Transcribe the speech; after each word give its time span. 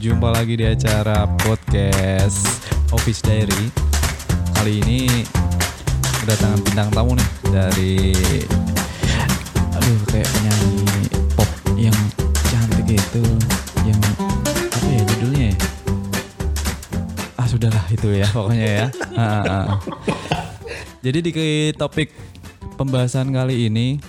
Jumpa 0.00 0.32
lagi 0.32 0.56
di 0.56 0.64
acara 0.64 1.28
podcast 1.44 2.64
Office 2.88 3.20
Diary. 3.20 3.68
Kali 4.56 4.80
ini 4.80 5.04
kedatangan 6.24 6.56
bintang 6.64 6.88
tamu 6.88 7.12
nih 7.20 7.28
dari 7.52 8.16
aduh 9.76 10.00
kayak 10.08 10.24
penyanyi 10.24 11.04
pop 11.36 11.50
yang 11.76 11.92
cantik 12.48 12.96
gitu, 12.96 13.20
yang 13.84 14.00
apa 14.72 14.88
ya 14.88 15.02
judulnya 15.04 15.44
ya? 15.52 15.56
Ah 17.36 17.44
sudahlah 17.44 17.84
itu 17.92 18.08
ya 18.16 18.28
pokoknya 18.32 18.68
ya. 18.72 18.86
Ah, 19.20 19.20
ah, 19.20 19.44
ah. 19.44 19.78
Jadi 21.04 21.18
di 21.28 21.32
topik 21.76 22.08
pembahasan 22.80 23.36
kali 23.36 23.68
ini 23.68 24.00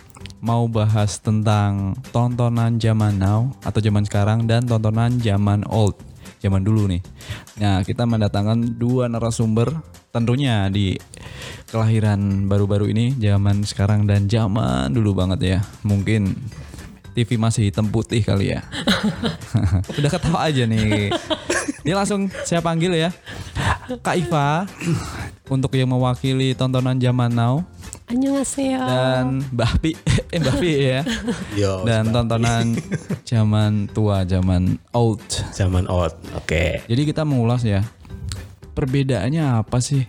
mau 0.41 0.65
bahas 0.65 1.21
tentang 1.21 1.93
tontonan 2.09 2.81
zaman 2.81 3.21
now 3.21 3.53
atau 3.61 3.77
zaman 3.77 4.01
sekarang 4.01 4.49
dan 4.49 4.65
tontonan 4.65 5.21
zaman 5.21 5.61
old, 5.69 5.93
zaman 6.41 6.65
dulu 6.65 6.89
nih. 6.89 7.01
Nah, 7.61 7.85
kita 7.85 8.09
mendatangkan 8.09 8.81
dua 8.81 9.05
narasumber 9.05 9.69
tentunya 10.09 10.67
di 10.73 10.97
kelahiran 11.69 12.49
baru-baru 12.49 12.89
ini, 12.89 13.13
zaman 13.21 13.61
sekarang 13.63 14.09
dan 14.09 14.25
zaman 14.25 14.89
dulu 14.91 15.13
banget 15.13 15.39
ya. 15.45 15.59
Mungkin 15.85 16.33
TV 17.13 17.37
masih 17.37 17.69
hitam 17.69 17.87
putih 17.93 18.25
kali 18.25 18.57
ya. 18.57 18.65
Udah 20.01 20.09
ketawa 20.09 20.49
aja 20.49 20.65
nih. 20.65 21.13
Ini 21.85 21.91
langsung 21.93 22.33
saya 22.43 22.65
panggil 22.65 22.97
ya. 22.97 23.13
Kak 24.01 24.17
Iva 24.17 24.65
untuk 25.51 25.75
yang 25.77 25.91
mewakili 25.91 26.57
tontonan 26.57 26.97
zaman 26.97 27.29
now 27.29 27.61
Annyeonghaseyo. 28.11 28.81
dan 28.83 29.25
Mbak 29.55 29.71
Pi 29.79 29.91
eh 30.31 30.39
Mbak 30.39 30.55
Pi 30.59 30.71
ya. 30.83 31.01
Yo, 31.61 31.87
Dan 31.87 32.11
tontonan 32.11 32.75
zaman 33.31 33.87
tua, 33.89 34.27
zaman 34.27 34.75
old. 34.91 35.23
zaman 35.55 35.87
old. 35.87 36.11
Oke. 36.35 36.83
Jadi 36.85 37.01
kita 37.07 37.23
mengulas 37.23 37.63
ya. 37.63 37.81
Perbedaannya 38.71 39.63
apa 39.63 39.79
sih 39.79 40.03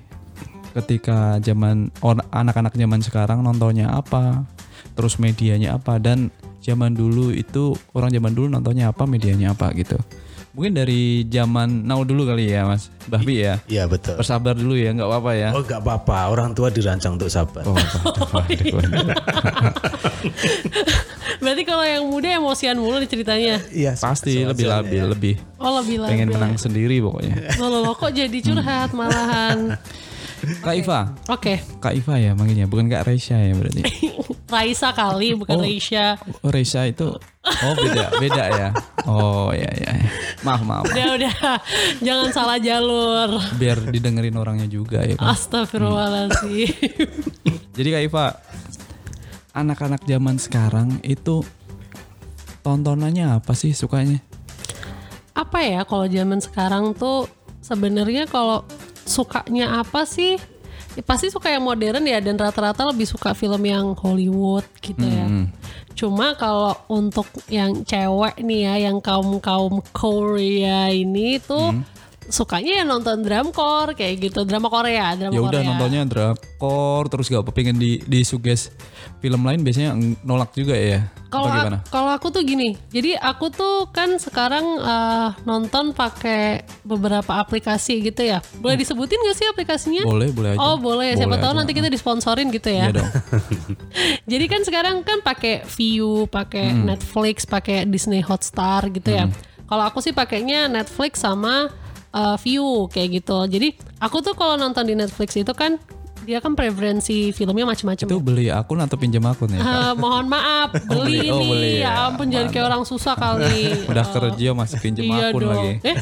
ketika 0.72 1.36
zaman 1.38 1.90
anak-anak 2.30 2.74
zaman 2.74 3.00
sekarang 3.02 3.38
nontonnya 3.42 3.90
apa? 3.90 4.46
Terus 4.92 5.16
medianya 5.18 5.78
apa 5.78 5.96
dan 5.98 6.30
zaman 6.62 6.94
dulu 6.94 7.34
itu 7.34 7.74
orang 7.92 8.14
zaman 8.14 8.32
dulu 8.32 8.46
nontonnya 8.50 8.90
apa, 8.90 9.02
medianya 9.06 9.54
apa 9.54 9.70
gitu. 9.74 9.98
Mungkin 10.52 10.76
dari 10.76 11.24
zaman 11.32 11.88
now 11.88 12.04
dulu 12.04 12.28
kali 12.28 12.52
ya, 12.52 12.68
Mas. 12.68 12.92
Mbak 13.08 13.20
Pi 13.24 13.34
ya. 13.40 13.56
Iya 13.64 13.88
betul. 13.88 14.20
Bersabar 14.20 14.52
dulu 14.52 14.76
ya, 14.76 14.92
nggak 14.92 15.08
apa-apa 15.08 15.32
ya. 15.32 15.48
Oh 15.56 15.64
gak 15.64 15.80
apa-apa. 15.80 16.28
Orang 16.28 16.52
tua 16.52 16.68
dirancang 16.68 17.16
untuk 17.16 17.32
sabar. 17.32 17.64
Oh, 17.64 17.72
waduh. 17.72 18.60
Berarti 21.42 21.62
kalau 21.64 21.82
yang 21.82 22.04
muda 22.04 22.28
emosian 22.30 22.76
mulu 22.76 23.00
ceritanya. 23.08 23.64
Iya. 23.72 23.96
Pasti 23.96 24.44
lebih 24.44 24.68
labil, 24.68 25.02
lebih 25.08 25.34
Oh 25.56 25.80
lebih 25.80 26.04
lah. 26.04 26.12
pengen 26.12 26.28
menang 26.30 26.54
sendiri 26.60 27.00
pokoknya. 27.00 27.34
Loh, 27.60 27.72
loh, 27.72 27.80
loh, 27.88 27.94
kok 27.96 28.12
jadi 28.12 28.38
curhat 28.44 28.92
malahan. 28.92 29.80
Kak 30.42 30.74
Iva, 30.74 31.14
Oke, 31.30 31.62
Kak 31.78 31.94
Iva 31.94 32.18
ya 32.18 32.34
manggilnya, 32.34 32.66
bukan 32.66 32.90
Kak 32.90 33.06
Reisha 33.06 33.38
ya 33.38 33.54
berarti. 33.54 33.86
Raisa 34.52 34.92
kali 34.92 35.32
bukan 35.32 35.56
Oh. 35.56 35.64
Raisya. 35.64 36.20
Oh 36.44 36.52
Reisha 36.52 36.84
itu, 36.84 37.16
oh 37.40 37.74
beda, 37.74 38.12
beda 38.20 38.44
ya. 38.52 38.68
Oh 39.08 39.48
ya 39.56 39.72
ya. 39.72 39.92
Maaf 40.44 40.60
maaf. 40.62 40.84
Udah 40.92 41.08
udah, 41.16 41.34
jangan 42.04 42.28
salah 42.30 42.58
jalur. 42.60 43.40
Biar 43.56 43.80
didengerin 43.88 44.36
orangnya 44.36 44.68
juga 44.68 45.00
ya 45.00 45.16
kan. 45.16 45.32
Astagfirullahaladzim. 45.32 46.68
Jadi 47.72 47.88
Kak 47.88 48.02
Iva, 48.04 48.26
anak-anak 49.56 50.04
zaman 50.04 50.36
sekarang 50.36 51.00
itu 51.00 51.40
tontonannya 52.60 53.40
apa 53.40 53.56
sih 53.56 53.72
sukanya? 53.72 54.20
Apa 55.32 55.64
ya 55.64 55.80
kalau 55.88 56.04
zaman 56.04 56.44
sekarang 56.44 56.92
tuh 56.92 57.24
sebenarnya 57.64 58.28
kalau 58.28 58.68
sukanya 59.08 59.80
apa 59.80 60.04
sih? 60.04 60.36
Ya, 60.92 61.02
pasti 61.04 61.32
suka 61.32 61.48
yang 61.48 61.64
modern 61.64 62.04
ya 62.04 62.20
dan 62.20 62.36
rata-rata 62.36 62.84
lebih 62.92 63.08
suka 63.08 63.32
film 63.32 63.64
yang 63.64 63.96
Hollywood 63.96 64.64
gitu 64.84 65.04
ya. 65.04 65.24
Hmm. 65.24 65.48
Cuma 65.96 66.36
kalau 66.36 66.76
untuk 66.88 67.28
yang 67.48 67.84
cewek 67.84 68.40
nih 68.40 68.60
ya, 68.68 68.74
yang 68.88 69.00
kaum 69.00 69.40
kaum 69.40 69.80
Korea 69.92 70.92
ini 70.92 71.40
tuh 71.40 71.72
Hmm. 71.72 71.84
Sukanya 72.28 72.82
ya 72.82 72.84
nonton 72.84 73.22
dramcore 73.22 73.94
kayak 73.94 74.30
gitu, 74.30 74.44
drama 74.44 74.66
Korea, 74.66 75.14
drama 75.14 75.32
Ya 75.32 75.40
udah 75.40 75.60
nontonnya 75.62 76.02
drakor 76.04 77.08
terus 77.08 77.26
gak 77.26 77.42
pengen 77.50 77.76
di 77.76 77.98
disuges 78.04 78.70
film 79.18 79.42
lain 79.42 79.62
biasanya 79.62 79.94
nolak 80.22 80.50
juga 80.52 80.74
ya. 80.74 81.06
Kalau 81.26 81.48
kalau 81.88 82.10
aku 82.12 82.28
tuh 82.28 82.44
gini, 82.44 82.76
jadi 82.92 83.16
aku 83.16 83.48
tuh 83.48 83.88
kan 83.88 84.20
sekarang 84.20 84.62
eh, 84.78 85.28
nonton 85.42 85.96
pakai 85.96 86.60
beberapa 86.84 87.40
aplikasi 87.40 88.04
gitu 88.04 88.20
ya. 88.20 88.44
Boleh 88.60 88.76
disebutin 88.76 89.16
gak 89.16 89.36
sih 89.36 89.48
aplikasinya? 89.48 90.04
Boleh 90.04 90.28
boleh 90.28 90.54
aja. 90.54 90.60
Oh 90.60 90.76
boleh, 90.76 91.16
siapa 91.16 91.32
Boleh 91.32 91.40
tahu 91.40 91.52
aja. 91.54 91.58
nanti 91.64 91.72
kita 91.72 91.88
disponsorin 91.88 92.52
gitu 92.52 92.68
ya. 92.68 92.92
Iya 92.92 93.00
dong. 93.00 93.10
Jadi 94.32 94.44
kan 94.44 94.60
sekarang 94.60 95.00
kan 95.02 95.18
pakai 95.20 95.64
View, 95.66 96.28
pakai 96.28 96.68
Hmm. 96.68 96.84
Netflix, 96.84 97.44
pakai 97.44 97.88
Disney 97.88 98.20
Hotstar 98.20 98.92
gitu 98.92 99.08
ya. 99.08 99.26
Kalau 99.64 99.84
aku 99.84 100.04
sih 100.04 100.12
pakainya 100.12 100.68
Netflix 100.68 101.24
sama 101.24 101.72
uh, 102.12 102.36
View 102.38 102.86
kayak 102.88 103.18
gitu. 103.18 103.38
Jadi 103.46 103.68
aku 103.98 104.20
tuh 104.20 104.32
kalau 104.32 104.54
nonton 104.54 104.84
di 104.84 104.94
Netflix 104.94 105.34
itu 105.34 105.52
kan 105.52 105.76
dia 106.22 106.38
kan 106.38 106.54
preferensi 106.54 107.34
filmnya 107.34 107.66
macam-macam. 107.66 108.06
Itu 108.06 108.22
beli 108.22 108.46
akun 108.46 108.78
atau 108.78 108.94
pinjam 108.94 109.26
akun 109.26 109.50
ya? 109.50 109.58
Eh, 109.58 109.92
mohon 110.02 110.30
maaf, 110.30 110.70
beli 110.86 111.18
beli. 111.18 111.28
Oh, 111.28 111.40
ini. 111.40 111.50
beli 111.50 111.72
ya. 111.80 111.82
ya. 111.82 111.92
ampun 112.06 112.30
jangan 112.30 112.48
kayak 112.48 112.66
orang 112.70 112.82
susah 112.86 113.14
kali. 113.18 113.74
Udah 113.90 114.06
Eh, 114.06 114.12
kerja 114.12 114.48
masih 114.54 114.78
pinjam 114.78 115.02
iya 115.02 115.28
akun 115.28 115.40
dong. 115.42 115.50
lagi. 115.50 115.72
Eh, 115.84 115.96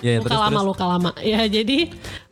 Ya, 0.00 0.16
ya 0.16 0.18
luka 0.18 0.32
terus 0.32 0.40
lama 0.40 0.48
terus. 0.56 0.68
luka 0.72 0.84
lama. 0.86 1.10
Ya 1.20 1.40
jadi 1.44 1.78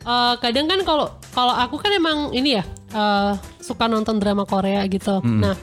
eh, 0.01 0.33
kadang 0.41 0.65
kan 0.65 0.79
kalau 0.81 1.05
kalau 1.29 1.53
aku 1.53 1.77
kan 1.77 1.91
emang 1.93 2.33
ini 2.33 2.57
ya 2.57 2.63
eh, 2.91 3.31
suka 3.61 3.85
nonton 3.85 4.17
drama 4.17 4.41
Korea 4.43 4.81
gitu. 4.89 5.21
Hmm. 5.21 5.43
Nah, 5.43 5.53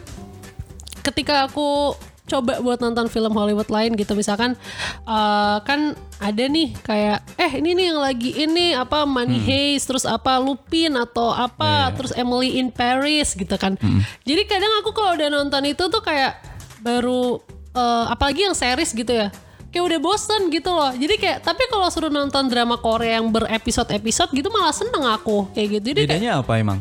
ketika 1.02 1.50
aku 1.50 1.98
coba 2.26 2.58
buat 2.58 2.82
nonton 2.82 3.06
film 3.06 3.32
Hollywood 3.32 3.70
lain 3.70 3.94
gitu. 3.94 4.18
Misalkan 4.18 4.58
eh, 5.06 5.56
kan 5.62 5.94
ada 6.18 6.44
nih 6.46 6.74
kayak 6.82 7.18
eh 7.38 7.52
ini 7.60 7.76
nih 7.76 7.84
yang 7.94 8.00
lagi 8.02 8.30
ini 8.34 8.74
apa 8.74 9.06
Money 9.06 9.38
Heist 9.40 9.86
terus 9.88 10.04
apa 10.04 10.42
Lupin 10.42 10.94
atau 10.98 11.30
apa 11.30 11.94
terus 11.94 12.12
Emily 12.16 12.58
in 12.58 12.68
Paris 12.74 13.32
gitu 13.32 13.54
kan. 13.56 13.78
Jadi 14.26 14.42
kadang 14.44 14.72
aku 14.82 14.90
kalau 14.92 15.14
udah 15.14 15.28
nonton 15.30 15.62
itu 15.70 15.86
tuh 15.86 16.02
kayak 16.02 16.42
baru 16.82 17.38
eh, 17.72 18.04
apalagi 18.10 18.44
yang 18.48 18.56
series 18.56 18.92
gitu 18.92 19.14
ya 19.14 19.30
kayak 19.76 19.92
udah 19.92 20.00
bosen 20.00 20.48
gitu 20.48 20.72
loh. 20.72 20.88
Jadi 20.88 21.14
kayak 21.20 21.44
tapi 21.44 21.68
kalau 21.68 21.92
suruh 21.92 22.08
nonton 22.08 22.48
drama 22.48 22.80
Korea 22.80 23.20
yang 23.20 23.28
berepisode-episode 23.28 24.32
gitu 24.32 24.48
malah 24.48 24.72
seneng 24.72 25.04
aku 25.04 25.52
kayak 25.52 25.68
gitu. 25.76 25.92
Jadi 25.92 26.00
kayak, 26.08 26.10
Bedanya 26.16 26.32
apa 26.40 26.52
emang? 26.56 26.80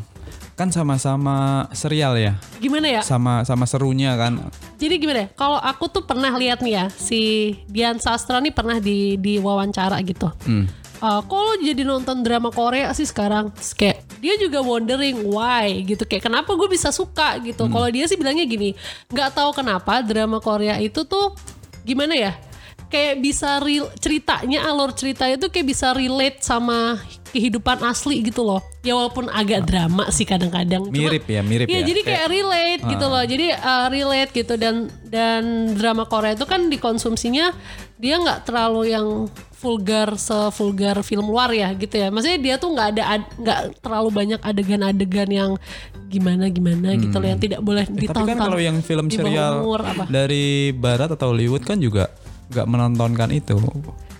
Kan 0.56 0.72
sama-sama 0.72 1.68
serial 1.76 2.16
ya, 2.16 2.40
gimana 2.64 2.88
ya 2.88 3.02
sama 3.04 3.44
sama 3.44 3.68
serunya 3.68 4.16
kan. 4.16 4.40
Jadi 4.80 5.04
gimana 5.04 5.28
ya? 5.28 5.30
Kalau 5.36 5.60
aku 5.60 5.92
tuh 5.92 6.08
pernah 6.08 6.32
lihat 6.32 6.64
nih 6.64 6.74
ya 6.80 6.86
si 6.96 7.52
Dian 7.68 8.00
Sastra 8.00 8.40
nih 8.40 8.56
pernah 8.56 8.80
di 8.80 9.20
di 9.20 9.36
wawancara 9.36 10.00
gitu. 10.08 10.32
Hmm. 10.48 10.64
Eh, 11.06 11.22
kok 11.28 11.38
lo 11.38 11.54
jadi 11.60 11.84
nonton 11.84 12.24
drama 12.24 12.50
Korea 12.56 12.90
sih 12.96 13.04
sekarang? 13.04 13.52
Terus 13.52 13.76
kayak 13.76 13.98
dia 14.24 14.40
juga 14.40 14.64
wondering 14.64 15.28
why 15.28 15.84
gitu 15.84 16.08
kayak 16.08 16.26
kenapa 16.32 16.56
gue 16.56 16.70
bisa 16.72 16.90
suka 16.90 17.36
gitu. 17.44 17.68
Kalau 17.68 17.88
dia 17.92 18.08
sih 18.08 18.16
bilangnya 18.16 18.48
gini, 18.48 18.72
nggak 19.12 19.36
tahu 19.36 19.52
kenapa 19.52 20.00
drama 20.02 20.40
Korea 20.40 20.80
itu 20.80 21.04
tuh 21.04 21.36
gimana 21.84 22.16
ya? 22.16 22.32
Kayak 22.88 23.20
bisa 23.20 23.60
real, 23.60 23.92
ceritanya 24.00 24.72
alur 24.72 24.96
cerita 24.96 25.28
itu 25.28 25.52
kayak 25.52 25.68
bisa 25.68 25.92
relate 25.92 26.40
sama 26.40 26.96
kehidupan 27.36 27.84
asli 27.84 28.24
gitu 28.24 28.42
loh. 28.42 28.64
Ya 28.80 28.96
walaupun 28.96 29.28
agak 29.28 29.66
drama 29.66 30.08
sih 30.08 30.24
kadang-kadang. 30.24 30.88
Cuma- 30.88 30.96
Mirip 30.96 31.28
ya, 31.28 31.42
mirip 31.42 31.68
Iya 31.68 31.80
ya. 31.80 31.86
jadi 31.86 32.02
kayak 32.02 32.26
relate 32.28 32.82
gitu 32.88 33.06
loh. 33.06 33.24
Jadi 33.24 33.46
uh, 33.52 33.88
relate 33.88 34.32
gitu 34.32 34.54
dan 34.56 34.76
dan 35.06 35.44
drama 35.74 36.04
Korea 36.04 36.34
itu 36.34 36.44
kan 36.44 36.66
dikonsumsinya 36.66 37.52
dia 37.96 38.16
nggak 38.16 38.44
terlalu 38.44 38.90
yang 38.90 39.08
vulgar 39.56 40.14
sevulgar 40.16 41.02
film 41.02 41.28
luar 41.28 41.52
ya 41.52 41.74
gitu 41.74 41.96
ya. 41.96 42.08
Maksudnya 42.08 42.38
dia 42.38 42.56
tuh 42.56 42.72
nggak 42.72 42.88
ada 42.94 43.04
ad- 43.12 43.32
nggak 43.36 43.60
terlalu 43.80 44.10
banyak 44.10 44.40
adegan-adegan 44.40 45.30
yang 45.30 45.52
gimana 46.06 46.48
gimana 46.48 46.94
gitu 46.96 47.18
loh 47.18 47.28
yang 47.28 47.42
tidak 47.42 47.60
boleh 47.60 47.82
Eh, 47.82 47.90
tapi 47.90 48.06
ditonton. 48.06 48.30
kan 48.30 48.38
kalau 48.40 48.60
yang 48.62 48.78
film 48.80 49.10
serial 49.10 49.60
umur, 49.60 49.82
apa. 49.84 50.06
dari 50.06 50.70
barat 50.72 51.10
atau 51.10 51.34
Hollywood 51.34 51.66
kan 51.66 51.76
juga 51.76 52.14
nggak 52.48 52.64
menontonkan 52.64 53.34
itu. 53.34 53.58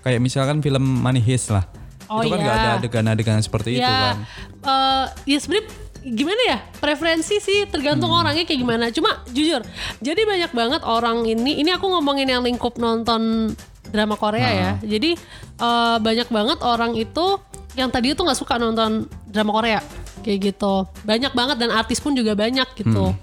Kayak 0.02 0.20
misalkan 0.20 0.60
film 0.60 0.82
Money 0.82 1.22
Heist 1.22 1.50
lah. 1.50 1.66
Oh, 2.06 2.22
itu 2.22 2.30
kan 2.30 2.40
nggak 2.40 2.56
iya. 2.56 2.64
ada 2.64 2.72
adegan-adegan 2.78 3.40
seperti 3.42 3.78
itu 3.78 3.84
ya, 3.84 4.14
kan. 4.14 4.16
eh, 4.62 5.06
ya 5.26 5.38
sebenarnya 5.42 5.68
gimana 6.06 6.42
ya 6.46 6.58
preferensi 6.78 7.42
sih 7.42 7.66
tergantung 7.66 8.14
Hmm. 8.14 8.22
orangnya 8.22 8.46
kayak 8.46 8.60
gimana. 8.62 8.86
Cuma 8.94 9.26
jujur, 9.30 9.66
jadi 10.00 10.22
banyak 10.22 10.52
banget 10.54 10.82
orang 10.86 11.26
ini. 11.26 11.58
Ini 11.60 11.82
aku 11.82 11.90
ngomongin 11.90 12.30
yang 12.30 12.46
lingkup 12.46 12.78
nonton 12.78 13.54
drama 13.90 14.14
Korea 14.14 14.50
ya. 14.50 14.72
Jadi 14.80 15.18
eh, 15.58 15.98
banyak 15.98 16.30
banget 16.30 16.60
orang 16.62 16.94
itu 16.94 17.42
yang 17.74 17.90
tadi 17.90 18.14
itu 18.14 18.22
nggak 18.22 18.38
suka 18.38 18.56
nonton 18.56 19.10
drama 19.26 19.52
Korea 19.52 19.82
kayak 20.22 20.54
gitu. 20.54 20.86
Banyak 21.04 21.34
banget 21.34 21.58
dan 21.58 21.70
artis 21.70 21.98
pun 21.98 22.14
juga 22.14 22.34
banyak 22.34 22.66
gitu. 22.78 23.14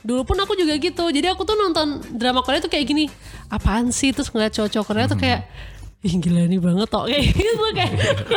dulu 0.00 0.24
pun 0.24 0.38
aku 0.40 0.56
juga 0.56 0.80
gitu 0.80 1.12
jadi 1.12 1.36
aku 1.36 1.44
tuh 1.44 1.52
nonton 1.52 2.00
drama 2.16 2.40
Korea 2.40 2.56
tuh 2.58 2.72
kayak 2.72 2.88
gini 2.88 3.04
apaan 3.46 3.92
sih 3.92 4.16
terus 4.16 4.32
ngeliat 4.32 4.56
cowok-cowok 4.56 4.86
Korea 4.88 5.04
tuh 5.04 5.20
kayak 5.20 5.44
Ih 5.98 6.14
gila 6.14 6.46
nih 6.46 6.58
banget 6.58 6.86
tok 6.86 7.04
kayak 7.04 7.26
gitu 7.28 7.64
kayak 7.74 7.92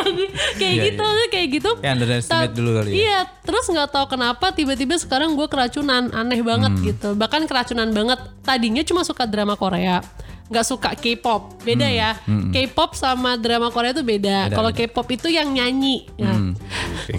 kayak 0.58 0.74
Iya, 0.74 0.82
gitu 0.84 1.02
kayak 1.30 1.48
gitu 1.52 1.70
Kayak 1.78 1.94
underestimate 1.94 2.50
Ta- 2.50 2.56
dulu 2.58 2.70
kali 2.74 2.88
ya. 2.88 2.94
Iya, 2.96 3.18
terus 3.40 3.64
nggak 3.64 3.88
tahu 3.88 4.06
kenapa 4.08 4.46
tiba-tiba 4.50 4.94
sekarang 4.96 5.32
gue 5.32 5.46
keracunan, 5.46 6.10
aneh 6.10 6.42
banget 6.42 6.72
Hmm. 6.72 6.82
gitu. 6.84 7.08
Bahkan 7.14 7.46
keracunan 7.46 7.86
banget. 7.88 8.18
Tadinya 8.40 8.82
cuma 8.82 9.02
suka 9.02 9.24
drama 9.24 9.54
Korea, 9.54 10.02
nggak 10.48 10.66
suka 10.66 10.90
K-pop. 10.92 11.62
Beda 11.62 11.86
ya. 11.86 12.18
K-pop 12.50 12.92
sama 12.92 13.34
drama 13.36 13.70
Korea 13.70 13.90
itu 13.92 14.02
beda. 14.02 14.36
Hmm. 14.42 14.46
Beda, 14.48 14.56
Kalau. 14.58 14.70
K-pop 14.74 15.06
itu 15.12 15.28
yang 15.28 15.46
nyanyi. 15.48 16.10
ya. 16.16 16.34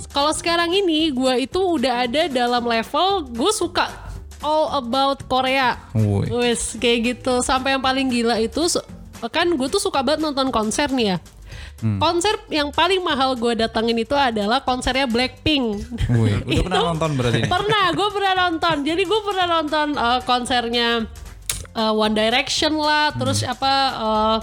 Kalau 0.09 0.31
sekarang 0.31 0.69
ini 0.69 1.07
gue 1.09 1.33
itu 1.41 1.55
udah 1.57 2.03
ada 2.03 2.27
dalam 2.27 2.61
level 2.61 3.07
gue 3.27 3.51
suka 3.53 3.87
all 4.39 4.75
about 4.75 5.23
Korea. 5.23 5.79
Wes 6.27 6.75
kayak 6.75 6.99
gitu. 7.15 7.39
Sampai 7.39 7.73
yang 7.73 7.81
paling 7.81 8.11
gila 8.11 8.35
itu 8.37 8.67
kan 9.29 9.47
gue 9.53 9.67
tuh 9.69 9.79
suka 9.79 10.01
banget 10.01 10.23
nonton 10.25 10.49
konser 10.49 10.89
nih 10.91 11.15
ya. 11.15 11.17
Hmm. 11.83 11.99
Konser 11.99 12.33
yang 12.49 12.71
paling 12.71 13.03
mahal 13.03 13.35
gue 13.35 13.53
datengin 13.59 13.99
itu 13.99 14.15
adalah 14.15 14.63
konsernya 14.63 15.05
Blackpink. 15.05 15.83
Wih, 16.09 16.41
udah 16.47 16.63
pernah 16.65 16.83
nonton 16.95 17.11
berarti? 17.19 17.39
Pernah, 17.45 17.85
gue 17.91 18.07
pernah 18.09 18.33
nonton. 18.47 18.75
Jadi 18.87 19.03
gue 19.03 19.19
pernah 19.21 19.47
nonton 19.59 19.87
uh, 19.99 20.19
konsernya 20.23 21.05
uh, 21.73 21.93
One 21.93 22.13
Direction 22.13 22.77
lah, 22.77 23.13
terus 23.13 23.41
Hmm. 23.43 23.53
apa 23.53 23.73
uh, 23.97 24.37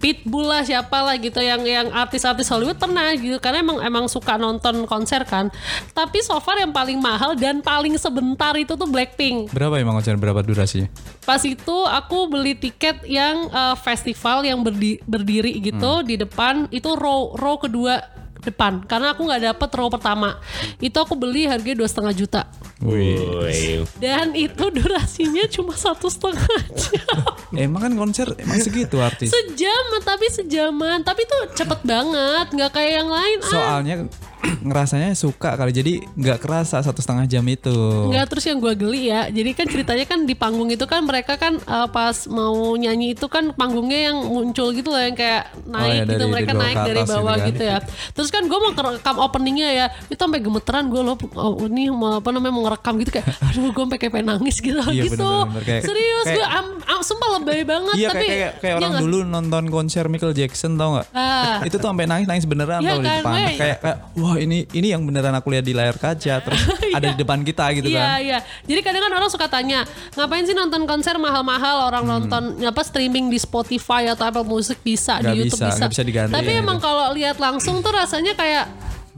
Pitbull 0.00 0.48
lah, 0.48 0.64
siapa 0.64 0.96
lah 1.04 1.14
gitu 1.20 1.38
yang 1.38 1.60
yang 1.62 1.92
artis-artis 1.92 2.48
Hollywood 2.48 2.80
pernah 2.80 3.12
gitu. 3.12 3.36
Karena 3.36 3.60
emang 3.60 3.78
emang 3.84 4.04
suka 4.08 4.40
nonton 4.40 4.88
konser 4.88 5.22
kan. 5.28 5.52
Tapi 5.92 6.24
so 6.24 6.40
far 6.40 6.56
yang 6.56 6.72
paling 6.72 6.96
mahal 6.96 7.36
dan 7.36 7.60
paling 7.60 7.94
sebentar 8.00 8.56
itu 8.56 8.72
tuh 8.72 8.88
Blackpink. 8.88 9.52
Berapa 9.52 9.76
emang 9.76 10.00
konser 10.00 10.16
berapa 10.16 10.40
durasinya? 10.40 10.88
Pas 11.28 11.44
itu 11.44 11.76
aku 11.84 12.32
beli 12.32 12.56
tiket 12.56 13.04
yang 13.04 13.52
uh, 13.52 13.76
festival 13.76 14.42
yang 14.42 14.64
berdi- 14.64 15.04
berdiri 15.04 15.60
gitu 15.60 16.00
di 16.00 16.16
depan 16.16 16.66
itu 16.72 16.96
row 16.96 17.36
row 17.36 17.60
kedua 17.60 18.00
depan 18.40 18.80
karena 18.88 19.12
aku 19.12 19.28
nggak 19.28 19.52
dapet 19.52 19.68
row 19.76 19.92
pertama 19.92 20.40
itu 20.80 20.96
aku 20.96 21.12
beli 21.12 21.44
harganya 21.44 21.84
dua 21.84 21.88
setengah 21.92 22.14
juta 22.16 22.40
Woi. 22.80 23.84
dan 23.96 24.32
itu 24.32 24.64
durasinya 24.70 25.44
cuma 25.46 25.74
satu 25.74 26.08
setengah 26.08 26.48
jam 26.72 27.20
Emang 27.50 27.82
kan 27.82 27.92
konser 27.92 28.30
emang 28.36 28.56
segitu 28.56 28.96
artis. 28.98 29.28
sejam 29.28 29.84
tapi 30.00 30.26
sejaman 30.28 31.02
tapi 31.02 31.22
tuh 31.24 31.50
cepet 31.52 31.82
banget 31.82 32.46
nggak 32.48 32.70
kayak 32.70 32.92
yang 32.96 33.10
lain 33.10 33.38
ah. 33.42 33.50
Soalnya 33.50 33.96
ngerasanya 34.64 35.12
suka 35.12 35.52
kali 35.52 35.68
jadi 35.68 36.00
nggak 36.16 36.40
kerasa 36.40 36.80
satu 36.80 36.96
setengah 36.98 37.28
jam 37.28 37.44
itu. 37.44 37.74
Enggak 38.08 38.32
terus 38.32 38.44
yang 38.46 38.56
gue 38.56 38.72
geli 38.72 39.02
ya 39.06 39.28
Jadi 39.28 39.50
kan 39.52 39.66
ceritanya 39.68 40.06
kan 40.06 40.24
di 40.24 40.32
panggung 40.32 40.64
itu 40.66 40.80
kan 40.82 41.04
Mereka 41.04 41.36
kan 41.36 41.60
uh, 41.60 41.84
pas 41.86 42.24
mau 42.24 42.56
nyanyi 42.72 43.12
itu 43.12 43.26
kan 43.26 43.52
Panggungnya 43.52 44.10
yang 44.10 44.16
muncul 44.22 44.72
gitu 44.72 44.88
loh 44.88 44.96
Yang 44.96 45.20
kayak 45.20 45.42
naik 45.66 45.92
ya, 45.92 46.02
gitu 46.06 46.16
dari- 46.16 46.32
Mereka 46.32 46.50
dari 46.50 46.60
naik 46.62 46.76
dari 46.80 47.00
bawah 47.04 47.34
gitu 47.36 47.36
kan. 47.36 47.48
gitu, 47.50 47.62
ya 47.62 47.78
Terus 48.16 48.28
kan 48.30 48.42
gue 48.42 48.58
mau 48.58 48.72
rekam 48.72 49.16
openingnya 49.20 49.68
ya 49.68 49.86
Itu 50.08 50.16
sampai 50.18 50.40
gemeteran 50.40 50.88
gue 50.88 51.02
loh 51.02 51.16
oh, 51.36 51.60
Ini 51.60 51.82
mau 51.92 52.16
apa 52.16 52.28
namanya 52.32 52.54
mau 52.54 52.64
ngerekam 52.70 52.94
gitu 52.96 53.10
kayak 53.12 53.26
Aduh 53.42 53.68
gue 53.68 53.82
sampai 53.82 53.98
kayak 53.98 54.12
pengen 54.14 54.28
nangis 54.30 54.56
gitu 54.56 54.78
Iya, 54.80 55.02
gitu 55.04 55.18
bener-bener. 55.18 55.62
Kayak- 55.66 55.82
Serius 55.84 56.24
kayak- 56.24 56.36
gue 56.36 56.46
am, 56.46 56.66
am, 56.86 57.00
Sumpah 57.00 57.28
lebay 57.34 57.60
banget 57.64 57.94
Iya 57.96 58.08
Tapi 58.08 58.16
kayak 58.16 58.30
kayak, 58.30 58.52
kayak 58.54 58.70
iya 58.70 58.78
orang 58.78 58.90
nggak? 58.92 59.02
dulu 59.02 59.18
nonton 59.24 59.64
konser 59.66 60.04
Michael 60.06 60.32
Jackson 60.32 60.72
tau 60.74 60.88
nggak? 60.94 61.08
Ah. 61.10 61.58
Itu 61.60 61.76
tuh 61.76 61.88
sampai 61.88 62.06
nangis 62.06 62.26
nangis 62.26 62.44
beneran 62.44 62.78
Iya 62.78 62.86
tau 62.86 62.96
di 62.96 63.02
kan, 63.02 63.18
depan. 63.18 63.32
weh. 63.34 63.54
Kayak, 63.56 63.76
kayak 63.80 63.96
wah 64.14 64.36
ini 64.36 64.58
ini 64.70 64.86
yang 64.88 65.02
beneran 65.02 65.32
aku 65.32 65.48
lihat 65.50 65.64
di 65.64 65.72
layar 65.72 65.96
kaca 65.96 66.34
terus 66.38 66.60
ada 66.96 67.06
di 67.08 67.16
depan 67.16 67.40
kita 67.40 67.66
gitu 67.74 67.88
iya, 67.88 67.98
kan. 67.98 68.08
Iya, 68.20 68.38
Jadi 68.64 68.80
kadang 68.80 69.02
kan 69.02 69.12
orang 69.12 69.28
suka 69.28 69.46
tanya, 69.46 69.82
ngapain 70.14 70.44
sih 70.44 70.52
nonton 70.52 70.84
konser 70.84 71.16
mahal-mahal? 71.16 71.82
Orang 71.82 72.04
nonton 72.04 72.42
apa 72.60 72.80
streaming 72.80 73.26
di 73.26 73.36
Spotify 73.36 74.06
atau 74.06 74.22
Apple 74.22 74.44
Music 74.44 74.78
bisa, 74.78 75.16
Hmm. 75.16 75.22
Nggak 75.22 75.32
di 75.32 75.38
YouTube 75.40 75.58
bisa, 75.58 75.74
bisa. 75.74 75.84
bisa 75.88 76.02
diganti 76.02 76.32
Tapi 76.32 76.52
ya, 76.52 76.60
emang 76.60 76.76
gitu. 76.76 76.86
kalau 76.86 77.06
lihat 77.10 77.36
langsung 77.36 77.80
tuh 77.80 77.90
rasanya 77.90 78.32
kayak 78.32 78.64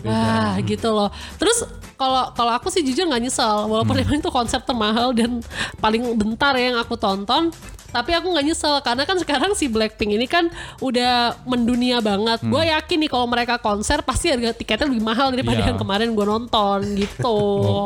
wah 0.05 0.55
gitu 0.61 0.89
loh. 0.89 1.09
Terus 1.35 1.65
kalau 1.95 2.33
kalau 2.33 2.53
aku 2.53 2.67
sih 2.69 2.83
jujur 2.83 3.05
nggak 3.05 3.23
nyesel, 3.23 3.65
walaupun 3.65 3.95
Hmm. 3.95 4.05
emang 4.05 4.19
itu 4.23 4.31
konsep 4.31 4.61
termahal 4.61 5.11
dan 5.13 5.39
paling 5.79 6.15
bentar 6.15 6.53
ya 6.53 6.71
yang 6.71 6.79
aku 6.79 6.95
tonton. 6.95 7.51
Tapi 7.89 8.09
aku 8.11 8.25
nggak 8.27 8.47
nyesel 8.47 8.81
karena 8.81 9.05
kan 9.05 9.21
sekarang 9.21 9.53
si 9.53 9.69
Blackpink 9.69 10.17
ini 10.17 10.25
kan 10.25 10.49
udah 10.81 11.37
mendunia 11.45 12.01
banget. 12.01 12.41
Hmm. 12.41 12.49
Gue 12.49 12.65
yakin 12.67 12.99
nih 12.99 13.11
kalau 13.11 13.29
mereka 13.29 13.61
konser 13.61 14.01
pasti 14.01 14.33
harga 14.33 14.51
tiketnya 14.51 14.89
lebih 14.89 15.05
mahal 15.05 15.29
daripada 15.29 15.61
Iya. 15.61 15.69
yang 15.69 15.77
kemarin 15.77 16.09
gue 16.11 16.25
nonton 16.25 16.79
gitu. 16.97 17.37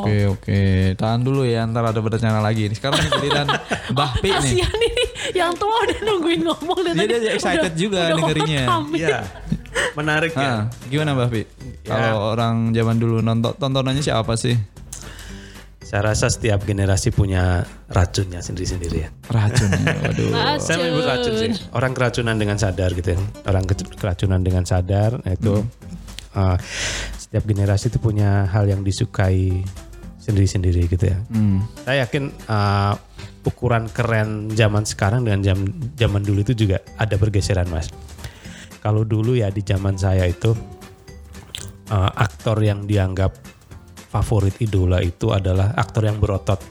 Oke 0.00 0.30
oke, 0.30 0.60
tahan 0.94 1.20
dulu 1.20 1.42
ya, 1.42 1.66
ntar 1.66 1.82
ada 1.84 1.98
berencana 1.98 2.38
lagi 2.38 2.70
nih. 2.70 2.78
Sekarang 2.78 3.02
giliran 3.02 3.50
Mbah 3.92 4.10
Pi 4.16 4.30
nih. 4.30 4.34
Kasihan 4.62 4.78
ini 4.78 5.04
yang 5.34 5.50
tua 5.52 5.74
udah 5.74 5.98
nungguin 6.00 6.40
ngomong 6.40 6.78
Dia- 6.86 7.18
dia 7.18 7.32
excited 7.34 7.74
juga 7.74 8.06
dengerinnya. 8.08 8.62
kami. 8.64 9.02
Iya. 9.02 9.18
Menarik 9.94 10.32
ya. 10.32 10.42
Ah, 10.42 10.60
gimana 10.86 11.12
Mbah 11.12 11.28
Pi? 11.28 11.42
Kalau 11.82 12.32
orang 12.32 12.72
zaman 12.72 12.96
dulu 12.96 13.20
nonton 13.20 13.56
tontonannya 13.56 14.00
siapa 14.00 14.36
sih? 14.36 14.56
Saya 15.80 16.10
rasa 16.10 16.26
setiap 16.26 16.66
generasi 16.66 17.14
punya 17.14 17.62
racunnya 17.86 18.42
sendiri-sendiri 18.42 19.06
ya. 19.06 19.10
Racun. 19.30 19.70
ya, 19.70 19.94
Waduh. 20.02 20.28
Racun. 20.34 20.58
Saya 20.58 20.76
menyebut 20.82 21.06
racun 21.06 21.32
sih. 21.38 21.50
Orang 21.70 21.92
keracunan 21.94 22.34
dengan 22.34 22.58
sadar 22.58 22.90
gitu 22.90 23.14
ya. 23.14 23.18
Orang 23.46 23.64
ke- 23.64 23.94
keracunan 23.94 24.42
dengan 24.42 24.66
sadar 24.66 25.22
itu 25.22 25.62
uh, 26.34 26.56
setiap 27.16 27.46
generasi 27.46 27.86
itu 27.88 28.02
punya 28.02 28.50
hal 28.50 28.66
yang 28.66 28.82
disukai 28.82 29.62
sendiri-sendiri 30.18 30.90
gitu 30.90 31.06
ya. 31.06 31.22
Hmm. 31.30 31.62
Saya 31.86 32.02
yakin 32.02 32.34
uh, 32.50 32.98
ukuran 33.46 33.86
keren 33.86 34.50
zaman 34.50 34.82
sekarang 34.82 35.22
dengan 35.22 35.38
jam 35.38 35.58
zaman 35.94 36.26
dulu 36.26 36.42
itu 36.42 36.66
juga 36.66 36.82
ada 36.98 37.14
pergeseran 37.14 37.70
mas. 37.70 37.94
Kalau 38.86 39.02
dulu 39.02 39.34
ya 39.34 39.50
di 39.50 39.66
zaman 39.66 39.98
saya 39.98 40.30
itu 40.30 40.54
uh, 41.90 42.10
aktor 42.14 42.62
yang 42.62 42.86
dianggap 42.86 43.34
favorit 44.06 44.54
idola 44.62 45.02
itu 45.02 45.34
adalah 45.34 45.74
aktor 45.74 46.06
yang 46.06 46.22
berotot. 46.22 46.62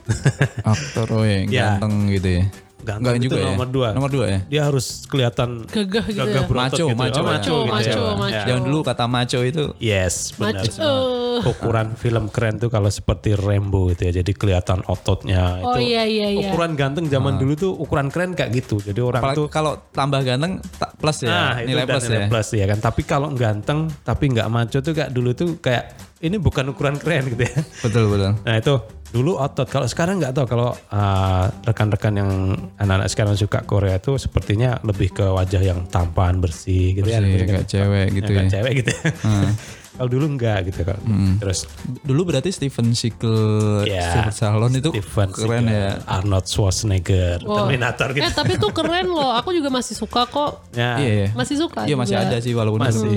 Aktor 0.63 1.11
oh 1.11 1.27
ya, 1.27 1.43
Ya. 1.51 1.75
ganteng 1.75 2.07
gitu 2.15 2.39
ya. 2.39 2.45
Ganteng 2.85 3.17
itu 3.19 3.33
ya? 3.33 3.49
nomor 3.49 3.67
dua. 3.67 3.87
Nomor 3.91 4.09
dua 4.09 4.25
ya. 4.29 4.39
Dia 4.45 4.61
harus 4.63 5.03
kelihatan 5.05 5.65
Gagah 5.65 6.05
gitu 6.05 6.21
gagah 6.21 6.43
ya. 6.45 6.47
Maco, 6.47 6.77
gitu. 6.77 6.93
maco, 6.93 7.17
Oh, 7.17 7.19
ya. 7.19 7.25
maco, 7.25 7.55
gitu 7.65 7.71
Maco, 7.73 7.89
ya. 7.99 8.13
maco. 8.15 8.29
Ya. 8.29 8.41
Jangan 8.45 8.61
dulu 8.63 8.79
kata 8.81 9.05
maco 9.05 9.39
itu. 9.41 9.63
Yes, 9.77 10.15
benar. 10.31 10.63
Maco. 10.63 10.93
Ukuran 11.35 11.87
film 11.95 12.25
keren 12.29 12.55
tuh 12.55 12.69
kalau 12.69 12.87
seperti 12.87 13.33
Rambo 13.33 13.89
gitu 13.89 14.07
ya. 14.07 14.23
Jadi 14.23 14.31
kelihatan 14.31 14.85
ototnya 14.85 15.59
Oh, 15.59 15.75
itu. 15.75 15.91
iya, 15.91 16.05
iya, 16.05 16.27
iya. 16.31 16.47
Ukuran 16.47 16.73
ganteng 16.73 17.05
zaman 17.05 17.35
dulu 17.35 17.53
tuh 17.55 17.71
ukuran 17.73 18.07
keren 18.07 18.31
kayak 18.31 18.55
gitu. 18.55 18.79
Jadi 18.79 18.99
orang 18.99 19.19
Apalagi 19.19 19.37
tuh 19.37 19.47
kalau 19.49 19.73
tambah 19.89 20.21
ganteng 20.21 20.61
plus 20.95 21.17
ya, 21.21 21.29
Nah, 21.29 21.53
nilai 21.59 21.83
plus 21.83 22.03
nilai 22.05 22.21
ya. 22.21 22.27
plus 22.29 22.47
ya 22.53 22.65
kan. 22.65 22.79
Tapi 22.79 23.01
kalau 23.03 23.29
ganteng 23.33 23.79
tapi 24.01 24.31
nggak 24.31 24.47
maco 24.47 24.77
tuh 24.77 24.93
kayak 24.93 25.09
dulu 25.09 25.33
tuh 25.33 25.59
kayak 25.59 25.91
ini 26.21 26.37
bukan 26.37 26.71
ukuran 26.71 26.95
keren 26.95 27.27
gitu 27.27 27.43
ya. 27.43 27.57
Betul 27.83 28.03
betul. 28.07 28.31
Nah 28.39 28.55
itu 28.55 28.73
dulu 29.11 29.35
otot. 29.35 29.65
Kalau 29.65 29.85
sekarang 29.85 30.17
nggak 30.17 30.33
tahu 30.33 30.45
kalau 30.45 30.69
uh, 30.71 31.45
rekan-rekan 31.61 32.13
yang 32.15 32.31
anak-anak 32.75 33.07
sekarang 33.07 33.35
suka 33.35 33.61
Korea 33.61 33.97
tuh 33.97 34.17
sepertinya 34.17 34.79
lebih 34.81 35.11
ke 35.11 35.25
wajah 35.25 35.61
yang 35.61 35.85
tampan 35.87 36.37
bersih 36.37 36.93
gitu 36.93 37.05
ya. 37.05 37.19
Bersih, 37.19 37.31
Lebih 37.35 37.47
kayak 37.47 37.67
cewek 37.67 38.07
gitu 38.13 38.29
kayak 38.29 38.43
ya. 38.43 38.51
cewek 38.51 38.71
gitu. 38.79 38.91
ya. 38.91 39.11
kalau 39.95 40.11
dulu 40.11 40.25
enggak 40.27 40.59
gitu 40.67 40.83
kan. 40.83 40.99
Terus 41.39 41.71
Dulu 42.03 42.27
berarti 42.27 42.51
Steven 42.51 42.91
Seagal, 42.91 43.87
Ya, 43.87 44.11
Steven 44.11 44.35
Stallone 44.35 44.75
itu 44.77 44.91
Steven 44.91 45.29
keren 45.31 45.63
Seagal, 45.63 45.71
ya. 45.71 45.87
Arnold 46.11 46.45
Schwarzenegger, 46.45 47.39
Oh. 47.47 47.63
Terminator 47.63 48.11
gitu. 48.11 48.27
Eh 48.27 48.33
tapi 48.35 48.59
tuh 48.59 48.75
keren 48.75 49.07
loh. 49.07 49.31
Aku 49.31 49.55
juga 49.55 49.71
masih 49.71 49.95
suka 49.95 50.27
kok. 50.27 50.67
Ya, 50.75 50.99
Iya 50.99 51.13
ya. 51.15 51.27
Masih 51.31 51.55
suka. 51.55 51.87
Iya 51.87 51.95
masih 51.95 52.15
ada 52.19 52.35
sih 52.37 52.51
walaupun 52.51 52.83
masih 52.83 53.07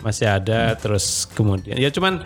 masih 0.00 0.26
ada 0.26 0.72
terus 0.74 1.28
kemudian 1.36 1.76
ya 1.76 1.92
cuman 1.92 2.24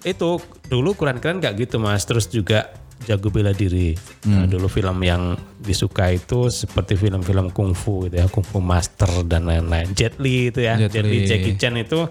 itu 0.00 0.38
dulu 0.64 0.92
keren 0.92 1.18
keren 1.18 1.38
kayak 1.38 1.58
gitu 1.58 1.76
mas 1.76 2.02
terus 2.02 2.26
juga 2.26 2.70
jago 3.00 3.28
bela 3.28 3.50
diri 3.50 3.94
Nah, 4.24 4.42
Hmm. 4.42 4.48
dulu 4.48 4.66
film 4.66 4.98
yang 5.00 5.32
disuka 5.56 6.08
itu 6.08 6.46
seperti 6.48 6.94
film-film 6.94 7.48
kungfu 7.48 8.04
gitu 8.04 8.16
ya 8.16 8.26
kungfu 8.26 8.58
master 8.58 9.22
dan 9.24 9.44
lain-lain 9.44 9.90
Jet 9.92 10.18
Li 10.18 10.50
itu 10.50 10.60
ya 10.60 10.74
Jet 10.76 10.92
Jet, 10.92 11.04
Li. 11.04 11.24
Jackie 11.24 11.54
Chan 11.54 11.74
itu 11.74 12.06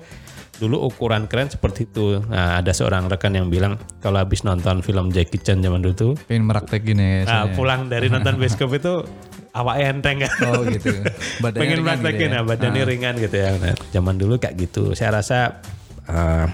dulu 0.57 0.81
ukuran 0.81 1.27
keren 1.27 1.47
seperti 1.47 1.85
itu 1.85 2.17
nah 2.23 2.57
ada 2.57 2.71
seorang 2.71 3.05
rekan 3.05 3.29
yang 3.31 3.45
bilang 3.45 3.75
kalau 3.99 4.17
habis 4.17 4.41
nonton 4.41 4.81
film 4.81 5.11
Jackie 5.11 5.37
Chan 5.37 5.59
zaman 5.59 5.79
dulu 5.79 5.93
tuh 5.93 6.13
Pengen 6.25 6.43
meraktekin 6.45 6.97
ya. 6.97 7.23
nah, 7.23 7.45
pulang 7.51 7.85
dari 7.85 8.07
nonton 8.07 8.35
bioskop 8.41 8.73
itu 8.73 9.05
awak 9.53 9.75
enteng 9.79 10.17
kan 10.19 10.31
Oh 10.49 10.63
gitu. 10.63 10.89
Badannya 11.43 11.61
pengen 11.61 11.79
praktekin 11.83 12.17
gitu 12.19 12.25
ya, 12.27 12.33
ya. 12.33 12.41
badannya 12.43 12.83
ringan 12.85 13.15
gitu 13.17 13.37
ya. 13.37 13.49
Nah, 13.53 13.73
zaman 13.89 14.15
dulu 14.15 14.37
kayak 14.37 14.53
gitu. 14.55 14.93
Saya 14.93 15.17
rasa 15.17 15.61
uh, 16.05 16.45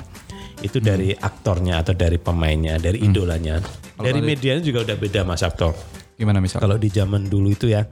itu 0.64 0.80
dari 0.80 1.12
aktornya 1.12 1.84
atau 1.84 1.92
dari 1.92 2.16
pemainnya, 2.16 2.80
dari 2.80 3.04
Hmm. 3.04 3.12
idolanya. 3.12 3.60
Dari 3.94 4.20
medianya 4.20 4.64
juga 4.64 4.82
udah 4.82 4.98
beda 4.98 5.22
mas 5.22 5.44
aktor. 5.44 5.76
Gimana 6.16 6.40
misal? 6.40 6.58
Kalau 6.58 6.80
di 6.80 6.88
zaman 6.88 7.28
dulu 7.28 7.52
itu 7.52 7.68
ya, 7.68 7.84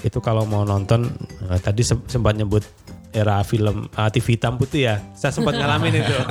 itu 0.00 0.18
kalau 0.20 0.44
mau 0.44 0.62
nonton 0.62 1.08
uh, 1.42 1.58
tadi 1.58 1.80
sem- 1.80 2.04
sempat 2.04 2.36
nyebut 2.36 2.60
era 3.14 3.38
film 3.42 3.86
ah, 3.94 4.10
TV 4.10 4.34
hitam 4.34 4.58
putih 4.58 4.90
ya. 4.90 4.98
Saya 5.14 5.30
sempat 5.30 5.54
ngalamin 5.54 6.02
itu. 6.02 6.14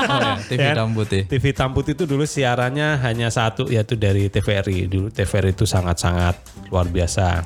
Oh, 0.00 0.20
ya, 0.22 0.38
TV 0.40 0.62
hitam 0.62 0.88
putih. 0.94 1.22
TV 1.26 1.42
hitam 1.50 1.70
putih 1.70 1.92
itu 1.92 2.04
dulu 2.06 2.22
siarannya 2.22 3.02
hanya 3.02 3.28
satu 3.28 3.66
yaitu 3.66 3.98
dari 3.98 4.30
TVRI. 4.30 4.86
Dulu 4.86 5.06
TVRI 5.10 5.50
itu 5.50 5.66
sangat-sangat 5.66 6.38
luar 6.70 6.86
biasa. 6.86 7.42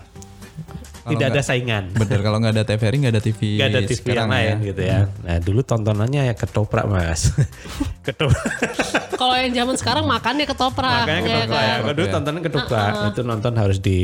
Tidak 1.04 1.26
ada 1.26 1.32
nggak- 1.34 1.44
saingan. 1.44 1.84
Bener 1.92 2.20
kalau 2.20 2.38
nggak 2.38 2.54
ada 2.54 2.64
TVRI 2.64 2.96
nggak 2.98 3.12
ada 3.12 3.22
TV. 3.22 3.40
Gak 3.56 3.68
ada 3.68 3.80
TV 3.82 3.92
sekarang 3.94 4.16
yang 4.16 4.30
lain 4.30 4.48
ya. 4.48 4.66
gitu 4.72 4.82
ya. 4.82 4.98
Nah 5.20 5.36
dulu 5.38 5.60
tontonannya 5.60 6.20
ya 6.24 6.34
ketoprak 6.34 6.84
mas. 6.86 7.20
ketoprak. 8.06 8.44
Kalau 9.14 9.34
yang 9.36 9.52
zaman 9.54 9.74
sekarang 9.76 10.04
makannya 10.04 10.46
ketoprak. 10.46 11.04
Makanya 11.04 11.20
ya 11.20 11.36
ketoprak 11.38 11.60
ya. 11.60 11.68
kan? 11.68 11.78
Kalau 11.78 11.94
dulu 11.94 12.06
tontonan 12.08 12.40
ketoprak. 12.40 12.92
Itu 13.10 13.20
nonton 13.22 13.52
harus 13.54 13.78
di 13.78 13.98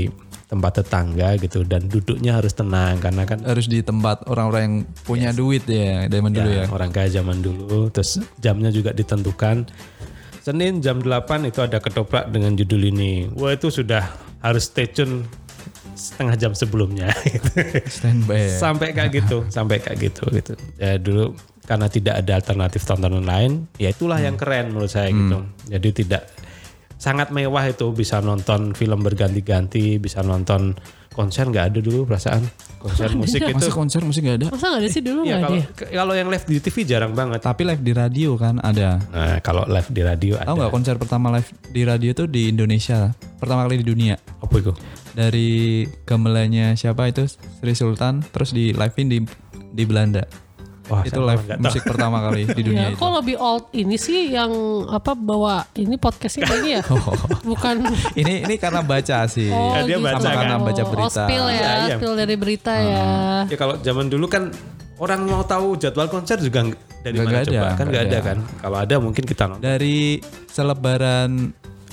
tempat 0.47 0.73
tetangga 0.77 1.29
gitu. 1.37 1.59
Dan 1.63 1.87
duduknya 1.87 2.37
harus 2.37 2.53
tenang. 2.53 2.99
Karena 2.99 3.23
kan 3.25 3.39
Harus 3.43 3.65
di 3.65 3.81
tempat 3.81 4.27
orang-orang 4.27 4.63
yang 4.63 4.77
punya 5.03 5.31
duit 5.31 5.65
ya 5.65 6.05
zaman 6.07 6.31
dulu 6.31 6.51
ya. 6.51 6.65
orang 6.69 6.91
kaya 6.91 7.09
zaman 7.11 7.41
dulu. 7.41 7.89
Terus 7.89 8.21
jamnya 8.37 8.69
juga 8.69 8.93
ditentukan. 8.93 9.65
Senin 10.41 10.81
jam 10.81 10.99
8 10.99 11.21
itu 11.45 11.61
ada 11.61 11.77
ketoprak 11.79 12.29
dengan 12.29 12.57
judul 12.57 12.89
ini. 12.89 13.29
Wah 13.37 13.53
itu 13.53 13.69
sudah 13.69 14.09
harus 14.41 14.67
stay 14.67 14.89
tune 14.89 15.29
setengah 16.01 16.35
jam 16.41 16.53
sebelumnya. 16.57 17.13
Standby. 18.01 18.49
ya. 18.49 18.57
sampai 18.57 18.97
kayak 18.97 19.11
gitu 19.13 19.45
sampai 19.53 19.85
kayak 19.85 19.99
gitu 20.01 20.25
gitu 20.33 20.53
ya 20.81 20.97
dulu 20.97 21.37
karena 21.69 21.87
tidak 21.87 22.25
ada 22.25 22.33
alternatif 22.41 22.83
tontonan 22.83 23.23
lain 23.23 23.69
ya 23.77 23.93
itulah 23.93 24.17
yang 24.19 24.41
keren 24.41 24.73
menurut 24.73 24.89
saya 24.91 25.13
gitu 25.13 25.45
jadi 25.69 25.89
tidak 25.93 26.23
sangat 26.97 27.33
mewah 27.33 27.65
itu 27.65 27.93
bisa 27.93 28.21
nonton 28.21 28.73
film 28.77 29.01
berganti-ganti 29.01 29.97
bisa 29.97 30.21
nonton 30.21 30.77
konser 31.11 31.49
nggak 31.49 31.75
ada 31.75 31.79
dulu 31.83 32.07
perasaan 32.07 32.45
konser 32.81 33.13
musik 33.13 33.43
itu 33.45 33.53
Masa 33.53 33.73
konser 33.75 34.01
musik 34.07 34.23
nggak 34.25 34.39
ada? 34.41 34.47
Masa 34.55 34.67
nggak 34.73 34.81
ada 34.81 34.89
sih 34.89 35.03
dulu 35.05 35.21
ya 35.27 35.37
nggak 35.37 35.43
kalau 35.43 35.59
ada? 35.59 35.87
kalau 35.91 36.15
yang 36.17 36.29
live 36.31 36.47
di 36.49 36.57
TV 36.63 36.77
jarang 36.87 37.13
banget 37.13 37.41
Tapi 37.43 37.63
live 37.67 37.83
di 37.83 37.93
radio 37.93 38.31
kan 38.39 38.57
ada. 38.63 38.97
nah 39.11 39.37
kalau 39.43 39.67
live 39.69 39.91
di 39.91 40.03
radio 40.07 40.35
Tahu 40.39 40.45
ada 40.45 40.53
nggak 40.55 40.73
konser 40.73 40.95
pertama 40.97 41.35
live 41.35 41.49
di 41.69 41.83
radio 41.85 42.11
tuh 42.15 42.27
di 42.31 42.49
Indonesia 42.49 43.11
pertama 43.37 43.67
kali 43.67 43.83
di 43.83 43.87
dunia 43.91 44.15
apa 44.17 44.55
itu 44.57 44.73
dari 45.21 45.51
gamelannya 46.03 46.73
siapa 46.75 47.05
itu 47.07 47.29
Sri 47.29 47.75
Sultan 47.75 48.25
terus 48.25 48.51
di 48.51 48.73
live-in 48.73 49.07
di 49.07 49.19
di 49.71 49.85
Belanda. 49.85 50.25
Wah, 50.89 51.07
itu 51.07 51.23
live 51.23 51.47
tahu. 51.47 51.63
musik 51.63 51.87
pertama 51.87 52.19
kali 52.19 52.51
di 52.51 52.63
dunia 52.67 52.83
Ya, 52.83 52.91
itu. 52.91 52.99
kok 52.99 53.13
lebih 53.15 53.37
old 53.39 53.71
ini 53.71 53.95
sih 53.95 54.27
yang 54.29 54.51
apa 54.91 55.15
bawa 55.15 55.63
ini 55.77 55.95
podcastnya 55.95 56.43
kayaknya 56.45 56.71
ya? 56.73 56.83
Bukan 57.47 57.87
ini 58.17 58.43
ini 58.43 58.55
karena 58.57 58.83
baca 58.83 59.23
sih. 59.25 59.47
Oh, 59.49 59.71
Ya, 59.73 59.87
dia 59.87 59.97
gitu. 59.97 60.09
baca 60.09 60.29
kan. 60.29 60.59
Baca 60.59 60.83
Oh, 60.83 60.89
berita. 60.91 61.23
spill 61.23 61.47
ya, 61.47 61.55
Iya, 61.55 61.71
iya. 61.85 61.95
spill 61.95 62.15
dari 62.17 62.35
berita 62.35 62.73
ya. 62.75 63.07
ya 63.45 63.57
kalau 63.57 63.79
zaman 63.79 64.11
dulu 64.11 64.27
kan 64.27 64.51
orang 64.99 65.21
mau 65.23 65.45
tahu 65.45 65.79
jadwal 65.79 66.09
konser 66.09 66.37
juga 66.39 66.67
nggak- 66.67 66.83
dari 67.01 67.15
Nggak 67.15 67.25
mana 67.25 67.39
ada, 67.39 67.47
coba 67.47 67.55
kan 67.55 67.71
nggak 67.71 67.87
nggak 67.87 68.03
ada 68.03 68.11
ada. 68.11 68.27
kan 68.27 68.39
kalau 68.59 68.77
ada 68.77 68.95
mungkin 68.99 69.25
kita 69.25 69.43
nonton 69.47 69.63
Dari 69.63 69.99
selebaran 70.45 71.31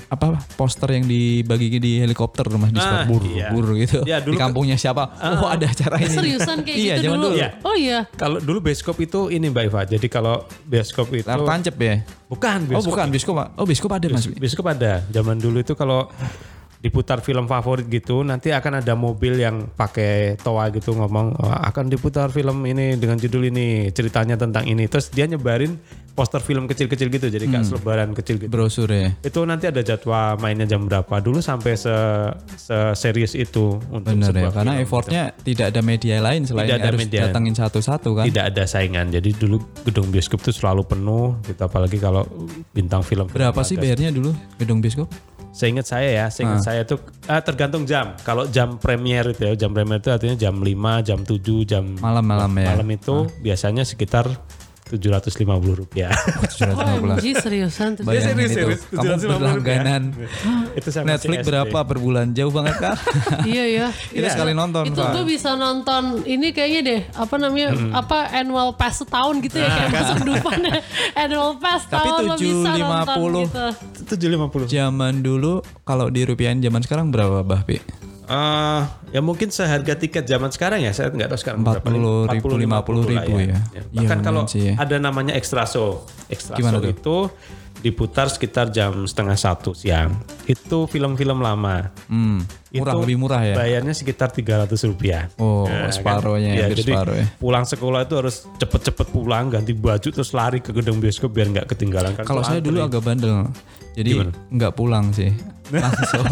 apa 0.08 0.40
poster 0.56 0.88
yang 0.96 1.04
dibagi 1.04 1.84
di 1.84 2.00
helikopter 2.00 2.48
rumah 2.48 2.72
di 2.72 2.80
Ah, 2.80 3.04
bur, 3.04 3.20
iya. 3.28 3.52
bur 3.52 3.76
gitu. 3.76 4.08
Ya, 4.08 4.24
dulu 4.24 4.34
di 4.34 4.38
kampungnya 4.40 4.80
siapa? 4.80 5.04
oh, 5.20 5.52
ada 5.52 5.68
acara 5.68 6.00
ini. 6.00 6.16
Seriusan 6.16 6.64
kayak 6.64 6.78
iya, 6.80 6.94
gitu 6.96 7.12
zaman 7.12 7.18
dulu? 7.20 7.28
dulu. 7.28 7.38
Iya. 7.38 7.50
Oh 7.62 7.76
iya. 7.76 8.00
Kalau 8.16 8.40
dulu 8.40 8.60
bioskop 8.64 8.96
itu 8.98 9.28
ini 9.28 9.52
Mbak 9.52 9.64
Iva. 9.68 9.82
Jadi 9.84 10.08
kalau 10.08 10.48
bioskop 10.64 11.12
itu 11.12 11.28
Layar 11.28 11.44
tancap 11.44 11.76
ya? 11.76 11.96
bukan 12.28 12.58
Oh, 12.64 12.68
bioskop. 12.72 12.90
bukan 12.96 13.08
bioskop. 13.12 13.36
Pak. 13.36 13.48
Oh, 13.60 13.66
bioskop 13.68 13.92
ada 13.92 14.06
Mas. 14.08 14.26
Bioskop 14.32 14.66
ada. 14.66 14.92
Zaman 15.12 15.36
dulu 15.38 15.60
itu 15.60 15.76
kalau 15.76 16.08
diputar 16.77 17.19
film 17.19 17.46
favorit 17.46 17.86
gitu, 17.86 18.22
nanti 18.22 18.50
akan 18.50 18.79
ada 18.79 18.93
mobil 18.93 19.34
yang 19.36 19.65
pakai 19.67 20.38
toa 20.38 20.69
gitu 20.69 20.93
ngomong 20.93 21.34
"Oh, 21.34 21.50
akan 21.50 21.88
diputar 21.88 22.29
film 22.29 22.62
ini 22.63 22.93
dengan 22.93 23.17
judul 23.17 23.48
ini, 23.48 23.89
ceritanya 23.89 24.36
tentang 24.36 24.63
ini. 24.63 24.86
Terus 24.86 25.10
dia 25.10 25.25
nyebarin 25.25 25.74
poster 26.13 26.38
film 26.39 26.65
kecil-kecil 26.65 27.10
gitu, 27.10 27.27
jadi 27.27 27.46
Hmm. 27.46 27.53
kayak 27.53 27.65
selebaran 27.67 28.10
kecil 28.12 28.38
gitu. 28.38 28.50
Brosur 28.50 28.89
ya. 28.89 29.13
Itu 29.19 29.41
nanti 29.43 29.65
ada 29.65 29.81
jadwal 29.81 30.38
mainnya 30.38 30.65
jam 30.65 30.81
berapa. 30.84 31.17
Dulu 31.17 31.38
sampai 31.39 31.74
se, 31.74 31.93
serius 32.93 33.34
itu 33.34 33.77
untuk 33.88 34.13
Benar 34.13 34.34
ya, 34.34 34.50
karena 34.50 34.74
film. 34.74 34.84
effortnya 34.84 35.22
tidak 35.38 35.69
ada 35.69 35.81
media 35.81 36.17
lain 36.19 36.41
selain 36.43 36.65
Tidak 36.65 36.77
ada 36.79 36.88
harus 36.88 37.00
media. 37.00 37.19
datangin 37.29 37.53
satu-satu 37.53 38.10
kan. 38.15 38.25
tidak 38.25 38.50
ada 38.50 38.63
saingan. 38.65 39.10
Jadi 39.10 39.29
dulu 39.31 39.57
gedung 39.84 40.10
bioskop 40.10 40.41
itu 40.41 40.53
selalu 40.55 40.86
penuh, 40.86 41.38
gitu 41.43 41.62
apalagi 41.62 41.98
kalau 41.98 42.25
bintang 42.72 43.01
film. 43.01 43.25
Berapa 43.27 43.62
sih 43.62 43.75
bayarnya 43.75 44.10
dulu 44.10 44.34
gedung 44.57 44.77
bioskop? 44.79 45.10
Seingat 45.58 45.90
saya 45.90 46.10
ya, 46.14 46.26
seingat 46.30 46.62
saya 46.62 46.86
tuh 46.86 47.02
ah, 47.26 47.42
tergantung 47.42 47.82
jam. 47.90 48.14
Kalau 48.22 48.46
jam 48.46 48.78
premier 48.78 49.26
itu 49.34 49.42
ya, 49.42 49.58
jam 49.58 49.74
premier 49.74 49.98
itu 49.98 50.14
artinya 50.14 50.38
jam 50.38 50.62
5, 50.62 50.70
jam 51.02 51.20
7, 51.26 51.66
jam 51.66 51.84
Malam-malam 51.98 52.54
ya. 52.62 52.78
malam 52.78 52.88
itu 52.94 53.26
biasanya 53.42 53.82
sekitar 53.82 54.30
750 54.89 55.44
rupiah. 55.75 56.12
750. 56.48 56.77
OMG 57.12 57.25
seriusan 57.38 57.89
tuh. 57.94 58.03
Bayangin 58.03 58.32
serius, 58.34 58.50
itu. 58.50 58.58
serius. 58.58 58.82
Kamu 58.88 59.03
750 59.20 59.27
berlangganan 59.27 60.01
itu 60.74 60.88
saya 60.88 61.01
masih 61.01 61.12
Netflix 61.12 61.38
SD. 61.38 61.48
berapa 61.48 61.79
per 61.84 61.98
bulan? 61.98 62.25
Jauh 62.32 62.50
banget 62.50 62.75
kan? 62.77 62.96
iya 63.50 63.65
ya. 63.67 63.88
Kita 63.91 64.27
sekali 64.29 64.51
nonton, 64.51 64.84
Itu 64.86 65.01
tuh 65.01 65.24
bisa 65.24 65.53
nonton 65.53 66.03
ini 66.24 66.50
kayaknya 66.50 66.82
deh 66.84 67.01
apa 67.13 67.36
namanya 67.36 67.70
Hmm. 67.70 67.91
apa 67.91 68.32
annual 68.32 68.74
pass 68.74 68.98
setahun 68.98 69.38
gitu 69.39 69.58
ya 69.58 69.67
kayak 69.67 69.89
kan. 69.89 70.01
masuk 70.01 70.17
Dufan 70.24 70.60
ya. 70.62 70.77
annual 71.24 71.51
pass 71.58 71.82
Tapi 71.86 72.08
tahun 72.08 72.22
lo 72.24 72.36
bisa 72.36 72.70
nonton 72.74 73.17
750. 73.17 73.44
gitu. 73.44 73.65
750. 74.63 74.72
Zaman 74.72 75.13
dulu 75.20 75.53
kalau 75.84 76.08
dirupiahin 76.08 76.58
zaman 76.58 76.79
sekarang 76.79 77.10
berapa, 77.10 77.41
Bah 77.41 77.62
Pi? 77.62 77.77
Eh, 78.27 78.81
ya 79.15 79.22
mungkin 79.24 79.48
seharga 79.48 79.96
tiket 79.96 80.27
zaman 80.27 80.51
sekarang 80.51 80.84
ya, 80.84 80.91
saya 80.91 81.07
nggak 81.07 81.31
tahu 81.31 81.39
sekarang 81.39 81.60
40 81.63 82.27
ribu, 82.27 82.48
50 82.60 82.67
lah 82.67 83.24
ribu 83.24 83.39
ya. 83.39 83.48
Iya, 83.48 83.81
Bahkan 83.88 84.19
lumayan 84.19 84.19
kalau 84.19 84.41
ya. 84.51 84.74
ada 84.75 84.96
namanya 85.00 85.31
extra 85.31 85.63
show, 85.63 86.03
extra 86.27 86.60
Gimana 86.60 86.77
show 86.77 86.84
tuh? 86.84 86.91
itu 86.91 87.17
diputar 87.77 88.27
sekitar 88.27 88.67
jam 88.67 89.07
setengah 89.07 89.38
satu 89.38 89.72
siang. 89.72 90.12
Itu 90.43 90.89
film-film 90.91 91.39
lama. 91.39 91.93
Hmm, 92.10 92.43
murah 92.74 92.93
Itu 92.93 93.00
lebih 93.05 93.15
murah 93.15 93.41
ya. 93.46 93.55
Bayarnya 93.55 93.93
sekitar 93.93 94.34
300 94.34 94.75
rupiah. 94.84 95.29
Oh, 95.38 95.63
Nah, 95.63 95.88
separohnya 95.93 96.51
kan? 96.51 96.57
ya, 96.57 96.65
hampir 96.67 96.84
jadi 96.84 96.91
separuh 96.91 97.15
ya. 97.15 97.25
pulang 97.38 97.63
sekolah 97.63 98.00
itu 98.03 98.15
harus 98.17 98.36
cepet-cepet 98.57 99.07
pulang, 99.13 99.48
ganti 99.48 99.72
baju 99.72 100.03
terus 100.03 100.36
lari 100.36 100.60
ke 100.60 100.75
gedung 100.75 101.00
bioskop 101.00 101.31
biar 101.31 101.48
nggak 101.48 101.67
ketinggalan 101.69 102.12
kan. 102.12 102.27
Kalau 102.27 102.43
saya 102.43 102.60
dulu 102.60 102.81
agak 102.84 103.05
bandel. 103.05 103.48
Jadi 103.96 104.19
nggak 104.51 104.74
pulang 104.75 105.15
sih. 105.15 105.31
Langsung. 105.72 106.27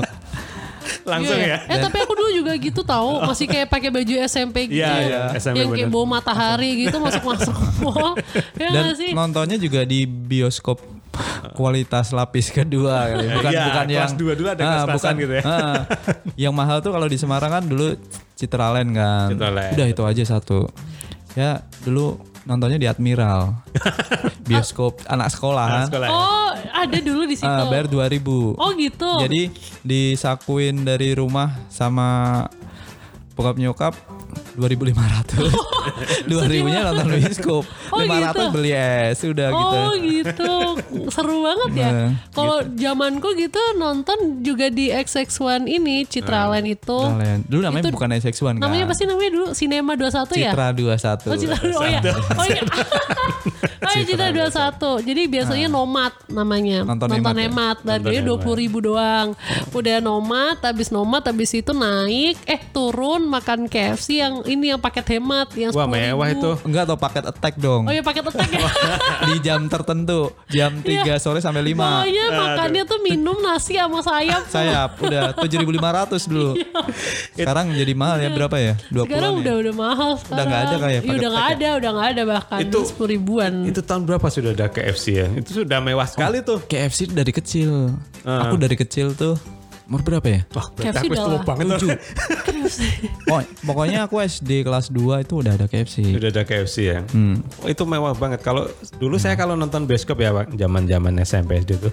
langsung 1.11 1.35
Iya. 1.35 1.57
ya. 1.63 1.73
Eh 1.73 1.79
tapi 1.79 1.97
aku 1.97 2.13
dulu 2.13 2.29
juga 2.33 2.53
gitu 2.55 2.81
tahu, 2.81 3.23
masih 3.23 3.45
kayak 3.45 3.67
pakai 3.67 3.89
baju 3.89 4.13
SMP 4.23 4.67
gitu. 4.67 4.77
Iya, 4.77 4.91
ya. 4.91 5.01
iya, 5.01 5.21
SMP 5.35 5.57
yang 5.59 5.69
kayak 5.71 5.89
bawa 5.89 6.05
matahari 6.13 6.71
gitu 6.81 6.97
masuk-masuk 6.97 7.55
mall. 7.83 8.13
Ya 8.55 8.69
Dan 8.71 8.93
sih? 8.93 9.11
nontonnya 9.11 9.55
juga 9.55 9.81
di 9.81 10.03
bioskop 10.03 10.79
kualitas 11.51 12.11
lapis 12.11 12.49
kedua 12.49 13.07
kali. 13.07 13.25
bukan 13.29 13.49
Iya, 13.49 13.63
bukan 13.65 13.85
kelas 13.85 13.95
yang 14.11 14.11
dua 14.15 14.33
dulu 14.33 14.47
ada 14.47 14.59
Ah, 14.59 14.67
kelas-kelasan 14.83 15.13
gitu 15.17 15.33
ya. 15.33 15.43
ah. 15.43 15.75
yang 16.43 16.51
mahal 16.51 16.77
tuh 16.79 16.91
kalau 16.91 17.05
di 17.05 17.15
Semarang 17.15 17.51
kan 17.51 17.63
dulu 17.63 17.95
Citraland 18.33 18.89
kan 18.91 19.27
Citraland. 19.31 19.71
udah 19.73 19.87
itu 19.87 20.03
aja 20.03 20.23
satu 20.29 20.67
ya 21.33 21.63
dulu 21.81 22.19
nontonnya 22.45 22.77
di 22.77 22.85
Admiral 22.85 23.57
bioskop 24.47 25.01
anak 25.05 25.33
sekolah 25.33 25.65
kan 25.65 25.87
Sekolah 25.89 26.07
ya. 26.07 26.13
Oh, 26.13 26.49
ada 26.53 26.97
dulu 27.01 27.25
di 27.25 27.35
situ. 27.35 27.49
Ah, 27.49 27.65
bayar 27.65 27.89
2000 27.89 28.21
Oh 28.55 28.69
gitu. 28.73 29.11
jadi 29.19 29.49
disakuin 29.81 30.81
dari 30.81 31.13
rumah 31.13 31.57
sama 31.67 32.41
bokap 33.33 33.57
nyokap 33.57 33.93
2500 34.55 36.27
2000 36.27 36.65
nya 36.65 36.81
nonton 36.87 37.05
bioskop 37.13 37.63
Oh, 37.87 38.01
500 38.01 38.09
gitu. 38.33 38.43
beli 38.51 38.71
es 38.73 39.19
udah 39.21 39.47
gitu 39.49 39.77
Oh 39.77 39.91
gitu, 39.95 40.53
seru 41.09 41.37
banget 41.41 41.69
ya. 41.75 41.89
Nah, 41.89 42.09
Kalau 42.31 42.57
zamanku 42.73 43.29
gitu 43.35 43.61
nonton 43.75 44.17
juga 44.41 44.67
di 44.67 44.89
XX1 44.89 45.37
ini 45.65 46.03
Citraland 46.03 46.65
itu. 46.65 46.97
Kalian. 46.97 47.39
Dulu 47.45 47.61
namanya 47.61 47.83
Itu- 47.85 47.93
bukan 47.93 48.09
SX1 48.11 48.41
kan 48.47 48.55
Namanya 48.57 48.83
apa 48.85 48.93
sih 48.93 49.05
namanya 49.05 49.31
dulu? 49.31 49.47
Cinema 49.53 49.91
21 49.93 50.35
ya? 50.35 50.51
Citra 50.51 50.67
21 50.71 51.29
Oh 51.29 51.37
Citra 51.37 51.57
oh 51.61 51.85
iya. 51.85 52.01
Oh 52.39 52.45
iya. 52.45 52.61
oh 53.85 53.91
iya 53.91 54.03
Citra 54.03 54.27
21. 54.31 55.07
Jadi 55.07 55.21
biasanya 55.27 55.67
nomad 55.67 56.13
namanya. 56.27 56.77
Nonton 56.83 57.07
Nonton, 57.07 57.35
hemat 57.37 57.77
ya? 57.77 57.85
Dan 57.85 57.99
dia 58.03 58.19
hemat. 58.19 58.25
dua 58.25 58.37
puluh 58.37 58.57
ribu 58.57 58.77
doang. 58.79 59.27
Udah 59.71 59.97
nomad, 59.99 60.57
habis 60.59 60.89
nomad, 60.89 61.21
habis 61.21 61.51
itu 61.51 61.71
naik, 61.71 62.35
eh 62.45 62.61
turun 62.71 63.25
makan 63.25 63.67
KFC 63.67 64.19
yang 64.19 64.41
ini 64.47 64.65
yang 64.67 64.77
paket 64.77 65.05
hemat 65.11 65.47
yang 65.53 65.71
Wah, 65.71 65.83
10.000. 65.83 65.91
mewah 65.91 66.27
itu. 66.29 66.51
Enggak 66.63 66.83
atau 66.83 66.95
paket 66.95 67.23
attack 67.25 67.53
dong 67.55 67.83
Oh 67.83 67.91
iya 67.91 68.01
paket 68.01 68.23
attack 68.23 68.49
ya. 68.49 68.61
di 69.27 69.35
jam 69.39 69.65
tertentu 69.65 70.19
jam 70.47 70.71
3 70.77 70.85
sore 71.17 71.39
sampai 71.39 71.61
5 71.63 71.75
Pokoknya 71.75 72.25
makannya 72.31 72.83
tuh 72.83 72.99
minum 73.01 73.37
nasi 73.37 73.75
sama 73.75 73.99
sayap. 73.99 74.43
sayap 74.47 74.89
udah 74.97 75.21
7500 75.35 75.75
dulu 76.25 76.51
sekarang 77.31 77.71
jadi 77.71 77.93
mahal 77.93 78.17
ya 78.17 78.29
berapa 78.29 78.57
ya 78.57 78.73
20 78.89 78.95
Iya. 78.95 79.03
Sekarang 79.07 79.33
udah 79.37 79.53
udah 79.57 79.73
mahal 79.75 80.11
sekarang. 80.17 80.45
nggak 80.45 80.61
ada 80.61 80.75
kali 80.75 80.83
ya, 80.85 80.95
Iya, 80.95 81.01
paket 81.01 81.15
udah 81.15 81.29
nggak 81.29 81.45
paket 81.45 81.57
ada, 81.57 81.69
udah 81.71 81.89
nggak 81.91 82.07
ada 82.07 82.23
bahkan 82.25 82.59
Itu- 82.61 82.85
sepuluh 82.85 83.09
ribuan. 83.11 83.53
Itu 83.63 83.79
tahun 83.81 84.01
berapa 84.03 84.27
sudah 84.27 84.51
ada 84.51 84.65
KFC 84.67 85.05
ya? 85.15 85.27
Itu 85.31 85.49
sudah 85.55 85.79
mewah 85.79 86.05
sekali 86.05 86.37
tuh. 86.41 86.59
KFC 86.65 87.07
dari 87.07 87.31
kecil 87.31 87.95
Ah. 88.21 88.43
aku 88.43 88.57
dari 88.57 88.73
kecil 88.73 89.13
tuh 89.13 89.37
Umur 89.85 90.01
berapa 90.01 90.25
ya? 90.25 90.41
Wah, 90.57 90.65
KFC 90.73 91.05
aku 91.05 91.13
udah 91.13 91.45
banget 91.45 91.65
loh. 91.85 91.99
Oh, 93.29 93.41
pokoknya 93.69 94.09
aku 94.09 94.17
SD 94.17 94.65
kelas 94.65 94.89
2 94.89 95.21
itu 95.21 95.33
udah 95.45 95.53
ada 95.53 95.69
KFC. 95.69 96.09
Udah 96.17 96.29
ada 96.33 96.41
KFC 96.41 96.77
ya. 96.89 96.99
Hmm. 97.13 97.45
Oh, 97.61 97.69
itu 97.69 97.85
mewah 97.85 98.17
banget. 98.17 98.41
Kalau 98.41 98.65
dulu 98.97 99.21
saya 99.21 99.37
kalau 99.37 99.53
nonton 99.53 99.85
bioskop 99.85 100.17
ya 100.17 100.33
Pak, 100.33 100.57
zaman-zaman 100.57 101.21
SMP 101.21 101.61
SD 101.61 101.77
itu. 101.77 101.89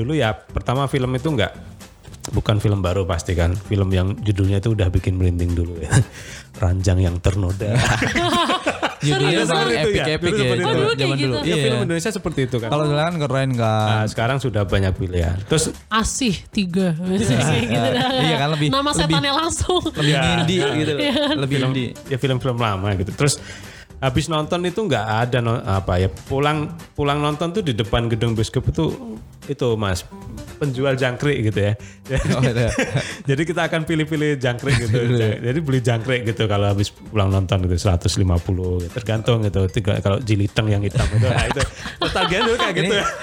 Dulu 0.00 0.16
ya 0.16 0.32
pertama 0.32 0.88
film 0.88 1.12
itu 1.12 1.28
enggak 1.28 1.52
bukan 2.32 2.56
film 2.60 2.80
baru 2.80 3.04
pasti 3.04 3.36
kan. 3.36 3.52
Film 3.52 3.92
yang 3.92 4.16
judulnya 4.20 4.64
itu 4.64 4.72
udah 4.72 4.88
bikin 4.88 5.20
merinding 5.20 5.52
dulu 5.52 5.76
ya. 5.76 5.92
Ranjang 6.62 7.04
yang 7.04 7.16
ternoda. 7.20 7.76
Judulnya 9.00 9.40
itu 9.40 9.90
ya? 9.90 10.04
epic 10.06 10.12
epic 10.12 10.30
ya. 10.30 10.38
itu 10.38 10.54
itu. 10.54 10.62
Oh, 10.62 10.72
dulu 10.72 10.86
kayak 10.86 10.98
zaman 10.98 11.16
dulu. 11.16 11.34
gitu. 11.34 11.36
Ya, 11.40 11.48
Iya. 11.50 11.62
film 11.62 11.78
Indonesia 11.82 12.10
seperti 12.12 12.40
itu 12.44 12.56
kan. 12.56 12.68
Kalau 12.68 12.84
dulu 12.84 12.96
kan 12.96 13.14
keren 13.16 13.50
kan. 13.54 13.86
Nah, 13.88 14.04
sekarang 14.06 14.36
sudah 14.38 14.62
banyak 14.62 14.92
pilihan. 14.92 15.36
Terus 15.42 15.64
Asih 15.86 16.34
tiga. 16.48 16.92
Kayak 16.98 17.64
gitu. 17.64 17.88
Iya 18.20 18.36
kan, 18.36 18.48
lebih- 18.52 18.68
Nama 18.68 18.82
lebih- 18.82 18.98
setannya 19.00 19.32
langsung. 19.34 19.82
lebih 19.90 20.12
Ya. 20.12 20.22
indie 20.36 20.66
gitu. 20.76 20.92
Lebih 21.34 21.56
film 21.56 21.70
indie. 21.70 21.88
ya 22.06 22.16
film-film 22.16 22.56
lama 22.56 22.88
gitu. 22.94 23.10
Terus 23.10 23.40
habis 23.96 24.26
nonton 24.26 24.60
itu 24.62 24.80
nggak 24.80 25.06
ada 25.20 25.38
no- 25.38 25.60
apa 25.60 25.96
ya 25.96 26.08
pulang 26.08 26.68
pulang 26.90 27.18
nonton 27.18 27.50
tuh 27.50 27.60
di 27.60 27.72
depan 27.72 28.06
gedung 28.06 28.32
bioskop 28.32 28.64
itu 28.66 29.16
itu 29.44 29.68
mas 29.74 30.08
penjual 30.60 30.92
jangkrik 30.92 31.48
gitu 31.48 31.60
ya. 31.64 31.72
Oh, 32.36 32.44
ada. 32.44 32.68
Jadi 33.32 33.42
kita 33.42 33.64
akan 33.64 33.82
pilih-pilih 33.82 34.36
jangkrik 34.36 34.76
gitu. 34.78 34.96
Jadi 35.40 35.58
beli 35.58 35.80
jangkrik 35.80 36.28
gitu 36.28 36.44
kalau 36.44 36.68
habis 36.68 36.92
pulang 36.92 37.32
nonton 37.32 37.64
gitu 37.64 37.80
150 37.80 38.12
gitu. 38.12 38.92
tergantung 38.92 39.40
gitu. 39.40 39.64
Tiga, 39.66 39.96
kalau 39.98 40.20
jiliteng 40.20 40.68
yang 40.68 40.84
hitam 40.84 41.08
itu 41.08 41.24
nah 41.24 41.48
itu 41.48 41.62
tagihan 42.12 42.44
dulu 42.44 42.56
kayak 42.56 42.74
gitu 42.76 42.92
ya. 42.92 43.06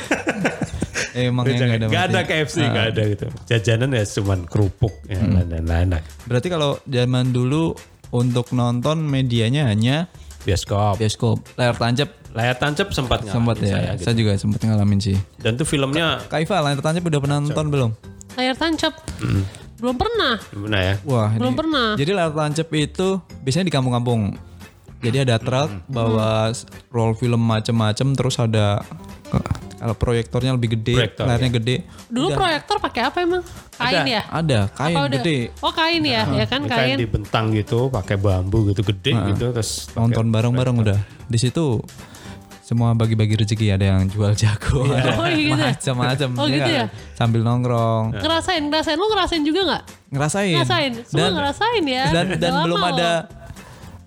Emang 1.17 1.45
yang 1.45 1.77
ada. 1.77 1.85
Gak 1.87 2.03
ada. 2.09 2.19
KFC, 2.25 2.57
gak 2.63 2.85
ada 2.93 3.01
gitu. 3.05 3.27
Jajanan 3.45 3.89
ya 3.93 4.03
cuman 4.03 4.39
kerupuk 4.45 4.93
ya, 5.05 5.17
Hmm. 5.17 5.33
dan 5.45 5.65
lain-lain. 5.65 5.87
Nah, 5.97 6.01
Berarti 6.25 6.47
kalau 6.47 6.81
zaman 6.83 7.29
dulu 7.29 7.73
untuk 8.09 8.49
nonton 8.51 9.01
medianya 9.01 9.65
hanya 9.67 10.09
Bioskop. 10.41 10.95
bioskop, 10.95 11.43
layar 11.59 11.75
tancap 11.75 12.16
Layar 12.29 12.55
tancap 12.55 12.91
sempat 12.91 13.21
ngalamin 13.21 13.33
sempat 13.33 13.55
ya. 13.57 13.67
saya 13.67 13.91
Saya, 13.95 14.13
gitu. 14.13 14.19
juga 14.21 14.31
sempat 14.35 14.59
ngalamin 14.61 14.99
sih. 14.99 15.17
Dan 15.35 15.55
tuh 15.55 15.63
filmnya 15.63 16.21
Kak 16.23 16.39
Iva, 16.39 16.61
layar 16.61 16.79
tancap 16.79 17.03
udah 17.03 17.19
pernah 17.19 17.37
nonton 17.39 17.65
belum? 17.67 17.91
Layar 18.33 18.55
tancap. 18.55 18.93
Belum 19.77 19.93
pernah. 19.93 20.41
gimana 20.47 20.77
ya? 20.79 20.95
Wah, 21.03 21.29
Belum 21.31 21.51
ini- 21.51 21.59
pernah. 21.59 21.87
Jadi 21.93 22.11
layar 22.11 22.31
tancap 22.31 22.67
itu 22.71 23.07
biasanya 23.41 23.65
di 23.65 23.73
kampung-kampung. 23.73 24.21
Jadi 24.97 25.17
ada 25.21 25.37
truk 25.37 25.69
bawa 25.85 26.49
s- 26.49 26.65
roll 26.89 27.13
film 27.13 27.37
macem-macem 27.39 28.13
terus 28.13 28.33
ada 28.35 28.81
kalau 29.77 29.93
proyektornya 29.93 30.57
lebih 30.57 30.73
gede, 30.73 30.97
Proyektor, 30.97 31.23
layarnya 31.23 31.51
gede. 31.53 31.75
Dulu 32.07 32.33
proyektor 32.33 32.77
pakai 32.79 33.01
apa 33.05 33.17
emang? 33.21 33.45
Kain 33.71 33.93
Ada. 33.95 34.09
ya? 34.09 34.21
Ada 34.25 34.59
kain 34.73 34.97
Apa 34.97 35.01
udah? 35.05 35.13
gede. 35.21 35.37
Oh 35.61 35.69
kain 35.69 36.01
ya, 36.01 36.21
ya 36.25 36.45
kan 36.45 36.65
kayak 36.65 36.81
kain. 36.81 36.97
dibentang 36.97 37.53
gitu, 37.53 37.85
pakai 37.87 38.17
bambu 38.17 38.65
gitu 38.67 38.81
gede 38.83 39.13
gitu, 39.13 39.53
terus 39.53 39.93
Nonton 39.93 40.25
bareng-bareng 40.27 40.75
udah. 40.81 40.97
Di 41.23 41.37
situ 41.37 41.77
semua 42.67 42.91
bagi-bagi 42.91 43.39
rezeki 43.39 43.71
ada 43.71 43.95
yang 43.95 44.11
jual 44.11 44.35
jago, 44.35 44.83
ada 44.91 45.15
Oh, 45.15 45.23
gitu 45.23 45.55
ya? 45.55 45.71
macam-macam. 45.71 46.29
Oh, 46.35 46.45
gitu 46.45 46.59
kan? 46.61 46.79
ya? 46.83 46.85
Sambil 47.15 47.39
nongkrong, 47.39 48.11
Ngerasain, 48.11 48.59
ngerasain. 48.67 48.97
Lu 48.99 49.07
ngerasain 49.07 49.39
juga 49.41 49.61
nggak? 49.63 49.83
ngerasain. 50.09 50.51
Ngerasain. 50.53 50.91
Semua 51.07 51.29
ngerasain 51.31 51.83
ya. 51.87 52.03
Dan 52.11 52.25
dan 52.35 52.51
lama 52.53 52.63
belum 52.67 52.81
ada 52.83 53.11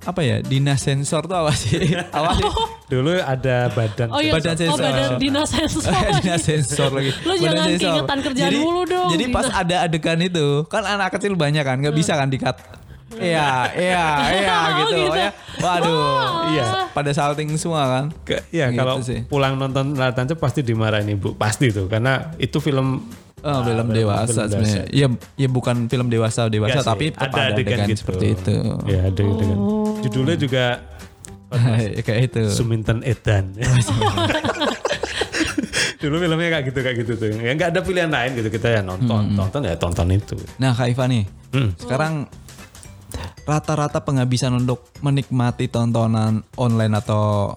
apa 0.00 0.21
ya 0.21 0.40
dinas 0.40 0.81
sensor 0.81 1.25
tuh 1.25 1.37
apa 1.37 1.52
sih? 1.52 1.76
apa 2.17 2.33
sih? 2.35 2.45
Dulu 2.88 3.17
ada 3.17 3.69
badan. 3.69 4.09
Oh 4.09 4.21
iya, 4.21 4.33
Badan 4.33 4.52
oh 4.52 4.61
sensor. 4.61 4.81
badan 4.83 5.11
dinas 5.17 5.49
sensor. 5.49 5.93
dinas 6.21 6.40
sensor 6.40 6.90
lagi. 6.90 7.11
Lu 7.21 7.33
Badan 7.33 7.40
jangan 7.43 7.64
sensor. 7.67 7.81
keingetan 7.81 8.19
kerjaan 8.21 8.49
jadi, 8.49 8.59
mulu 8.59 8.83
dong, 8.85 9.09
Jadi 9.09 9.25
pas 9.29 9.45
dinas. 9.45 9.61
ada 9.61 9.76
adegan 9.85 10.21
itu, 10.21 10.47
kan 10.69 10.85
anak 10.85 11.09
kecil 11.17 11.33
banyak 11.33 11.64
kan, 11.64 11.76
nggak 11.81 11.93
bisa 11.93 12.12
kan 12.12 12.29
dikat. 12.29 12.57
Iya, 13.12 13.75
iya, 13.75 14.05
iya 14.33 14.55
Oh, 14.61 14.69
gitu, 14.79 14.95
gitu. 15.02 15.19
ya. 15.19 15.31
Waduh, 15.59 15.99
Iya. 16.49 16.67
pada 16.88 17.11
salting 17.11 17.50
semua 17.55 17.83
kan. 17.85 18.05
Ke- 18.23 18.47
Iya, 18.49 18.71
Gitu 18.71 18.79
kalau 18.79 18.97
sih. 19.00 19.26
pulang 19.26 19.55
nonton 19.55 19.93
tancap 19.95 20.38
pasti 20.38 20.61
dimarahin 20.61 21.11
ibu, 21.11 21.35
pasti 21.35 21.69
tuh, 21.69 21.87
karena 21.87 22.31
itu 22.37 22.59
film 22.59 23.11
Oh, 23.40 23.64
film 23.64 23.88
film 23.88 23.88
dewasa 23.90 24.45
sebenarnya. 24.45 24.85
Ya, 24.93 25.09
ya 25.35 25.49
bukan 25.49 25.88
film 25.88 26.07
dewasa 26.07 26.47
dewasa, 26.47 26.76
Enggak 26.76 26.85
sih, 26.85 26.93
tapi 26.93 27.05
ada 27.17 27.40
adegan, 27.50 27.79
gitu. 27.88 27.99
seperti 27.99 28.26
itu. 28.37 28.55
Ya, 28.85 29.00
ada 29.02 29.17
adegan. 29.17 29.59
Judulnya 30.00 30.37
juga 30.37 30.64
Kayak 32.07 32.20
itu. 32.31 32.42
Suminten 32.46 33.01
Edan. 33.03 33.57
Dulu 36.01 36.16
filmnya 36.16 36.49
kayak 36.51 36.64
gitu 36.66 36.79
kayak 36.81 36.96
gitu 36.99 37.12
tuh. 37.14 37.29
Ya 37.35 37.53
nggak 37.53 37.77
ada 37.77 37.81
pilihan 37.81 38.09
lain 38.09 38.31
gitu 38.35 38.49
kita 38.49 38.68
ya 38.70 38.81
nonton, 38.81 39.33
tonton 39.35 39.61
ya 39.62 39.75
tonton 39.75 40.09
itu. 40.11 40.37
Nah, 40.57 40.73
Kak 40.73 40.88
Iva 40.88 41.05
nih, 41.07 41.25
Hmm. 41.51 41.73
sekarang 41.77 42.25
rata-rata 43.44 44.01
penghabisan 44.03 44.55
untuk 44.57 44.87
menikmati 45.05 45.66
tontonan 45.66 46.46
online 46.57 46.94
atau 46.99 47.55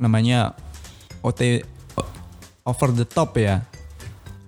namanya 0.00 0.56
OT 1.24 1.62
over 2.64 2.90
the 2.96 3.06
top 3.06 3.36
ya, 3.36 3.64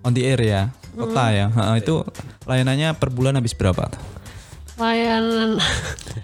on 0.03 0.17
the 0.17 0.25
air 0.25 0.41
ya, 0.41 0.73
OTA 0.97 1.27
ya, 1.37 1.47
Ha, 1.53 1.77
itu 1.77 2.01
layanannya 2.49 2.97
per 2.97 3.13
bulan 3.13 3.37
habis 3.37 3.53
berapa? 3.53 3.93
Layanan. 4.77 5.57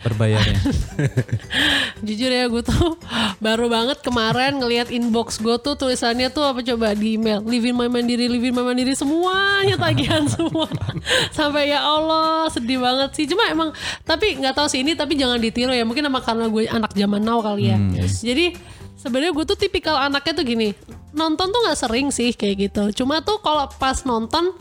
Berbayarnya? 0.05 0.61
Jujur 2.07 2.29
ya 2.29 2.45
gue 2.53 2.61
tuh 2.61 3.01
baru 3.41 3.73
banget 3.73 4.05
kemarin 4.05 4.61
ngelihat 4.61 4.93
inbox 4.93 5.41
gue 5.41 5.57
tuh 5.57 5.73
tulisannya 5.73 6.29
tuh 6.29 6.45
apa 6.45 6.61
coba 6.61 6.93
di 6.93 7.17
email 7.17 7.41
Livin 7.41 7.73
My 7.73 7.89
Mandiri, 7.89 8.29
Livin 8.29 8.53
My 8.53 8.61
Mandiri 8.61 8.93
semuanya 8.93 9.81
tagihan 9.81 10.29
semua. 10.37 10.69
Sampai 11.33 11.73
ya 11.73 11.81
Allah 11.81 12.53
sedih 12.53 12.77
banget 12.77 13.17
sih. 13.17 13.25
Cuma 13.25 13.49
emang 13.49 13.73
tapi 14.05 14.37
nggak 14.37 14.53
tahu 14.53 14.69
sih 14.69 14.85
ini 14.85 14.93
tapi 14.93 15.17
jangan 15.17 15.41
ditiru 15.41 15.73
ya. 15.73 15.89
Mungkin 15.89 16.05
emang 16.05 16.21
karena 16.21 16.45
gue 16.53 16.69
anak 16.69 16.93
zaman 16.93 17.25
now 17.25 17.41
kali 17.41 17.73
ya. 17.73 17.81
Jadi 18.05 18.53
sebenarnya 19.01 19.33
gue 19.33 19.45
tuh 19.49 19.57
tipikal 19.57 19.97
anaknya 19.97 20.33
tuh 20.37 20.45
gini 20.45 20.77
nonton 21.13 21.53
tuh 21.53 21.61
nggak 21.69 21.79
sering 21.79 22.09
sih 22.09 22.33
kayak 22.33 22.69
gitu. 22.69 23.05
Cuma 23.05 23.21
tuh 23.25 23.41
kalau 23.41 23.69
pas 23.81 23.97
nonton 24.05 24.53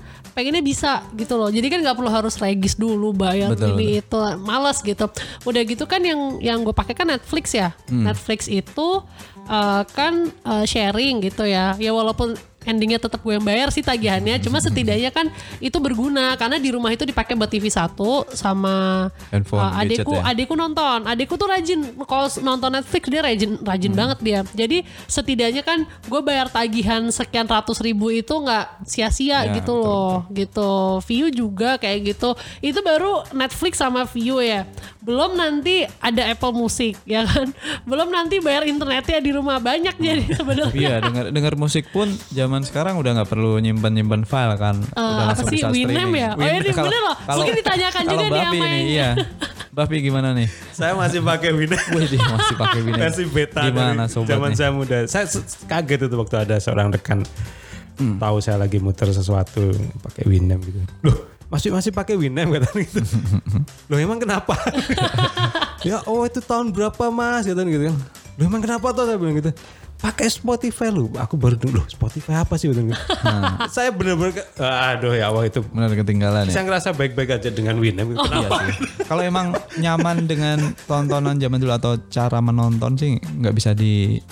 pengennya 0.42 0.66
bisa 0.66 1.06
gitu 1.14 1.38
loh. 1.38 1.54
Jadi 1.54 1.70
kan 1.70 1.86
nggak 1.86 1.94
perlu 2.02 2.10
harus 2.10 2.34
regis 2.42 2.74
dulu 2.74 3.14
bayar 3.14 3.54
Betul, 3.54 3.78
ini 3.78 4.02
itu 4.02 4.18
malas 4.42 4.82
gitu. 4.82 5.06
Udah 5.46 5.62
gitu 5.62 5.86
kan 5.86 6.02
yang 6.02 6.42
yang 6.42 6.66
gue 6.66 6.74
pakai 6.74 6.98
kan 6.98 7.06
Netflix 7.06 7.54
ya. 7.54 7.78
Netflix 7.94 8.50
itu 8.50 9.06
uh, 9.46 9.82
kan 9.94 10.34
uh, 10.42 10.66
sharing 10.66 11.22
gitu 11.22 11.46
ya. 11.46 11.78
Ya 11.78 11.94
walaupun 11.94 12.34
endingnya 12.62 13.02
tetap 13.02 13.22
gue 13.22 13.34
yang 13.34 13.42
bayar 13.42 13.70
sih 13.70 13.82
tagihannya. 13.82 14.38
Cuma 14.38 14.62
setidaknya 14.62 15.10
kan 15.10 15.30
itu 15.58 15.78
berguna 15.82 16.38
karena 16.38 16.62
di 16.62 16.70
rumah 16.70 16.94
itu 16.94 17.04
dipakai 17.04 17.34
buat 17.34 17.50
TV 17.50 17.68
satu 17.68 18.30
sama 18.32 19.08
Handphone, 19.34 19.62
uh, 19.62 19.82
adekku 19.82 20.14
ya? 20.14 20.22
adekku 20.30 20.54
nonton. 20.54 21.00
Adekku 21.06 21.36
tuh 21.36 21.50
rajin 21.50 21.80
kalau 22.06 22.28
nonton 22.42 22.70
Netflix 22.78 23.04
dia 23.10 23.22
rajin 23.22 23.52
rajin 23.62 23.94
banget 23.94 24.18
dia. 24.22 24.40
Jadi 24.54 24.86
setidaknya 25.06 25.66
kan 25.66 25.84
gue 26.06 26.22
bayar 26.22 26.48
tagihan 26.48 27.02
sekian 27.10 27.50
ratus 27.50 27.82
ribu 27.82 28.14
itu 28.14 28.32
nggak 28.32 28.86
sia-sia 28.86 29.44
Ya, 29.48 29.58
gitu 29.58 29.74
loh. 29.74 30.28
gitu. 30.30 31.02
View 31.10 31.28
juga 31.34 31.82
kayak 31.82 32.14
gitu. 32.14 32.38
Itu 32.62 32.86
baru 32.86 33.26
Netflix 33.34 33.82
sama 33.82 34.06
view 34.06 34.38
ya 34.38 34.68
belum 35.02 35.34
nanti 35.34 35.82
ada 35.98 36.30
Apple 36.30 36.54
Music 36.54 36.94
ya 37.04 37.26
kan 37.26 37.50
belum 37.90 38.08
nanti 38.08 38.38
bayar 38.38 38.64
internetnya 38.64 39.18
di 39.18 39.32
rumah 39.32 39.58
banyak 39.58 39.98
jadi 39.98 40.24
sebenarnya 40.38 40.74
Iya, 40.74 40.94
dengar 41.00 41.26
dengar 41.30 41.54
musik 41.56 41.90
pun 41.90 42.06
zaman 42.30 42.62
sekarang 42.62 42.96
udah 42.96 43.18
nggak 43.18 43.28
perlu 43.28 43.58
nyimpan 43.58 43.92
nyimpan 43.92 44.22
file 44.24 44.56
kan. 44.56 44.78
Eh, 44.78 45.02
udah 45.02 45.26
apa 45.32 45.42
sih, 45.44 45.58
Winamp 45.60 46.14
ya? 46.14 46.30
Oh, 46.32 46.42
ini 46.42 46.70
bener 46.70 47.02
loh. 47.02 47.16
Mungkin 47.18 47.56
ditanyakan 47.56 48.04
juga 48.04 48.22
nih 48.22 48.32
Bapi 48.32 48.46
sama 48.54 48.66
nih, 48.68 48.78
yang- 48.78 48.88
iya. 48.88 49.10
Bapi 49.78 49.96
gimana 50.02 50.30
nih? 50.32 50.48
Saya 50.70 50.94
masih 50.94 51.20
pakai 51.20 51.50
Winamp. 51.50 51.82
Wih, 51.92 52.08
masih 52.12 52.56
pakai 52.56 52.80
Winamp. 52.82 53.02
versi 53.02 53.24
beta 53.26 53.62
Gimana 53.64 54.04
dari 54.04 54.12
sobat 54.12 54.30
zaman 54.30 54.50
nih? 54.50 54.58
saya 54.58 54.72
muda. 54.72 54.98
Saya 55.06 55.26
kaget 55.66 56.00
itu 56.04 56.16
waktu 56.16 56.36
ada 56.38 56.56
seorang 56.58 56.88
rekan 56.90 57.24
Hmm. 57.92 58.18
tahu 58.18 58.38
saya 58.40 58.58
lagi 58.58 58.78
muter 58.78 59.08
sesuatu 59.08 59.72
pakai 60.02 60.24
Winamp 60.26 60.62
gitu. 60.62 60.80
Loh, 61.02 61.31
masih 61.52 61.70
masih 61.76 61.92
pakai 61.92 62.16
Winamp 62.16 62.56
katanya 62.56 62.82
gitu. 62.88 63.04
Loh 63.92 64.00
emang 64.00 64.24
kenapa? 64.24 64.56
ya 65.88 66.00
oh 66.08 66.24
itu 66.24 66.40
tahun 66.40 66.72
berapa 66.72 67.12
mas 67.12 67.44
katanya 67.44 67.68
gitu 67.76 67.84
kan. 67.92 67.98
Loh 68.40 68.44
emang 68.48 68.64
kenapa 68.64 68.96
tuh 68.96 69.04
saya 69.04 69.20
bilang 69.20 69.36
gitu. 69.36 69.52
Pakai 70.02 70.28
Spotify 70.28 70.90
lu. 70.90 71.14
Aku 71.16 71.38
baru 71.38 71.54
dulu 71.54 71.78
loh 71.78 71.86
Spotify 71.86 72.38
apa 72.38 72.58
sih 72.58 72.68
gitu. 72.68 72.82
Nah. 73.22 73.70
saya 73.70 73.90
bener-bener 73.90 74.34
aduh 74.58 75.14
ya 75.14 75.30
Allah 75.30 75.46
itu 75.46 75.62
Benar 75.64 75.94
ketinggalan 75.94 76.46
ya. 76.46 76.52
saya 76.52 76.64
ngerasa 76.66 76.90
baik-baik 76.92 77.38
aja 77.38 77.50
dengan 77.50 77.78
Winamp. 77.78 78.14
Oh. 78.14 78.22
Kenapa? 78.22 78.66
Kalau 79.04 79.22
emang 79.22 79.48
nyaman 79.76 80.26
dengan 80.26 80.58
tontonan 80.84 81.38
zaman 81.38 81.58
dulu 81.58 81.72
atau 81.72 81.98
cara 82.08 82.38
menonton 82.40 82.92
sih 82.96 83.10
nggak 83.18 83.54
bisa 83.54 83.70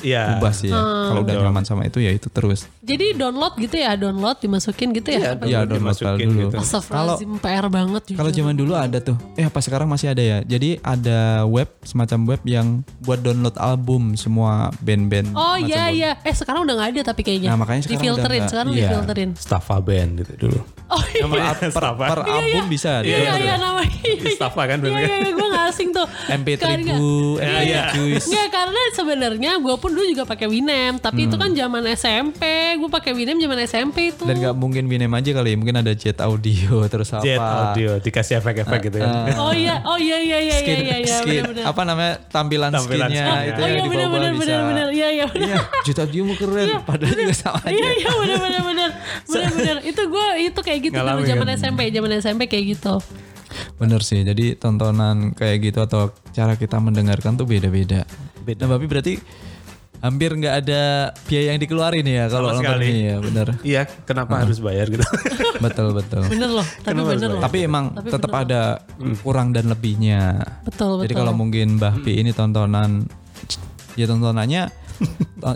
Iya. 0.01 0.36
diubah 0.36 0.51
sih 0.51 0.67
ya. 0.67 0.82
Kalau 1.05 1.21
udah 1.21 1.36
nyaman 1.39 1.63
sama 1.63 1.86
itu 1.86 1.99
ya 1.99 2.10
itu 2.10 2.27
terus. 2.27 2.65
jadi 2.82 3.13
download 3.13 3.53
gitu 3.55 3.77
ya 3.77 3.93
download 3.93 4.38
dimasukin 4.39 4.89
gitu 4.91 5.10
ya 5.12 5.38
Iya, 5.38 5.62
download 5.62 5.69
file 5.69 5.77
dimasukin 5.77 6.27
dulu. 6.27 6.39
gitu. 6.43 6.55
Astagfirullahaladzim 6.58 7.32
PR 7.38 7.65
banget. 7.67 8.01
Kalau 8.12 8.32
zaman 8.32 8.55
dulu 8.55 8.73
ada 8.73 8.97
tuh. 8.97 9.13
Eh 9.36 9.45
apa 9.45 9.60
sekarang 9.60 9.86
masih 9.86 10.10
ada 10.10 10.19
ya? 10.19 10.38
Jadi 10.41 10.82
ada 10.82 11.45
web 11.45 11.69
semacam 11.84 12.19
web 12.27 12.41
yang 12.43 12.67
buat 12.99 13.21
download 13.21 13.53
album 13.55 14.13
semua 14.15 14.73
band-band 14.79 15.29
Oh 15.32 15.55
iya 15.62 15.84
iya. 15.89 16.12
Eh 16.22 16.32
sekarang 16.32 16.63
udah 16.63 16.74
nggak 16.74 16.89
ada 16.91 17.02
tapi 17.06 17.22
kayaknya. 17.22 17.50
Nah, 17.50 17.58
makanya 17.58 17.82
sekarang 17.82 17.95
udah 17.95 18.06
difilterin, 18.06 18.39
nggak. 18.39 18.50
sekarang 18.50 18.69
Iya. 18.69 18.82
difilterin. 18.86 19.30
Staffa 19.36 19.78
band 19.80 20.12
gitu 20.17 20.34
dulu. 20.39 20.60
Oh 20.89 21.04
iya. 21.08 21.22
Namanya 21.22 21.54
per, 21.54 21.69
Staffa. 21.69 22.06
per 22.08 22.19
album 22.24 22.65
bisa 22.67 22.91
Iya 23.02 23.17
iya, 23.19 23.34
iya 23.38 23.56
namanya. 23.56 23.98
Staffa 24.34 24.63
kan 24.65 24.78
Iya 24.80 24.89
iya, 24.98 25.15
iya 25.19 25.32
gue 25.32 25.48
gak 25.48 25.65
asing 25.67 25.89
tuh. 25.91 26.08
MP3 26.28 26.58
Karena- 26.58 26.98
bu, 26.98 27.38
Iya, 27.38 27.60
iya. 27.62 27.84
MP3 27.89 28.26
Nggak 28.26 28.48
karena 28.50 28.82
sebenarnya 28.91 29.52
gue 29.56 29.76
pun 29.76 29.89
dulu 29.89 30.06
juga 30.08 30.24
pakai 30.26 30.48
Winem, 30.48 30.98
tapi 30.98 31.26
itu 31.26 31.36
kan 31.36 31.52
zaman 31.52 31.84
SMP. 31.89 32.41
Gue 32.76 32.89
pakai 32.89 33.13
Winem 33.13 33.38
zaman 33.38 33.58
SMP 33.62 33.98
itu. 34.10 34.24
dan 34.24 34.36
nggak 34.36 34.56
mungkin 34.56 34.86
Winem 34.86 35.12
aja 35.12 35.30
kali, 35.32 35.54
mungkin 35.54 35.78
ada 35.78 35.93
Jet 35.93 36.17
Audio 36.19 36.82
terus 36.88 37.10
apa? 37.12 37.22
Jet 37.22 37.38
audio 37.38 37.91
dikasih 38.00 38.39
efek-efek 38.39 38.80
gitu 38.84 38.98
kan. 38.98 39.10
Oh 39.38 39.54
iya, 39.54 39.82
oh 39.84 39.95
iya 39.95 40.17
iya 40.17 40.38
iya 40.39 40.58
iya 40.60 41.17
iya 41.22 41.63
apa 41.63 41.82
namanya 41.84 42.17
tampilan, 42.28 42.74
skinnya 42.74 43.26
itu 43.45 43.60
Oh 43.60 43.67
yang 43.67 43.78
iya 43.78 43.82
di 43.82 43.89
benar 43.89 44.08
benar 44.10 44.32
bisa. 44.32 44.41
benar 44.41 44.62
benar. 44.65 44.88
Iya 44.89 45.08
iya. 45.12 45.28
Iya, 45.49 45.57
Jet 45.81 45.99
Audio 45.99 46.21
mau 46.23 46.35
keren, 46.35 46.67
padahal 46.83 47.15
juga 47.15 47.33
sama 47.33 47.59
aja. 47.62 47.73
Iya 47.73 47.89
iya 47.97 48.12
benar 48.13 48.38
benar 48.39 48.62
benar. 48.63 48.89
Benar 49.29 49.51
benar. 49.51 49.77
Itu 49.81 50.01
gue 50.05 50.25
itu 50.43 50.59
kayak 50.59 50.79
gitu 50.81 50.95
dulu 50.95 51.21
zaman 51.23 51.47
kan? 51.47 51.57
SMP, 51.57 51.79
zaman 51.89 52.09
SMP 52.17 52.41
kayak 52.45 52.65
gitu. 52.73 52.93
Bener 53.75 54.01
sih, 54.01 54.21
jadi 54.21 54.53
tontonan 54.53 55.33
kayak 55.33 55.57
gitu 55.63 55.79
atau 55.81 56.09
cara 56.29 56.53
kita 56.53 56.77
mendengarkan 56.77 57.33
tuh 57.33 57.45
beda-beda. 57.45 58.05
Beda. 58.39 58.65
Nah, 58.65 58.77
tapi 58.77 58.85
berarti 58.85 59.13
hampir 59.99 60.31
nggak 60.31 60.55
ada 60.63 61.12
biaya 61.27 61.51
yang 61.51 61.59
dikeluarin 61.59 62.07
ya 62.07 62.31
kalau 62.31 62.55
nonton 62.55 62.63
sekali. 62.71 62.85
ini 62.88 63.01
ya, 63.03 63.15
bener. 63.19 63.47
Iya, 63.62 63.81
kenapa 64.07 64.39
harus 64.39 64.63
bayar 64.63 64.88
gitu? 64.88 65.03
betul 65.65 65.91
betul. 65.91 66.23
Bener 66.25 66.49
loh, 66.49 66.67
tapi 66.79 66.95
Kenapa 66.95 67.09
bener 67.12 67.29
loh. 67.29 67.41
Tapi 67.43 67.57
emang 67.67 67.85
Tapi 67.93 68.07
tetap 68.07 68.31
bener. 68.31 68.43
ada 68.47 68.62
kurang 69.19 69.51
dan 69.51 69.65
lebihnya. 69.67 70.21
Betul 70.63 71.03
Jadi 71.03 71.12
betul. 71.12 71.19
kalau 71.19 71.33
mungkin 71.35 71.75
Mbah 71.75 71.99
Pi 71.99 72.21
ini 72.21 72.31
tontonan 72.31 73.03
ya 73.97 74.05
tontonannya 74.07 74.62
to- 74.71 74.77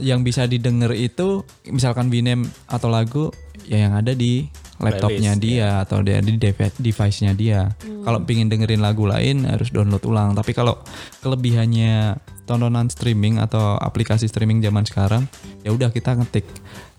yang 0.01 0.23
bisa 0.23 0.47
didengar 0.47 0.95
itu 0.95 1.43
misalkan 1.67 2.07
Winem 2.07 2.47
atau 2.65 2.87
lagu 2.87 3.29
ya 3.63 3.87
yang 3.87 3.93
ada 3.95 4.11
di 4.11 4.47
laptopnya 4.81 5.37
Playlist, 5.37 5.43
dia 5.43 5.67
atau 5.85 6.03
dia 6.03 6.19
di 6.19 6.35
devi- 6.35 6.75
device-nya 6.79 7.31
dia. 7.31 7.71
Kalau 8.03 8.19
pingin 8.27 8.51
dengerin 8.51 8.83
lagu 8.83 9.07
lain 9.07 9.47
harus 9.47 9.71
download 9.71 10.03
ulang. 10.03 10.35
Tapi 10.35 10.51
kalau 10.51 10.79
kelebihannya 11.23 12.19
tontonan 12.43 12.91
streaming 12.91 13.39
atau 13.39 13.79
aplikasi 13.79 14.27
streaming 14.27 14.59
zaman 14.59 14.83
sekarang 14.83 15.23
ya 15.63 15.71
udah 15.71 15.87
kita 15.95 16.11
ngetik 16.19 16.43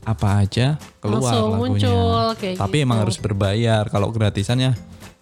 apa 0.05 0.45
aja 0.45 0.81
keluar 1.01 1.21
Langsung 1.33 1.49
lagunya. 1.61 1.89
muncul 1.89 2.25
kayak 2.41 2.57
Tapi 2.57 2.77
gitu. 2.81 2.85
emang 2.89 2.99
harus 3.05 3.17
berbayar. 3.21 3.85
Kalau 3.89 4.09
gratisannya 4.09 4.73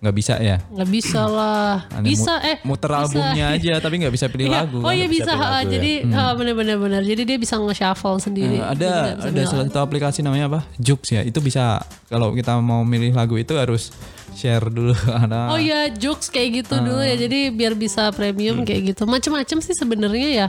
nggak 0.02 0.14
bisa 0.14 0.34
ya. 0.36 0.58
nggak 0.66 0.90
bisa 0.90 1.22
lah. 1.24 1.86
Bisa 2.02 2.32
mu- 2.34 2.42
eh 2.42 2.56
muter 2.62 2.90
bisa. 2.90 3.00
albumnya 3.00 3.46
aja 3.48 3.72
tapi 3.78 3.94
nggak 3.96 4.10
bisa 4.10 4.26
pilih 4.26 4.50
Iya. 4.50 4.58
lagu. 4.60 4.78
Oh 4.82 4.90
iya 4.90 5.06
bisa, 5.06 5.30
pilih 5.30 5.38
ha, 5.40 5.46
lagu 5.48 5.62
ya. 5.62 5.70
jadi 5.72 5.92
ah, 6.10 6.32
benar-benar 6.34 6.76
benar. 6.76 7.02
Jadi 7.02 7.22
dia 7.22 7.38
bisa 7.38 7.54
nge-shuffle 7.56 8.18
sendiri. 8.18 8.58
Jadi 8.58 8.66
ada 8.82 8.92
bisa 9.14 9.28
ada 9.30 9.40
salah 9.46 9.64
satu 9.64 9.78
aplikasi 9.80 10.18
namanya 10.20 10.50
apa? 10.50 10.60
Jux 10.76 11.06
ya. 11.08 11.22
Itu 11.22 11.38
bisa 11.38 11.78
kalau 12.06 12.34
kita 12.34 12.58
mau 12.58 12.82
milih 12.82 13.14
lagu 13.14 13.38
itu 13.38 13.54
harus 13.54 13.94
share 14.32 14.66
dulu 14.66 14.90
ada. 15.22 15.48
Oh 15.48 15.60
iya, 15.60 15.86
jokes 15.88 16.26
kayak 16.28 16.66
gitu 16.66 16.82
dulu 16.82 16.98
ya. 16.98 17.14
Jadi 17.14 17.48
biar 17.48 17.72
bisa 17.72 18.10
premium 18.10 18.66
kayak 18.66 18.92
gitu. 18.92 19.06
Macem-macem 19.06 19.60
sih 19.60 19.72
sebenarnya 19.72 20.28
ya. 20.34 20.48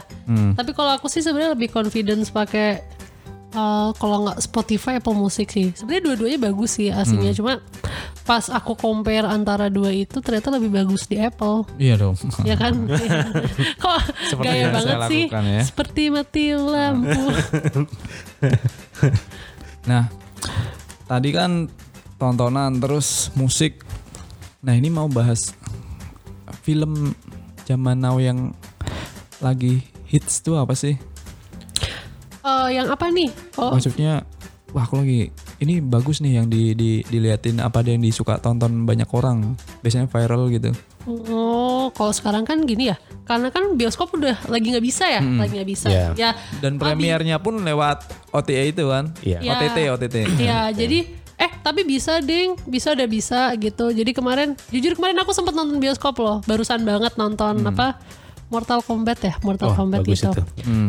Tapi 0.56 0.72
kalau 0.72 0.89
aku 0.92 1.06
sih 1.06 1.22
sebenarnya 1.22 1.54
lebih 1.54 1.70
confidence 1.70 2.28
pakai 2.28 2.82
eh, 3.54 3.89
kalau 3.96 4.18
nggak 4.28 4.42
Spotify 4.42 4.98
Apple 4.98 5.16
Music 5.16 5.48
sih. 5.54 5.72
Sebenarnya 5.78 6.04
dua-duanya 6.12 6.39
bagus 6.42 6.82
sih 6.82 6.89
aslinya. 6.89 7.32
Cuma 7.38 7.62
pas 8.24 8.48
aku 8.50 8.74
compare 8.74 9.28
antara 9.28 9.68
dua 9.68 9.92
itu 9.92 10.20
ternyata 10.24 10.50
lebih 10.56 10.74
bagus 10.74 11.06
di 11.06 11.20
Apple. 11.20 11.68
Iya 11.78 11.96
dong. 12.02 12.16
ya 12.44 12.56
kan? 12.58 12.74
Kok 13.84 14.00
Seperti 14.32 14.48
gaya 14.48 14.66
banget 14.72 14.98
sih? 15.12 15.24
ya. 15.30 15.62
Seperti 15.63 16.02
mati 16.10 16.46
lampu. 16.58 17.24
Nah, 19.84 20.08
tadi 21.12 21.36
kan 21.36 21.68
tontonan 22.16 22.80
terus 22.80 23.36
musik. 23.36 23.84
Nah, 24.63 24.80
ini 24.80 24.88
mau 24.88 25.12
bahas 25.12 25.52
film 26.63 27.12
zaman 27.68 28.00
now 28.00 28.16
yang 28.16 28.56
lagi 29.44 29.84
hits 30.08 30.39
tuh 30.39 30.56
apa 30.56 30.72
sih? 30.72 30.96
Eh, 32.43 32.67
yang 32.75 32.91
apa 32.91 33.08
nih? 33.08 33.32
Oh, 33.56 33.71
Maksudnya 33.71 34.27
wah 34.73 34.84
aku 34.89 35.06
lagi 35.06 35.29
ini 35.62 35.79
bagus 35.79 36.17
nih 36.19 36.41
yang 36.41 36.49
di, 36.49 36.73
di 36.73 37.06
diliatin 37.06 37.62
apa 37.62 37.86
ada 37.86 37.93
yang 37.93 38.03
disuka 38.03 38.36
tonton 38.43 38.84
banyak 38.84 39.08
orang. 39.15 39.56
Biasanya 39.79 40.12
viral 40.12 40.51
gitu. 40.51 40.75
oh, 41.08 41.91
kalau 41.95 42.12
sekarang 42.12 42.43
kan 42.43 42.63
gini 42.67 42.91
ya. 42.91 42.99
Karena 43.23 43.47
kan 43.47 43.79
bioskop 43.79 44.12
udah 44.19 44.36
lagi 44.51 44.75
nggak 44.75 44.84
bisa 44.84 45.08
ya, 45.08 45.23
lagi 45.23 45.56
nggak 45.56 45.69
bisa. 45.71 45.88
Iya. 45.88 46.08
Ya. 46.19 46.32
Dan 46.60 46.75
premiernya 46.75 47.39
pun 47.39 47.63
lewat 47.63 48.03
OTA 48.36 48.75
itu 48.75 48.91
kan. 48.91 49.15
Iya. 49.23 49.39
Ya. 49.39 49.51
OTT 49.56 49.77
OTT. 49.95 50.15
Iya, 50.43 50.62
jadi 50.75 50.99
eh 51.39 51.51
tapi 51.63 51.88
bisa 51.88 52.19
ding, 52.19 52.60
bisa 52.67 52.91
udah 52.91 53.08
bisa 53.08 53.56
gitu. 53.56 53.95
Jadi 53.95 54.12
kemarin, 54.12 54.60
jujur 54.71 54.99
kemarin 54.99 55.15
aku 55.23 55.32
sempat 55.32 55.56
nonton 55.56 55.79
bioskop 55.79 56.19
loh, 56.19 56.43
barusan 56.43 56.84
banget 56.84 57.15
nonton 57.15 57.63
apa 57.63 57.99
Mortal 58.54 58.86
Kombat 58.86 59.18
ya, 59.20 59.34
Mortal 59.42 59.74
Oh, 59.74 59.76
Kombat 59.76 60.06
bagus 60.06 60.22
itu. 60.22 60.30
itu. 60.30 60.44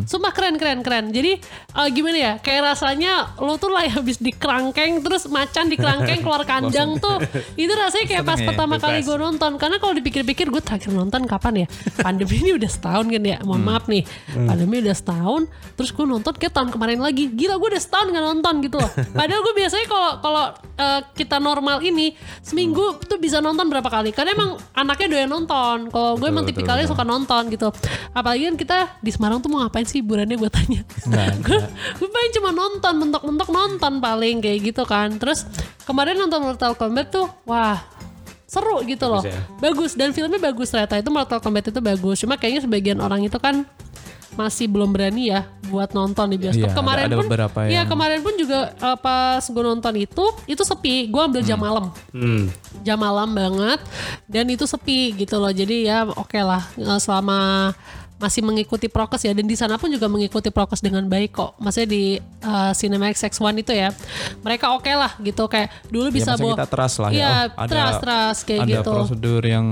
Sumpah 0.05 0.37
keren 0.37 0.61
keren 0.61 0.85
keren. 0.85 1.09
Jadi 1.09 1.41
eh, 1.41 1.89
gimana 1.89 2.19
ya? 2.21 2.33
Kayak 2.37 2.77
rasanya 2.77 3.33
lo 3.41 3.57
tuh 3.57 3.73
lah 3.73 3.89
habis 3.89 4.21
dikerangkeng 4.21 5.01
terus 5.01 5.25
macan 5.33 5.73
dikerangkeng 5.73 6.21
keluar 6.21 6.45
kandang 6.51 7.01
tuh. 7.01 7.17
Itu 7.57 7.73
rasanya 7.73 8.05
kayak 8.05 8.25
pas 8.29 8.37
ya, 8.37 8.47
pertama 8.53 8.77
kali 8.77 9.01
gue 9.01 9.17
nonton. 9.17 9.57
Karena 9.57 9.81
kalau 9.81 9.97
dipikir-pikir 9.97 10.53
gue 10.53 10.61
terakhir 10.61 10.93
nonton 10.93 11.25
kapan 11.25 11.65
ya? 11.65 11.67
Pandemi 11.97 12.45
ini 12.45 12.53
udah 12.53 12.69
setahun 12.69 13.09
kan 13.09 13.23
ya. 13.25 13.39
Mohon 13.41 13.63
maaf 13.65 13.85
nih. 13.89 14.03
Pandemi 14.35 14.85
udah 14.85 14.93
setahun. 14.93 15.43
Terus 15.75 15.91
gue 15.91 16.05
nonton 16.05 16.33
kayak 16.37 16.53
tahun 16.53 16.69
kemarin 16.69 17.01
lagi. 17.01 17.33
Gila 17.33 17.57
gue 17.57 17.69
udah 17.73 17.83
setahun 17.83 18.13
gak 18.13 18.25
nonton 18.25 18.55
gitu 18.61 18.77
loh. 18.77 18.91
Padahal 19.19 19.41
gue 19.41 19.55
biasanya 19.57 19.87
kalau 19.89 20.11
kalau 20.21 20.45
eh, 20.77 21.01
kita 21.17 21.41
normal 21.41 21.81
ini 21.81 22.13
seminggu 22.45 23.01
tuh 23.01 23.17
bisa 23.17 23.41
nonton 23.41 23.71
berapa 23.71 23.89
kali? 23.89 24.13
Karena 24.13 24.35
emang 24.35 24.51
anaknya 24.75 25.07
doyan 25.09 25.31
nonton. 25.31 25.89
Kalau 25.89 26.19
gue 26.19 26.29
emang 26.29 26.45
betul, 26.45 26.61
tipikalnya 26.61 26.85
suka 26.85 27.07
nonton 27.07 27.47
gitu. 27.55 27.71
Apalagi 28.11 28.51
kan 28.51 28.57
kita 28.59 28.79
di 28.99 29.11
Semarang 29.15 29.39
tuh 29.39 29.49
mau 29.49 29.63
ngapain 29.63 29.87
sih 29.87 30.03
hiburannya 30.03 30.35
gue 30.35 30.51
tanya. 30.51 30.83
gue 31.47 31.59
gue 31.99 32.09
paling 32.11 32.33
cuma 32.37 32.51
nonton, 32.51 32.95
mentok-mentok 32.99 33.51
nonton 33.55 33.93
paling 34.03 34.43
kayak 34.43 34.75
gitu 34.75 34.83
kan. 34.83 35.15
Terus 35.17 35.47
kemarin 35.87 36.19
nonton 36.19 36.43
Mortal 36.43 36.75
Kombat 36.75 37.15
tuh, 37.15 37.31
wah 37.47 37.79
seru 38.45 38.83
gitu 38.87 39.11
loh. 39.11 39.23
Bagus 39.23 39.35
ya? 39.35 39.41
Bagus 39.59 39.91
dan 39.99 40.11
filmnya 40.15 40.39
bagus 40.39 40.69
ternyata 40.71 40.99
itu 41.01 41.11
Mortal 41.11 41.41
Kombat 41.43 41.71
itu 41.71 41.81
bagus. 41.83 42.17
Cuma 42.23 42.39
kayaknya 42.39 42.63
sebagian 42.67 42.99
orang 43.03 43.27
itu 43.27 43.39
kan 43.43 43.67
masih 44.35 44.67
belum 44.67 44.91
berani 44.91 45.31
ya 45.31 45.47
buat 45.65 45.91
nonton 45.91 46.27
di 46.27 46.37
bioskop. 46.37 46.59
Iya, 46.61 46.69
ada- 46.69 46.77
kemarin 46.77 47.05
ada 47.05 47.17
pun, 47.17 47.25
beberapa 47.25 47.59
iya 47.65 47.73
yang- 47.77 47.87
kemarin 47.87 48.21
pun 48.21 48.35
juga 48.35 48.59
eh, 48.73 48.97
pas 48.97 49.41
gue 49.41 49.63
nonton 49.65 49.95
itu, 49.97 50.25
itu 50.45 50.63
sepi. 50.63 51.07
Gue 51.07 51.21
ambil 51.21 51.41
jam 51.41 51.57
malam 51.57 51.95
Hmm. 52.11 52.51
jam 52.81 52.97
malam 52.97 53.31
banget 53.31 53.79
dan 54.25 54.45
itu 54.47 54.65
sepi 54.65 55.15
gitu 55.15 55.37
loh 55.37 55.51
jadi 55.51 55.77
ya 55.85 55.99
oke 56.07 56.37
lah 56.37 56.63
eh, 56.75 56.99
selama 56.99 57.71
masih 58.15 58.41
mengikuti 58.41 58.87
prokes 58.87 59.21
ya 59.21 59.31
dan 59.31 59.43
di 59.43 59.53
sana 59.53 59.75
pun 59.75 59.87
juga 59.89 60.07
mengikuti 60.07 60.49
prokes 60.49 60.79
dengan 60.79 61.03
baik 61.05 61.35
kok 61.35 61.59
maksudnya 61.59 61.89
di 61.89 62.05
uh, 62.41 62.71
Cinemax 62.71 63.21
X1 63.21 63.43
itu 63.59 63.75
ya 63.75 63.91
mereka 64.41 64.71
oke 64.71 64.87
lah 64.89 65.19
gitu 65.19 65.45
kayak 65.45 65.69
dulu 65.89 66.09
Ya, 66.09 66.15
bisa 66.15 66.31
masa 66.33 66.41
bawa 66.41 66.55
kita 66.55 66.67
trust 66.69 66.97
lah 66.99 67.11
ya. 67.11 67.17
Iya, 67.17 67.31
Oh, 67.51 67.61
ada 67.61 67.69
trust 67.69 67.99
trust 68.01 68.41
kayak 68.45 68.61
ada 68.63 68.71
gitu 68.73 68.91
prosedur 68.93 69.43
yang 69.45 69.67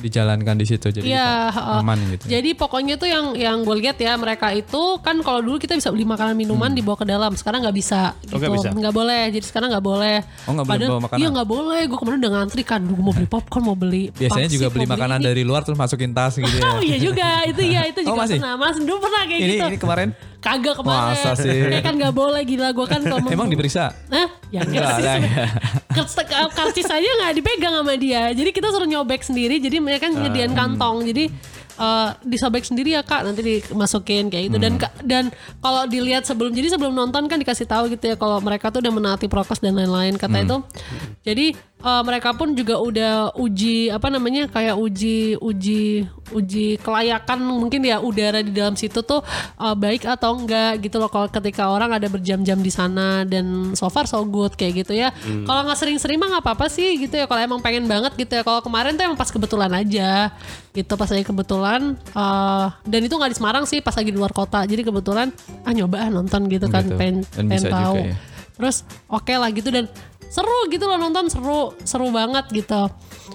dijalankan 0.00 0.54
di 0.54 0.64
situ 0.64 0.86
jadi 0.88 1.04
Iya, 1.04 1.28
kita 1.48 1.54
heeh. 1.54 1.78
aman 1.80 1.98
gitu. 2.08 2.24
Jadi 2.26 2.50
pokoknya 2.52 2.94
tuh 2.94 3.06
yang 3.06 3.26
yang 3.32 3.56
gue 3.60 3.76
lihat 3.76 3.96
ya 3.96 4.14
mereka 4.14 4.50
itu 4.50 4.82
kan 4.98 5.18
kalau 5.20 5.40
dulu 5.40 5.56
kita 5.56 5.74
bisa 5.74 5.88
beli 5.88 6.04
makanan 6.04 6.34
minuman 6.34 6.70
dibawa 6.70 6.94
ke 6.94 7.04
dalam, 7.04 7.34
sekarang 7.34 7.60
nggak 7.60 7.74
bisa. 7.74 8.14
Oh, 8.28 8.38
gitu. 8.38 8.48
nggak 8.70 8.72
bisa? 8.72 8.90
boleh. 8.90 9.22
Jadi 9.28 9.44
sekarang 9.44 9.68
nggak 9.68 9.84
boleh. 9.84 10.16
Oh, 10.46 10.52
nggak 10.52 10.66
boleh 10.66 10.86
bawa 10.86 11.00
makanan? 11.02 11.18
Iya 11.18 11.28
nggak 11.30 11.48
boleh. 11.48 11.80
Gue 11.84 11.98
kemarin 11.98 12.18
udah 12.18 12.32
ngantri 12.32 12.62
kan, 12.62 12.80
gue 12.80 12.98
mau 12.98 13.12
beli 13.12 13.26
popcorn, 13.26 13.62
mau 13.64 13.76
beli. 13.76 14.04
Biasanya 14.10 14.48
juga 14.48 14.66
beli 14.68 14.86
makanan 14.86 15.18
ini. 15.18 15.26
dari 15.26 15.42
luar 15.42 15.62
terus 15.62 15.76
masukin 15.76 16.10
tas 16.10 16.34
gitu 16.34 16.48
ya. 16.48 16.62
Oh 16.70 16.80
iya 16.80 16.96
juga, 16.96 17.42
itu 17.44 17.62
ya 17.64 17.82
itu 17.84 18.00
Oh, 18.04 18.12
juga 18.12 18.20
masih? 18.24 18.38
pernah. 18.38 18.54
Mas 18.56 18.76
dulu 18.76 18.98
pernah 19.00 19.22
kayak 19.24 19.40
ini 19.40 19.54
gitu. 19.56 19.66
ini 19.66 19.78
kemarin 19.78 20.08
Kagak 20.38 20.78
kemarin. 20.78 21.18
Masa 21.18 21.34
sih? 21.34 21.50
Kayak 21.50 21.82
kan 21.82 21.94
nggak 21.98 22.14
boleh 22.14 22.42
gila 22.42 22.70
gue 22.70 22.86
kan 22.86 23.02
kalau 23.02 23.26
emang 23.26 23.50
diperiksa. 23.50 23.90
Hah? 24.06 24.28
Ya 24.48 24.62
enggak 24.62 24.86
sih. 24.94 25.04
ya. 25.04 25.46
Karcis, 26.48 26.86
aja 26.86 27.02
nggak 27.18 27.34
dipegang 27.34 27.74
sama 27.74 27.94
dia. 27.94 28.30
Jadi 28.30 28.50
kita 28.50 28.70
suruh 28.70 28.86
nyobek 28.86 29.20
sendiri. 29.20 29.58
Jadi 29.58 29.76
mereka 29.78 30.06
nyediain 30.06 30.54
kantong. 30.54 31.02
Jadi 31.04 31.26
eh, 31.76 32.08
disobek 32.22 32.62
sendiri 32.62 32.94
ya 32.94 33.02
kak. 33.02 33.26
Nanti 33.26 33.42
dimasukin 33.42 34.30
kayak 34.30 34.44
gitu. 34.46 34.58
Dan 34.58 34.78
ka- 34.78 34.94
dan 35.02 35.34
kalau 35.58 35.84
dilihat 35.84 36.22
sebelum 36.22 36.50
jadi 36.50 36.70
sebelum 36.70 36.94
nonton 36.94 37.26
kan 37.26 37.36
dikasih 37.36 37.66
tahu 37.66 37.90
gitu 37.90 38.04
ya 38.04 38.14
kalau 38.14 38.38
mereka 38.38 38.70
tuh 38.70 38.78
udah 38.78 38.94
menaati 38.94 39.26
prokes 39.26 39.58
dan 39.58 39.74
lain-lain 39.74 40.14
kata 40.14 40.38
itu. 40.40 40.56
Jadi 41.24 41.46
eh, 41.78 42.02
mereka 42.02 42.32
pun 42.32 42.52
juga 42.52 42.76
udah 42.76 43.12
uji 43.34 43.88
apa 43.88 44.08
namanya 44.08 44.46
kayak 44.46 44.74
uji 44.74 45.36
uji 45.36 46.04
uji 46.28 46.76
kelayakan 46.78 47.40
mungkin 47.40 47.80
ya 47.82 47.98
udara 47.98 48.38
di 48.38 48.50
dalam 48.50 48.74
situ 48.74 49.00
tuh 49.00 49.22
eh, 49.56 49.74
baik 49.74 50.04
atau 50.04 50.36
enggak 50.36 50.80
gitu 50.80 50.96
loh 50.96 51.06
kalau 51.06 51.26
ketika 51.26 51.66
orang 51.66 51.90
ada 51.90 52.06
berjam-jam 52.06 52.58
di 52.58 52.68
sana 52.68 53.22
dan 53.22 53.72
so 53.72 53.86
far 53.86 54.04
so 54.04 54.20
good 54.22 54.52
kayak 54.52 54.82
gitu 54.82 54.92
ya. 54.94 55.08
Kalau 55.18 55.60
nggak 55.62 55.78
sering-sering 55.78 56.16
mah 56.16 56.28
nggak 56.30 56.44
apa-apa 56.44 56.66
sih 56.66 56.98
gitu 56.98 57.14
ya. 57.14 57.24
Kalau 57.24 57.38
emang 57.38 57.58
pengen 57.58 57.84
banget 57.84 58.12
gitu 58.14 58.32
ya. 58.32 58.42
Kalau 58.42 58.58
kemarin 58.58 58.92
tuh 58.92 59.04
emang 59.04 59.16
pas 59.16 59.28
kebetulan 59.28 59.70
aja 59.70 60.34
gitu 60.70 60.94
pas 60.94 61.08
lagi 61.08 61.24
kebetulan 61.24 61.80
eh, 61.94 62.66
dan 62.82 63.00
itu 63.00 63.14
nggak 63.14 63.30
di 63.30 63.36
Semarang 63.36 63.64
sih 63.64 63.78
pas 63.78 63.92
lagi 63.92 64.10
di 64.10 64.18
luar 64.18 64.30
kota. 64.30 64.62
Jadi 64.62 64.82
kebetulan 64.82 65.30
ah 65.62 65.72
nyoba 65.72 66.04
ah 66.04 66.10
nonton 66.10 66.44
gitu 66.46 66.66
kan 66.66 66.80
Gitu. 66.80 66.96
pengen 66.96 67.16
pengen 67.30 67.64
tahu. 67.68 67.96
ya. 68.00 68.14
Terus 68.54 68.76
oke 69.06 69.30
lah 69.30 69.48
gitu 69.50 69.68
dan 69.68 69.86
seru 70.28 70.68
gitu 70.68 70.84
loh 70.84 70.96
nonton 70.96 71.26
seru 71.28 71.72
seru 71.82 72.08
banget 72.08 72.44
gitu. 72.52 72.88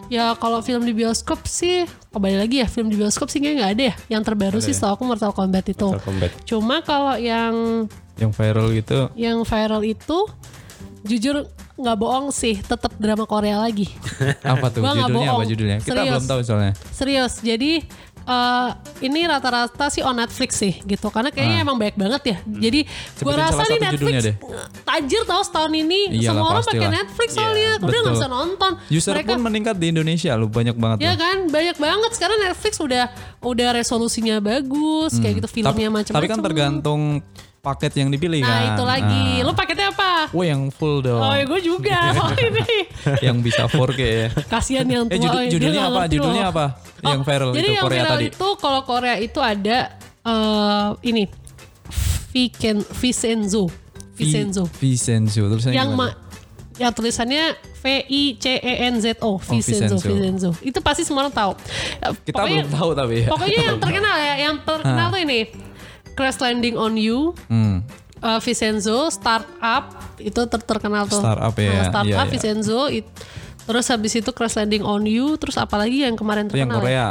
Ya 0.09 0.33
kalau 0.37 0.61
film 0.61 0.83
di 0.83 0.93
bioskop 0.93 1.43
sih 1.43 1.85
kembali 2.09 2.37
lagi 2.39 2.61
ya 2.61 2.67
film 2.67 2.89
di 2.89 2.97
bioskop 2.97 3.29
sih 3.29 3.41
kayaknya 3.41 3.57
nggak 3.59 3.71
ada 3.73 3.83
ya. 3.83 3.95
Yang 4.13 4.23
terbaru 4.29 4.57
sih 4.59 4.73
setahu 4.73 4.93
aku 4.95 5.03
Mortal 5.05 5.33
Kombat 5.33 5.65
itu. 5.67 5.87
Mortal 5.89 6.05
Kombat. 6.05 6.31
Cuma 6.45 6.75
kalau 6.81 7.17
yang 7.17 7.85
Yang 8.13 8.31
viral 8.37 8.67
gitu. 8.71 8.99
yang 9.17 9.41
viral 9.41 9.81
itu 9.81 10.17
jujur 11.03 11.49
nggak 11.73 11.97
bohong 11.97 12.29
sih 12.29 12.61
tetap 12.61 12.93
drama 13.01 13.25
Korea 13.25 13.57
lagi. 13.57 13.89
Apa 14.45 14.69
tuh 14.69 14.85
Gua 14.85 14.93
judulnya 14.93 15.09
apa 15.33 15.41
bohong. 15.41 15.49
judulnya? 15.49 15.77
Kita 15.81 15.91
Serius. 15.97 16.13
belum 16.13 16.25
tahu 16.29 16.41
soalnya. 16.45 16.73
Serius. 16.93 17.33
Jadi 17.41 17.71
eh, 18.25 18.69
ini 19.01 19.19
rata-rata 19.23 19.85
sih 19.87 19.99
on 19.99 20.15
Netflix 20.15 20.55
sih 20.55 20.79
gitu 20.81 21.07
karena 21.07 21.27
kayaknya 21.27 21.61
emang 21.61 21.75
banyak 21.75 21.93
banget 21.93 22.21
ya. 22.25 22.37
Jadi 22.45 22.79
gua 22.83 22.91
Ah. 22.93 23.15
Sebutin 23.15 23.39
rasa 23.39 23.63
nih 23.65 23.79
Netflix 23.81 24.15
deh. 24.21 24.35
tajir 24.83 25.21
tau 25.23 25.41
setahun 25.41 25.71
ini 25.71 25.99
Iyalah, 26.09 26.23
semua 26.29 26.47
orang 26.49 26.65
pakai. 26.65 26.89
Netflix 26.89 27.29
soalnya. 27.33 27.71
Udah 27.79 27.99
nggak 27.99 28.15
bisa 28.15 28.29
nonton. 28.29 28.71
User 28.89 29.11
Mereka 29.13 29.29
pun 29.29 29.39
meningkat 29.43 29.75
di 29.75 29.87
Indonesia 29.89 30.31
lu 30.33 30.47
banyak 30.47 30.73
banget 30.73 30.97
Ya 30.99 31.11
loh. 31.11 31.17
kan, 31.19 31.37
banyak 31.47 31.77
banget 31.77 32.11
sekarang 32.13 32.37
Netflix 32.41 32.73
udah 32.77 33.05
udah 33.41 33.69
resolusinya 33.73 34.39
bagus, 34.39 35.17
kayak 35.17 35.33
gitu 35.37 35.45
Hmm. 35.45 35.55
Filmnya 35.55 35.89
macam-macam. 35.91 36.13
tapi 36.13 36.27
kan 36.27 36.39
tergantung 36.39 37.01
paket 37.63 37.95
yang 37.95 38.11
dipilih 38.11 38.43
Nah 38.43 38.51
kan. 38.51 38.63
itu 38.75 38.83
lagi, 38.83 39.25
Nah. 39.39 39.47
lu 39.47 39.51
paketnya 39.55 39.87
apa? 39.87 40.27
Wah 40.29 40.43
yang 40.45 40.67
full 40.67 40.99
dong. 40.99 41.15
Oh 41.17 41.31
ya 41.31 41.47
gue 41.47 41.61
juga 41.63 42.11
soal 42.11 42.35
ini. 42.51 42.91
yang 43.23 43.39
bisa 43.39 43.63
4K 43.65 43.99
ya. 44.03 44.27
Kasihan 44.51 44.83
yang 44.83 45.07
tua. 45.07 45.15
Eh 45.15 45.19
judul, 45.23 45.41
judulnya 45.49 45.81
apa? 45.87 46.01
Judulnya 46.05 46.45
apa? 46.45 46.65
yang 47.01 47.19
Oh, 47.19 47.23
viral 47.25 47.49
jadi 47.49 47.59
itu 47.61 47.71
yang 47.73 47.83
Korea 47.83 47.95
viral 47.97 48.11
tadi. 48.13 48.25
itu 48.29 48.47
kalau 48.57 48.81
Korea 48.83 49.15
itu 49.17 49.39
ada 49.39 49.77
eh 50.21 50.87
ini 51.05 51.23
Viken 52.29 52.77
Vicenzo. 52.83 53.71
Vicenzo. 54.13 54.63
Vi- 54.69 54.91
Vincenzo. 54.91 55.47
Tulisannya 55.47 55.71
yang 55.73 55.89
gimana? 55.89 56.11
ma 56.11 56.19
ya 56.73 56.89
tulisannya 56.89 57.43
V 57.77 57.85
I 58.05 58.23
C 58.35 58.45
E 58.55 58.73
N 58.85 58.99
Z 58.99 59.19
O 59.19 59.35
Vicenzo 59.37 59.95
Vincenzo. 59.95 60.03
Vicenzo. 60.03 60.49
Itu 60.59 60.79
pasti 60.79 61.03
semua 61.03 61.23
orang 61.23 61.31
tahu. 61.33 61.51
Kita 62.23 62.35
pokoknya- 62.35 62.59
belum 62.61 62.71
tahu 62.73 62.89
tapi 62.93 63.15
ya. 63.19 63.27
Pokoknya 63.29 63.59
yang 63.61 63.77
terkenal 63.77 64.15
ya, 64.17 64.33
yang 64.41 64.55
terkenal 64.59 65.07
tuh 65.09 65.21
ini 65.21 65.39
Crash 66.13 66.37
Landing 66.37 66.75
on 66.75 66.93
You, 66.93 67.33
Hmm. 67.45 67.81
uh, 68.19 68.39
Vincenzo, 68.39 69.09
Startup 69.09 69.89
itu 70.17 70.41
ter- 70.43 70.63
terkenal 70.63 71.05
tuh. 71.05 71.19
Startup 71.19 71.53
ya, 71.53 71.69
Nah, 71.69 71.85
Startup, 71.85 72.05
iya, 72.07 72.17
iya. 72.19 72.29
Vincenzo, 72.29 72.79
it- 72.87 73.09
terus 73.63 73.85
habis 73.87 74.13
itu 74.13 74.29
Crash 74.29 74.55
Landing 74.55 74.81
on 74.81 75.03
You, 75.03 75.35
terus 75.35 75.55
apalagi 75.55 76.03
yang 76.03 76.13
kemarin 76.13 76.47
yang 76.47 76.67
terkenal? 76.67 76.71
ya? 76.71 76.77
Korea. 76.77 77.07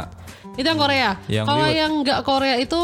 Itu 0.53 0.65
yang 0.65 0.77
Korea. 0.77 1.09
Yang 1.27 1.45
Kalau 1.45 1.67
yang 1.67 1.91
nggak 2.01 2.19
Korea 2.21 2.55
itu 2.57 2.81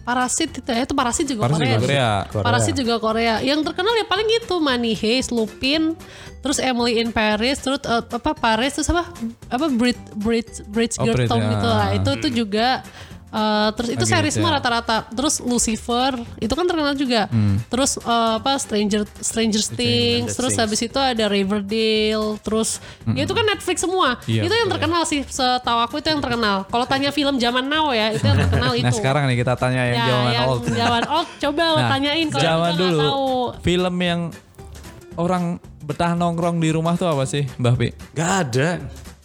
Parasit 0.00 0.48
itu 0.54 0.64
ya, 0.64 0.80
itu 0.80 0.94
Parasit 0.94 1.26
juga 1.26 1.44
Parasit 1.44 1.60
Korea. 1.60 1.68
juga 1.70 1.84
Korea. 1.84 2.08
Korea. 2.24 2.44
Parasit 2.48 2.74
juga 2.74 2.94
Korea. 2.96 3.34
Yang 3.42 3.60
terkenal 3.62 3.92
ya 3.92 4.06
paling 4.06 4.28
itu 4.32 4.54
Money 4.56 4.92
Heist, 4.94 5.28
Lupin, 5.28 5.92
terus 6.40 6.56
Emily 6.56 6.96
in 6.96 7.12
Paris, 7.12 7.60
terus 7.60 7.76
eh, 7.82 8.00
apa 8.00 8.32
Paris 8.32 8.72
terus 8.72 8.88
apa 8.88 9.04
apa 9.46 9.66
Bridge 9.68 10.00
Bridge 10.14 10.64
Bridge 10.64 10.96
Oh, 10.96 11.04
Girl 11.04 11.28
Tom 11.28 11.44
ya. 11.44 11.50
gitu 11.52 11.68
lah. 11.68 11.88
Itu 11.92 12.10
itu 12.14 12.28
juga 12.40 12.80
eh, 13.28 13.68
terus 13.72 13.90
itu 13.90 14.00
Lagi 14.00 14.12
series 14.14 14.26
hits 14.26 14.36
semua 14.36 14.50
ya. 14.50 14.56
rata-rata. 14.56 14.96
Terus 15.08 15.34
Lucifer 15.40 16.12
itu 16.36 16.50
kan 16.50 16.64
terkenal 16.64 16.92
juga. 16.92 17.26
Hmm. 17.26 17.60
Terus 17.66 17.96
eh, 17.96 18.32
apa 18.36 18.56
Stranger 18.56 19.02
Stranger 19.18 19.62
Things, 19.70 20.32
terus 20.32 20.52
Things. 20.52 20.62
habis 20.62 20.80
itu 20.80 20.96
ada 20.96 21.24
Riverdale, 21.26 22.38
terus 22.38 22.80
ya 23.06 23.22
itu 23.22 23.32
kan 23.32 23.44
Netflix 23.44 23.76
semua. 23.78 24.16
Iya, 24.24 24.42
itu 24.42 24.54
yang 24.54 24.68
terkenal 24.68 25.02
sih 25.02 25.20
setahu 25.22 25.78
aku 25.80 25.98
itu 25.98 26.08
yang 26.08 26.18
terkenal. 26.18 26.64
Kalau 26.64 26.84
tanya 26.84 27.10
film 27.10 27.36
zaman 27.36 27.64
now 27.64 27.90
ya, 27.90 28.10
itu 28.10 28.22
yang 28.22 28.38
terkenal 28.38 28.72
itu. 28.78 28.84
Nah 28.84 28.92
sekarang 28.92 29.26
nih 29.26 29.38
kita 29.38 29.54
tanya 29.54 29.82
yang 29.84 29.96
Ya, 29.96 30.06
zaman 30.08 30.30
yang 30.30 30.46
old. 30.46 30.62
Zaman 30.64 31.02
old 31.06 31.28
coba 31.38 31.62
lo 31.64 31.76
Nah, 31.78 31.88
tanyain 31.90 32.26
kalau 32.28 32.42
zaman 32.42 32.72
dulu 32.74 32.98
tahu. 33.00 33.28
film 33.60 33.94
yang 33.98 34.20
orang 35.14 35.44
betah 35.80 36.12
nongkrong 36.12 36.56
di 36.56 36.68
rumah 36.68 36.94
tuh 36.94 37.06
apa 37.06 37.24
sih, 37.24 37.48
Mbah 37.56 37.74
Pi? 37.74 37.88
Gak 38.12 38.30
ada. 38.44 38.68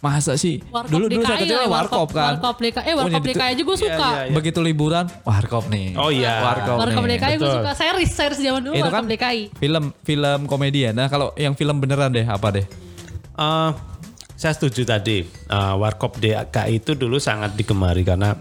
Masa 0.04 0.36
sih? 0.36 0.60
Warkop 0.68 0.92
dulu 0.92 1.04
dulu 1.08 1.24
saya 1.24 1.40
kecil 1.40 1.56
lah, 1.64 1.70
warkop 1.72 2.08
kan. 2.12 2.36
Warkop 2.36 2.56
DKI, 2.60 2.84
eh 2.84 2.92
Warkop 2.92 3.22
DKI 3.24 3.50
aja 3.56 3.62
gue 3.64 3.76
suka. 3.80 4.08
iya, 4.12 4.22
iya. 4.28 4.34
Begitu 4.36 4.60
liburan, 4.60 5.08
warkop 5.24 5.64
nih. 5.72 5.96
Oh 5.96 6.12
iya. 6.12 6.44
Warkop, 6.44 6.76
Warkop 6.76 7.04
nih. 7.08 7.16
DKI 7.16 7.34
gue 7.40 7.48
suka 7.48 7.72
series, 7.72 8.10
series 8.12 8.40
zaman 8.44 8.60
dulu 8.60 8.74
Itu 8.76 8.84
Warkop 8.84 9.00
kan 9.00 9.04
DKI. 9.08 9.40
film 9.56 9.84
film 10.04 10.40
komedi 10.44 10.84
ya. 10.84 10.92
Nah 10.92 11.08
kalau 11.08 11.32
yang 11.40 11.56
film 11.56 11.80
beneran 11.80 12.12
deh 12.12 12.28
apa 12.28 12.52
deh? 12.52 12.66
Eh, 13.34 13.70
saya 14.36 14.52
setuju 14.52 14.84
tadi. 14.84 15.24
Eh, 15.24 15.74
Warkop 15.80 16.20
DKI 16.20 16.84
itu 16.84 16.92
dulu 16.92 17.16
sangat 17.16 17.56
digemari 17.56 18.04
karena 18.04 18.36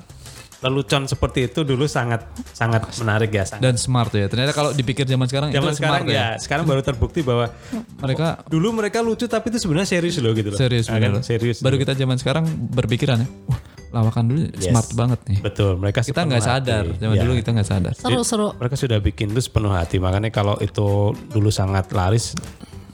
lelucon 0.64 1.04
seperti 1.06 1.46
itu 1.46 1.62
dulu 1.62 1.84
sangat 1.86 2.24
sangat 2.50 2.88
menarik 2.98 3.30
ya. 3.30 3.44
Sangat. 3.44 3.62
Dan 3.62 3.76
smart 3.76 4.10
ya. 4.10 4.26
Ternyata 4.26 4.52
kalau 4.52 4.72
dipikir 4.72 5.04
zaman 5.04 5.28
sekarang 5.28 5.52
Zaman 5.52 5.70
itu 5.70 5.78
sekarang 5.78 6.04
smart 6.04 6.16
ya, 6.16 6.28
sekarang 6.40 6.64
baru 6.64 6.80
terbukti 6.80 7.20
bahwa 7.20 7.52
Mereka 8.00 8.48
dulu 8.48 8.72
mereka 8.74 9.00
lucu 9.00 9.28
tapi 9.28 9.48
itu 9.48 9.60
sebenarnya 9.60 9.90
serius 9.90 10.16
loh 10.18 10.32
gitu 10.32 10.50
loh. 10.50 10.58
serius 10.58 10.88
Ah, 10.88 10.98
kan? 10.98 11.20
Serius. 11.20 11.60
Baru 11.60 11.76
kita 11.76 11.92
zaman 11.94 12.16
sekarang 12.16 12.48
berpikiran 12.48 13.20
ya. 13.20 13.28
Wah, 13.46 13.60
lawakan 13.94 14.24
dulu 14.26 14.40
Yes. 14.50 14.72
smart 14.72 14.90
banget 14.94 15.20
nih. 15.28 15.40
Betul, 15.40 15.76
mereka 15.76 16.00
Kita 16.00 16.24
nggak 16.24 16.42
sadar. 16.42 16.84
Zaman 16.96 17.14
Ya. 17.14 17.22
dulu 17.22 17.34
kita 17.36 17.50
nggak 17.52 17.68
sadar. 17.68 17.94
Seru-seru. 17.94 18.48
mereka 18.56 18.76
sudah 18.76 18.98
bikin 18.98 19.30
itu 19.30 19.42
sepenuh 19.44 19.70
hati 19.70 20.00
makanya 20.00 20.30
kalau 20.30 20.56
itu 20.58 20.88
dulu 21.30 21.50
sangat 21.50 21.92
laris 21.92 22.34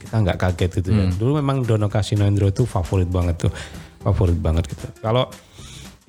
kita 0.00 0.16
nggak 0.16 0.38
kaget 0.38 0.70
gitu 0.82 0.90
ya 0.90 1.06
dulu 1.12 1.38
memang 1.38 1.62
Dono 1.62 1.86
Kasino 1.86 2.26
Indro 2.26 2.46
itu 2.46 2.66
favorit 2.66 3.06
banget 3.06 3.46
tuh 3.46 3.52
favorit 4.00 4.34
banget 4.34 4.66
gitu 4.66 4.90
kalau 4.98 5.30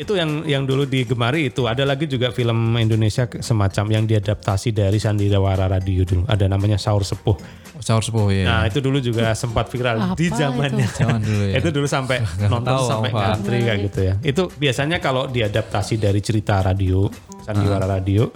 itu 0.02 0.18
yang 0.18 0.42
yang 0.44 0.64
dulu 0.66 0.84
digemari 0.84 1.48
itu 1.48 1.64
ada 1.64 1.86
lagi 1.86 2.06
juga 2.06 2.34
film 2.34 2.58
Indonesia 2.76 3.30
semacam 3.30 3.86
yang 3.92 4.04
diadaptasi 4.04 4.74
dari 4.74 4.98
Sandiwara 4.98 5.70
Radio 5.70 6.02
dulu 6.02 6.26
ada 6.26 6.46
namanya 6.46 6.76
Saur 6.76 7.06
Sepuh 7.06 7.38
Saur 7.78 8.02
sepuh 8.02 8.30
ya. 8.30 8.46
nah 8.46 8.62
itu 8.66 8.78
dulu 8.78 8.98
juga 8.98 9.34
sempat 9.34 9.66
viral 9.66 10.14
di 10.14 10.30
Apa 10.30 10.38
zamannya 10.38 10.86
Zaman 10.88 11.18
dulu 11.20 11.44
ya. 11.50 11.56
itu 11.58 11.70
dulu 11.72 11.86
sampai 11.86 12.22
nonton 12.52 12.62
tahu 12.68 12.86
sampai 12.86 13.10
apa. 13.10 13.22
ngantri 13.34 13.58
kayak 13.60 13.80
gitu 13.84 14.00
ya. 14.02 14.14
Itu 14.22 14.44
biasanya 14.54 14.98
kalau 14.98 15.26
diadaptasi 15.26 15.98
dari 15.98 16.22
cerita 16.22 16.62
radio, 16.62 17.10
sandiwara 17.42 17.82
Ah. 17.82 17.98
radio, 17.98 18.30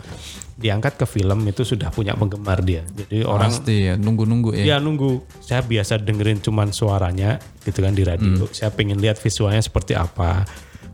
diangkat 0.56 0.98
ke 0.98 1.06
film 1.06 1.46
itu 1.46 1.62
sudah 1.62 1.94
punya 1.94 2.18
penggemar 2.18 2.66
dia. 2.66 2.90
Jadi 2.90 3.22
orang 3.22 3.54
Pasti 3.54 3.86
ya 3.86 3.94
nunggu-nunggu 3.94 4.58
ya. 4.58 4.66
ya 4.66 4.78
nunggu. 4.80 5.22
Saya 5.38 5.62
biasa 5.62 6.00
dengerin 6.00 6.42
cuman 6.42 6.74
suaranya 6.74 7.38
gitu 7.62 7.86
kan 7.86 7.94
di 7.94 8.02
radio. 8.02 8.34
Hmm. 8.42 8.50
Saya 8.50 8.74
pengen 8.74 8.98
lihat 8.98 9.20
visualnya 9.20 9.62
seperti 9.62 9.94
apa. 9.94 10.42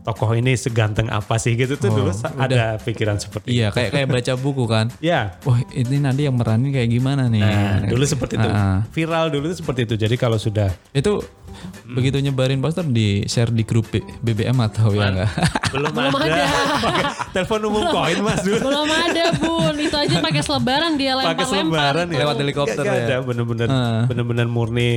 Tokoh 0.02 0.34
ini 0.34 0.52
seganteng 0.54 1.06
apa 1.08 1.38
sih 1.38 1.54
gitu 1.54 1.78
tuh 1.78 1.88
dulu 1.88 2.10
sa- 2.10 2.34
ada 2.34 2.74
pikiran 2.76 3.16
seperti 3.16 3.46
Oh, 3.46 3.54
Iya 3.54 3.66
kayak 3.70 3.90
kayak 3.92 4.08
baca 4.08 4.32
buku 4.34 4.64
kan. 4.66 4.86
Ya, 5.00 5.38
Wah 5.42 5.62
ini 5.70 5.98
nanti 5.98 6.26
yang 6.26 6.34
meranin 6.34 6.70
kayak 6.70 6.90
gimana 6.90 7.26
nih? 7.26 7.38
Nah, 7.38 7.86
dulu 7.86 8.02
seperti 8.02 8.34
itu. 8.34 8.48
Ah. 8.48 8.82
Viral 8.90 9.30
dulu 9.30 9.46
itu 9.46 9.62
seperti 9.62 9.86
itu. 9.86 9.94
Jadi 9.96 10.14
kalau 10.14 10.36
sudah 10.36 10.74
Itu 10.90 11.22
begitu 11.86 12.16
nyebarin 12.18 12.58
poster 12.58 12.84
di 12.84 13.24
share 13.24 13.48
di 13.48 13.62
grup 13.62 13.88
B- 13.88 14.02
BBM 14.18 14.56
atau 14.58 14.90
ya 14.90 15.08
enggak? 15.08 15.30
belum, 15.72 15.90
Belum 15.90 16.12
ada. 16.14 16.42
Pakai 16.84 17.04
telepon 17.32 17.60
umum 17.64 17.82
koin 17.88 18.18
Mas 18.20 18.40
dulu. 18.40 18.58
Belum 18.66 18.88
ada 18.88 19.24
bun, 19.34 19.74
itu 19.76 19.94
aja 19.94 20.16
pakai 20.18 20.40
selebaran 20.40 20.92
dia 20.94 21.12
pakai 21.12 21.24
lempar-lempar. 21.24 21.48
selebaran 21.48 22.04
itu. 22.04 22.12
ya 22.12 22.20
Lewat 22.20 22.36
helikopter 22.38 22.74
Nggak- 22.76 22.86
nggak 22.86 23.02
ya. 23.02 23.08
ada 23.08 23.16
bener-bener 23.22 23.68
Ah. 23.68 24.02
bener-bener 24.04 24.46
murni 24.46 24.90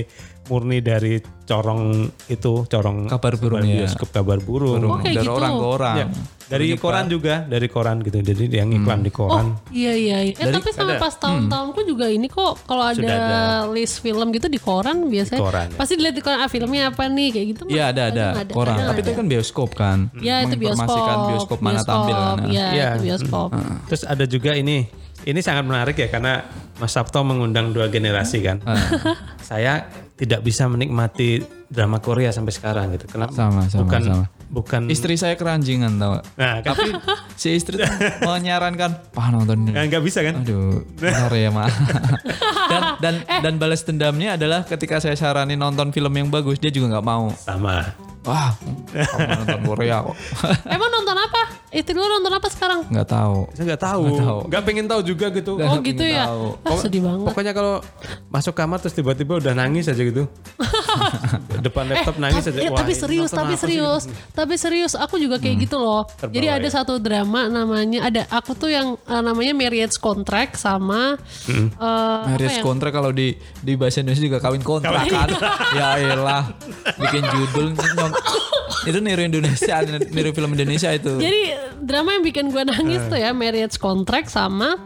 murni 0.46 0.78
dari 0.78 1.18
corong 1.42 1.84
itu 2.28 2.66
corong 2.66 3.08
Kabar 3.08 3.34
burung 3.36 3.64
ya. 3.64 3.82
bioskop 3.82 4.10
kabar 4.12 4.38
burung 4.38 4.78
Oh, 4.84 4.98
kayak 5.00 5.16
dari 5.16 5.26
gitu. 5.26 5.34
orang 5.34 5.52
ke 5.52 5.66
orang. 5.68 5.96
Ya, 5.98 6.06
dari 6.46 6.76
koran 6.76 7.06
juga 7.06 7.42
dari 7.44 7.66
koran 7.66 8.00
gitu 8.00 8.18
jadi 8.18 8.44
yang 8.60 8.70
iklan 8.72 9.02
di 9.02 9.10
koran 9.10 9.58
Iya 9.68 9.94
iya. 9.94 10.18
iya. 10.22 10.32
Eh 10.32 10.46
Dari- 10.46 10.56
tapi 10.56 10.70
sama 10.72 10.92
ada. 10.92 11.02
pas 11.02 11.14
tahun-tahunku 11.16 11.80
juga 11.84 12.06
ini 12.08 12.28
kok 12.28 12.62
kalau 12.64 12.86
ada, 12.86 12.96
Sudah 12.96 13.18
ada. 13.18 13.42
list 13.68 14.00
film 14.00 14.28
gitu 14.30 14.46
di 14.46 14.58
koran 14.58 15.08
biasanya 15.08 15.38
Di 15.38 15.44
koran, 15.44 15.68
ya. 15.68 15.76
pasti 15.76 15.94
dilihat 15.96 16.14
di 16.14 16.22
koran 16.22 16.40
ah 16.40 16.48
filmnya 16.48 16.84
apa 16.88 17.04
nih 17.08 17.30
kayak 17.32 17.48
gitu. 17.50 17.62
Iya 17.68 17.84
ada 17.90 18.04
ada, 18.08 18.26
Kadang 18.36 18.56
koran. 18.56 18.76
Tapi 18.80 19.00
itu 19.00 19.10
ada. 19.10 19.18
kan 19.18 19.26
bioskop 19.28 19.70
kan. 19.74 19.98
Ya 20.18 20.36
itu 20.42 20.56
bioskop. 20.56 21.06
Bioskop 21.28 21.60
mana 21.60 21.82
tampil 21.82 22.14
kan. 22.14 22.38
Iya 22.46 22.66
Iya. 22.72 22.88
itu 22.94 23.04
bioskop. 23.06 23.50
terus 23.86 24.02
ada 24.04 24.26
juga 24.26 24.54
ini 24.54 24.86
ini 25.24 25.40
sangat 25.40 25.64
menarik 25.64 25.96
ya 25.96 26.08
karena 26.08 26.46
Mas 26.76 26.92
Sabto 26.92 27.22
mengundang 27.22 27.72
dua 27.72 27.88
generasi 27.88 28.42
kan 28.42 28.62
saya 29.42 29.88
tidak 30.14 30.42
bisa 30.42 30.66
menikmati 30.66 31.42
drama 31.66 31.98
Korea 31.98 32.30
sampai 32.30 32.52
sekarang 32.52 32.94
gitu 32.94 33.06
kenapa 33.08 33.34
Sama, 33.34 33.66
sama, 33.66 33.82
bukan 33.82 34.02
sama. 34.04 34.26
Bukan 34.56 34.88
Istri 34.88 35.20
saya 35.20 35.36
keranjingan 35.36 36.00
tau. 36.00 36.16
gak? 36.16 36.24
Nah, 36.40 36.56
kan 36.64 36.72
Tapi 36.72 36.88
si 37.36 37.52
istri 37.52 37.76
tuh 37.76 37.92
menyarankan, 38.24 39.12
Pak 39.12 39.28
nonton 39.30 39.68
ini. 39.68 39.76
nah, 39.76 39.84
nggak 39.84 40.00
bisa 40.00 40.24
kan? 40.24 40.40
Aduh, 40.40 40.88
benar 40.96 41.32
ya 41.36 41.52
ma. 41.52 41.68
dan 42.72 42.82
dan 43.04 43.16
dan 43.28 43.54
balas 43.60 43.84
dendamnya 43.84 44.40
adalah 44.40 44.64
ketika 44.64 45.04
saya 45.04 45.20
saranin 45.20 45.60
nonton 45.60 45.92
film 45.92 46.16
yang 46.16 46.32
bagus, 46.32 46.56
dia 46.58 46.72
juga 46.72 46.96
nggak 46.96 47.06
mau. 47.06 47.28
Sama. 47.36 47.92
Wah, 48.24 48.56
nonton 49.38 49.60
Korea 49.62 50.02
kok. 50.02 50.16
Emang 50.66 50.90
nonton 50.90 51.14
apa? 51.14 51.55
Istri 51.76 51.92
lu 51.92 52.08
nonton 52.08 52.32
apa 52.32 52.48
sekarang? 52.48 52.88
Nggak 52.88 53.08
tahu. 53.10 53.38
Saya 53.52 53.64
nggak 53.68 53.82
tahu. 53.84 54.02
Nggak 54.02 54.22
tahu. 54.24 54.40
Nggak 54.48 54.64
pengen 54.64 54.86
tahu 54.88 55.02
juga 55.04 55.26
gitu. 55.30 55.52
Nggak 55.60 55.68
Oh 55.68 55.78
gitu 55.84 56.04
ya. 56.04 56.24
tahu. 56.26 56.46
Ah, 56.64 56.78
sedih 56.80 57.02
banget. 57.04 57.26
Pokoknya 57.28 57.52
kalau 57.52 57.76
masuk 58.30 58.54
kamar 58.54 58.80
terus 58.80 58.96
tiba-tiba 58.96 59.34
udah 59.36 59.52
nangis 59.52 59.86
aja 59.86 60.00
gitu. 60.00 60.24
Depan 61.66 61.84
laptop 61.86 62.16
nangis 62.16 62.46
tapi, 62.46 62.56
aja. 62.56 62.60
eh, 62.62 62.72
Wah, 62.72 62.80
tapi 62.80 62.94
serius, 62.94 63.30
tapi 63.30 63.54
sih? 63.54 63.62
serius, 63.62 64.04
tapi 64.32 64.54
serius. 64.56 64.94
Aku 64.96 65.18
juga 65.18 65.36
kayak 65.36 65.68
gitu 65.68 65.76
loh. 65.76 66.08
Terbawa 66.08 66.32
Jadi 66.32 66.48
ada 66.48 66.64
ya. 66.64 66.72
satu 66.74 66.94
drama 66.96 67.48
namanya 67.48 68.00
ada 68.06 68.22
aku 68.30 68.56
tuh 68.56 68.70
yang 68.70 68.96
eh, 68.96 69.22
namanya 69.22 69.52
Marriage 69.52 69.98
Contract 69.98 70.56
sama 70.56 71.20
eh, 71.44 71.68
apa 71.76 72.30
Marriage 72.30 72.60
ya? 72.60 72.64
kontrak 72.64 72.92
kalau 72.92 73.12
di 73.12 73.34
di 73.60 73.74
bahasa 73.76 74.00
Indonesia 74.00 74.24
juga 74.24 74.40
kawin 74.40 74.62
kontrak 74.62 75.04
kan. 75.06 75.28
ya 75.78 75.88
elah. 76.00 76.44
Bikin 76.96 77.24
judul 77.26 77.68
itu 78.90 78.98
niru 79.02 79.22
Indonesia, 79.24 79.82
niru 80.06 80.30
film 80.32 80.54
Indonesia 80.54 80.94
itu. 80.94 81.18
Jadi 81.18 81.42
drama 81.78 82.10
yang 82.12 82.24
bikin 82.24 82.46
gue 82.48 82.64
nangis 82.64 83.02
Eh. 83.02 83.08
tuh 83.08 83.18
ya 83.18 83.32
Marriage 83.32 83.76
Contract 83.76 84.28
sama 84.28 84.78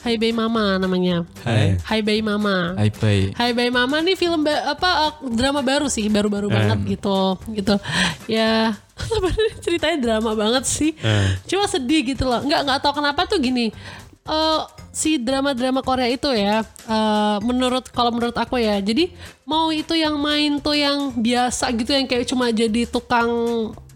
Hai 0.00 0.16
Bayi 0.16 0.32
Mama 0.32 0.76
namanya. 0.76 1.28
Hai. 1.44 1.76
Hai 1.78 2.00
Bayi 2.00 2.20
Mama. 2.20 2.72
Hai 2.72 2.88
Pai. 2.88 3.36
Hai 3.36 3.52
Bayi 3.52 3.68
Mama 3.68 4.00
nih 4.00 4.16
film 4.16 4.40
ba- 4.40 4.72
apa 4.72 4.88
uh, 5.06 5.12
drama 5.28 5.60
baru 5.60 5.86
sih, 5.86 6.08
baru-baru 6.08 6.48
banget 6.48 6.96
gitu. 6.96 7.36
Gitu. 7.52 7.76
Ya, 8.24 8.72
sebenarnya 9.12 9.52
ceritanya 9.60 9.98
drama 10.00 10.32
banget 10.32 10.64
sih. 10.64 10.96
Cuma 11.44 11.68
sedih 11.68 12.00
gitu 12.06 12.24
loh. 12.24 12.40
Nggak 12.40 12.60
nggak 12.64 12.80
tahu 12.80 12.96
kenapa 12.96 13.28
tuh 13.28 13.36
gini. 13.38 13.76
Eh 14.24 14.60
si 14.90 15.20
drama-drama 15.20 15.84
Korea 15.84 16.08
itu 16.08 16.32
ya, 16.32 16.64
eh, 16.64 17.36
menurut 17.44 17.92
kalau 17.92 18.08
menurut 18.10 18.34
aku 18.34 18.56
ya, 18.56 18.80
jadi 18.80 19.12
mau 19.44 19.68
itu 19.68 19.92
yang 19.92 20.16
main 20.16 20.58
tuh 20.58 20.74
yang 20.74 21.12
biasa 21.12 21.70
gitu 21.72 21.92
yang 21.92 22.08
kayak 22.08 22.24
cuma 22.24 22.48
jadi 22.48 22.88
tukang 22.88 23.28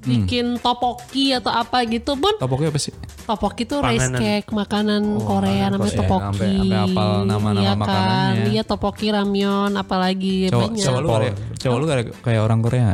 bikin 0.05 0.57
topoki 0.57 1.33
atau 1.33 1.49
apa 1.49 1.83
gitu 1.85 2.15
pun 2.15 2.37
Topoknya 2.37 2.69
apa 2.69 2.79
sih? 2.79 2.93
Topoki 3.25 3.65
itu 3.65 3.77
rice 3.79 4.09
cake, 4.11 4.49
makanan 4.49 5.01
Korea 5.19 5.69
namanya 5.69 5.97
topoki. 5.97 6.21
Sampai- 6.21 6.53
sampai 6.55 6.77
hafal 6.79 7.11
nama-nama 7.25 7.59
iya 7.59 7.71
kan? 7.71 7.79
makanannya. 7.81 8.45
Iya 8.51 8.63
topoki, 8.63 9.07
ramyeon, 9.09 9.73
apalagi 9.75 10.37
Cowok, 10.47 10.61
banyak. 10.71 10.85
cowok 10.85 11.01
lu 11.01 11.09
kayak, 11.11 11.35
cowok 11.57 11.77
lu 11.77 11.85
kayak, 11.87 12.05
kayak 12.21 12.41
orang 12.41 12.61
Korea. 12.61 12.89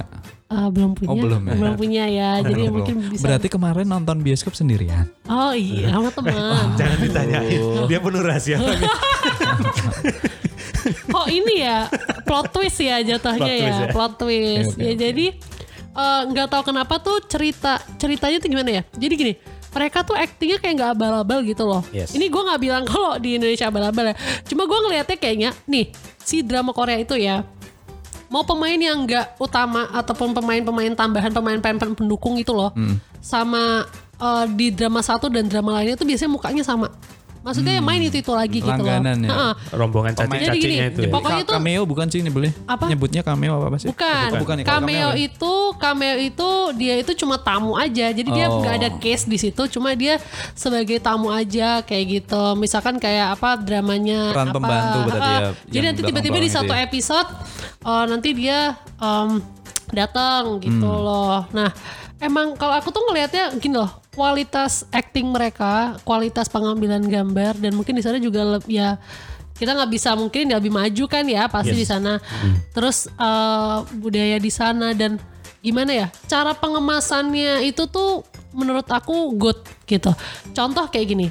Ah, 0.46 0.66
belum 0.66 0.90
punya. 0.92 1.08
Oh, 1.08 1.14
belum 1.14 1.42
ya? 1.46 1.74
punya 1.74 2.04
ya. 2.20 2.30
Jadi 2.42 2.54
Belum. 2.60 2.74
mungkin 2.76 2.96
bisa. 3.06 3.22
Berarti 3.22 3.46
kemarin 3.46 3.86
nonton 3.86 4.18
bioskop 4.18 4.50
sendirian. 4.52 5.06
Oh 5.24 5.50
iya, 5.50 5.90
sama 5.90 6.10
teman. 6.16 6.74
Jangan 6.74 6.98
ditanyain. 7.00 7.62
Dia 7.86 7.98
penuh 7.98 8.18
rahasia. 8.20 8.58
Oh 11.10 11.26
ini 11.28 11.60
ya 11.60 11.90
plot 12.24 12.50
twist 12.50 12.80
ya 12.80 13.04
jatuhnya 13.04 13.36
Plot 13.36 13.52
ya, 13.52 13.58
twist 13.60 13.80
ya. 13.80 13.88
plot 13.92 14.12
twist. 14.16 14.72
Oke, 14.72 14.74
oke, 14.74 14.80
ya 14.80 14.92
jadi 14.96 15.26
eh, 15.94 16.22
nggak 16.30 16.46
tahu 16.50 16.62
kenapa 16.74 16.98
tuh 17.02 17.22
cerita 17.26 17.80
ceritanya 17.98 18.36
tuh 18.38 18.48
gimana 18.50 18.70
ya. 18.70 18.82
Jadi 18.94 19.14
gini, 19.16 19.32
mereka 19.70 20.02
tuh 20.02 20.18
aktingnya 20.18 20.58
kayak 20.58 20.74
nggak 20.78 20.90
abal-abal 20.98 21.40
gitu 21.46 21.62
loh. 21.66 21.82
Yes. 21.94 22.12
Ini 22.12 22.26
gue 22.26 22.42
nggak 22.42 22.60
bilang 22.60 22.82
kalau 22.90 23.16
di 23.18 23.38
Indonesia 23.38 23.70
abal-abal 23.70 24.12
ya. 24.12 24.14
Cuma 24.46 24.66
gue 24.66 24.78
ngelihatnya 24.86 25.16
kayaknya 25.18 25.50
nih 25.70 25.90
si 26.20 26.42
drama 26.42 26.74
Korea 26.74 26.98
itu 26.98 27.14
ya 27.18 27.42
mau 28.30 28.46
pemain 28.46 28.78
yang 28.78 29.02
nggak 29.02 29.42
utama 29.42 29.90
ataupun 29.90 30.30
pemain-pemain 30.30 30.94
tambahan 30.94 31.34
pemain-pemain 31.34 31.98
pendukung 31.98 32.38
itu 32.38 32.54
loh 32.54 32.70
sama 33.18 33.84
eh, 34.22 34.46
di 34.54 34.70
drama 34.70 35.02
satu 35.02 35.26
dan 35.26 35.50
drama 35.50 35.82
lainnya 35.82 35.98
tuh 35.98 36.06
biasanya 36.06 36.30
mukanya 36.30 36.62
sama 36.62 36.94
maksudnya 37.40 37.72
yang 37.74 37.82
main 37.82 38.00
itu 38.00 38.16
itu 38.16 38.28
lagi 38.30 38.58
gitu 38.58 38.68
loh 38.68 38.84
Langganan 38.84 39.16
ya. 39.18 39.30
Ha-ha. 39.30 39.50
Rombongan 39.72 40.12
Jadi 40.12 40.20
cacing-cacingnya 40.22 40.60
gini, 40.84 40.92
itu 40.92 41.00
ya. 41.00 41.10
pokoknya 41.10 41.42
tuh- 41.42 41.54
cameo 41.54 41.82
bukan 41.82 42.06
sih 42.06 42.18
ini 42.18 42.28
boleh? 42.28 42.50
Apa? 42.64 42.84
Nyebutnya 42.86 43.22
cameo 43.22 43.52
apa, 43.54 43.66
apa 43.66 43.76
sih? 43.76 43.88
Bukan. 43.88 44.28
Oh, 44.30 44.38
bukan 44.38 44.54
ya, 44.56 44.62
kalau 44.62 44.74
cameo 44.78 45.08
ya. 45.08 45.22
itu 45.22 45.52
cameo 45.74 46.16
itu 46.18 46.48
dia 46.74 46.94
itu 46.96 47.12
cuma 47.16 47.36
tamu 47.36 47.72
aja. 47.74 48.06
Jadi 48.10 48.28
dia 48.28 48.46
Oh. 48.46 48.60
nggak 48.60 48.74
ada 48.76 48.88
case 48.94 49.24
di 49.24 49.36
situ, 49.36 49.62
cuma 49.68 49.92
dia 49.92 50.20
sebagai 50.52 50.98
tamu 50.98 51.28
aja 51.28 51.80
kayak 51.80 52.04
gitu. 52.22 52.44
Misalkan 52.54 52.96
kayak 52.96 53.34
apa 53.34 53.56
dramanya 53.56 54.30
Peran 54.30 54.46
apa. 54.46 54.54
pembantu 54.54 54.98
berarti 55.06 55.30
ya, 55.30 55.40
Jadi 55.70 55.84
nanti 55.86 56.00
tiba-tiba 56.04 56.38
di 56.38 56.50
satu 56.50 56.66
itu 56.66 56.74
ya. 56.74 56.84
episode 56.84 57.28
eh, 57.80 58.04
nanti 58.06 58.28
dia 58.30 58.58
em, 58.96 59.40
datang 59.90 60.60
gitu 60.60 60.86
Hmm. 60.86 61.02
loh. 61.02 61.38
Nah, 61.50 61.70
emang 62.20 62.54
kalau 62.54 62.76
aku 62.76 62.92
tuh 62.92 63.02
ngelihatnya 63.08 63.56
gini 63.56 63.74
loh, 63.74 63.90
kualitas 64.12 64.84
acting 64.90 65.26
mereka, 65.26 65.96
kualitas 66.04 66.46
pengambilan 66.46 67.00
gambar 67.02 67.56
dan 67.56 67.72
mungkin 67.72 67.96
di 67.96 68.04
sana 68.04 68.20
juga 68.20 68.44
le- 68.44 68.68
ya 68.68 69.00
kita 69.56 69.76
nggak 69.76 69.92
bisa 69.92 70.16
mungkin 70.16 70.48
lebih 70.48 70.72
maju 70.72 71.04
kan 71.04 71.24
ya 71.24 71.44
pasti 71.48 71.76
Yes. 71.76 71.80
di 71.80 71.86
sana. 71.88 72.12
Terus 72.72 73.08
eh, 73.08 73.76
budaya 73.96 74.36
di 74.36 74.48
sana 74.48 74.92
dan 74.92 75.20
gimana 75.60 75.92
ya 75.92 76.06
cara 76.24 76.56
pengemasannya 76.56 77.64
itu 77.64 77.84
tuh 77.84 78.24
menurut 78.56 78.88
aku 78.88 79.36
good 79.36 79.60
gitu. 79.84 80.12
Contoh 80.52 80.88
kayak 80.88 81.06
gini, 81.06 81.28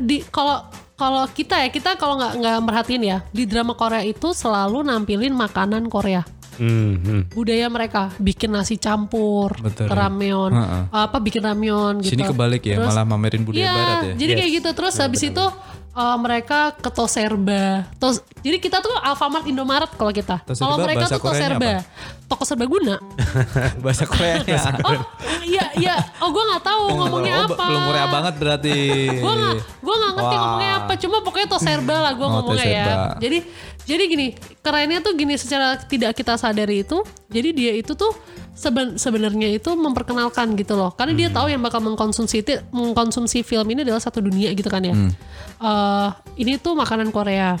di 0.00 0.24
kalau 0.28 0.64
kalau 0.92 1.24
kita 1.26 1.58
ya 1.60 1.68
kita 1.68 1.96
kalau 1.96 2.14
nggak 2.16 2.32
nggak 2.40 2.58
merhatiin 2.62 3.02
ya 3.02 3.18
di 3.30 3.42
drama 3.44 3.74
Korea 3.74 4.00
itu 4.00 4.30
selalu 4.30 4.86
nampilin 4.86 5.34
makanan 5.34 5.90
Korea 5.90 6.22
Hmm, 6.54 7.26
budaya 7.28 7.66
mereka 7.66 8.12
bikin 8.16 8.50
nasi 8.50 8.76
campur, 8.76 9.56
Betul. 9.56 9.88
ramyeon, 9.88 10.52
Heeh. 10.52 10.82
apa 10.90 11.16
bikin 11.16 11.40
ramyeon 11.40 12.00
gitu. 12.00 12.12
Sini 12.12 12.24
kebalik 12.24 12.62
ya, 12.62 12.76
Terus- 12.76 12.88
malah 12.88 13.04
mamerin 13.04 13.42
budaya 13.42 13.62
Iya, 13.62 13.72
barat 13.72 13.96
ya. 14.02 14.14
jadi 14.16 14.30
Yes. 14.30 14.38
kayak 14.38 14.50
gitu 14.52 14.70
terus 14.72 14.94
habis 14.96 15.22
itu 15.22 15.44
uh, 15.92 16.16
mereka 16.16 16.72
ke 16.74 16.88
Toserba. 16.88 17.88
Tos, 17.96 18.20
jadi 18.40 18.56
kita 18.56 18.78
tuh 18.78 18.92
Alfamart 18.98 19.44
Indomaret 19.44 19.92
kalau 19.92 20.10
kita. 20.10 20.40
Kalau 20.44 20.76
mereka 20.78 21.08
tuh 21.08 21.20
Toserba. 21.20 21.84
Toko 22.24 22.48
serbaguna. 22.48 22.96
Bahasa 23.84 24.08
Korea 24.08 24.40
ya. 24.42 24.56
Oh, 24.80 24.96
iya 25.44 25.68
iya. 25.76 25.96
Oh, 26.16 26.32
gue 26.32 26.40
nggak 26.40 26.64
tahu 26.64 26.82
ngomongnya 26.96 27.44
Oh, 27.44 27.46
apa. 27.46 27.64
Belum 27.68 27.82
Korea 27.84 28.06
banget 28.08 28.34
berarti. 28.40 28.78
gue 29.12 29.32
nggak 29.36 29.56
nggak 29.82 30.12
ngerti 30.16 30.32
Wah. 30.32 30.40
ngomongnya 30.40 30.72
apa 30.82 30.92
cuma 30.96 31.16
pokoknya 31.20 31.48
toserba 31.48 31.96
lah 32.00 32.12
gue 32.12 32.24
Oh, 32.24 32.32
ngomongnya 32.32 32.64
ya 32.66 32.84
jadi 33.18 33.38
jadi 33.82 34.02
gini 34.06 34.26
kerennya 34.60 35.00
tuh 35.00 35.12
gini 35.12 35.34
secara 35.34 35.74
tidak 35.76 36.14
kita 36.14 36.34
sadari 36.34 36.82
itu 36.82 37.02
jadi 37.26 37.48
dia 37.50 37.72
itu 37.74 37.92
tuh 37.92 38.14
seben- 38.52 38.94
sebenarnya 38.94 39.48
itu 39.50 39.72
memperkenalkan 39.72 40.52
gitu 40.54 40.76
loh. 40.76 40.92
Karena 40.92 41.16
dia 41.16 41.28
tahu 41.32 41.48
yang 41.48 41.58
bakal 41.58 41.80
mengkonsumsi 41.80 42.44
itu 42.44 42.60
mengkonsumsi 42.68 43.40
film 43.40 43.64
ini 43.66 43.80
adalah 43.82 43.98
satu 43.98 44.20
dunia 44.20 44.52
gitu 44.52 44.68
kan 44.68 44.84
ya. 44.84 44.92
Eh, 44.92 46.08
ini 46.36 46.60
tuh 46.60 46.76
makanan 46.76 47.08
Korea. 47.10 47.56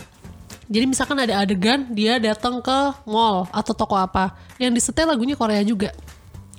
Jadi 0.68 0.84
misalkan 0.86 1.16
ada 1.16 1.40
adegan 1.40 1.90
dia 1.90 2.16
datang 2.16 2.60
ke 2.60 2.78
mall 3.04 3.48
atau 3.50 3.72
toko 3.72 3.92
apa 3.92 4.32
yang 4.56 4.72
disetel 4.72 5.08
lagunya 5.08 5.34
Korea 5.34 5.60
juga. 5.60 5.92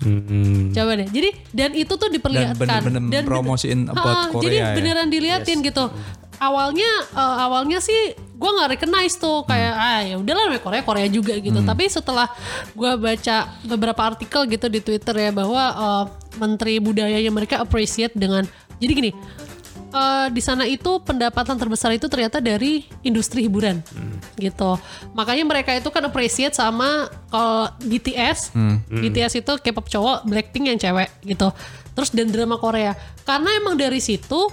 Hmm. 0.04 0.74
Coba 0.76 1.00
deh. 1.00 1.08
Jadi 1.08 1.30
dan 1.50 1.72
itu 1.72 1.94
tuh 1.96 2.10
diperlihatkan. 2.12 2.84
Bener-bener 2.84 3.24
promosiin 3.24 3.88
about 3.88 4.04
Ha, 4.04 4.32
Korea 4.34 4.44
Jadi 4.44 4.58
ya. 4.60 4.68
beneran 4.76 5.08
diliatin 5.08 5.58
gitu. 5.62 5.88
Awalnya 6.44 6.92
eh, 7.16 7.36
awalnya 7.40 7.80
sih 7.80 8.02
gue 8.34 8.50
nggak 8.52 8.76
recognize 8.76 9.16
tuh 9.16 9.48
kayak 9.48 9.72
ah 9.72 10.04
ya 10.04 10.20
udahlah 10.20 10.52
namanya 10.52 10.60
Korea 10.60 10.84
Korea 10.84 11.08
juga 11.08 11.32
gitu. 11.40 11.64
Tapi 11.64 11.88
setelah 11.88 12.28
gue 12.76 12.92
baca 13.00 13.36
beberapa 13.64 14.02
artikel 14.04 14.44
gitu 14.52 14.68
di 14.68 14.84
Twitter 14.84 15.16
ya 15.16 15.32
bahwa 15.32 15.64
eh, 15.64 16.04
Menteri 16.36 16.84
Budayanya 16.84 17.32
mereka 17.32 17.64
appreciate 17.64 18.12
dengan 18.12 18.44
jadi 18.78 18.92
gini. 18.92 19.12
eh, 19.94 20.28
di 20.34 20.42
sana 20.42 20.66
itu 20.66 20.98
pendapatan 21.00 21.54
terbesar 21.54 21.94
itu 21.94 22.10
ternyata 22.10 22.42
dari 22.42 22.82
industri 23.06 23.46
hiburan 23.46 23.78
gitu. 24.36 24.76
Makanya 25.14 25.46
mereka 25.46 25.70
itu 25.72 25.88
kan 25.88 26.02
appreciate 26.04 26.52
sama 26.52 27.06
kalau 27.30 27.70
BTS 27.80 28.52
BTS 28.90 29.34
itu 29.40 29.54
K-pop 29.62 29.86
cowok 29.86 30.26
Blackpink 30.26 30.66
yang 30.68 30.80
cewek 30.82 31.14
gitu. 31.24 31.54
Terus 31.94 32.10
dan 32.10 32.34
drama 32.34 32.58
Korea. 32.58 32.98
Karena 33.22 33.54
emang 33.54 33.78
dari 33.78 34.02
situ 34.02 34.50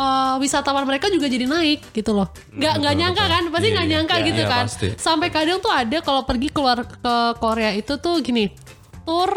eh, 0.00 0.34
wisatawan 0.38 0.82
mereka 0.82 1.06
juga 1.06 1.26
jadi 1.26 1.44
naik 1.44 1.92
gitu 1.92 2.10
loh 2.10 2.32
nggak 2.50 2.74
nggak 2.78 2.94
nyangka 2.96 3.24
kan 3.26 3.42
pasti 3.48 3.68
nggak 3.68 3.84
Iya, 3.84 3.92
nyangka 3.92 4.14
iya, 4.16 4.26
gitu 4.26 4.40
iya, 4.40 4.48
kan 4.48 4.64
pasti. 4.64 4.88
sampai 4.96 5.28
kadang 5.28 5.58
tuh 5.58 5.68
ada 5.70 5.98
kalau 6.00 6.22
pergi 6.22 6.48
keluar 6.48 6.78
ke 6.82 7.14
Korea 7.36 7.70
itu 7.72 7.94
tuh 7.96 8.16
gini 8.18 8.48
tour 9.02 9.30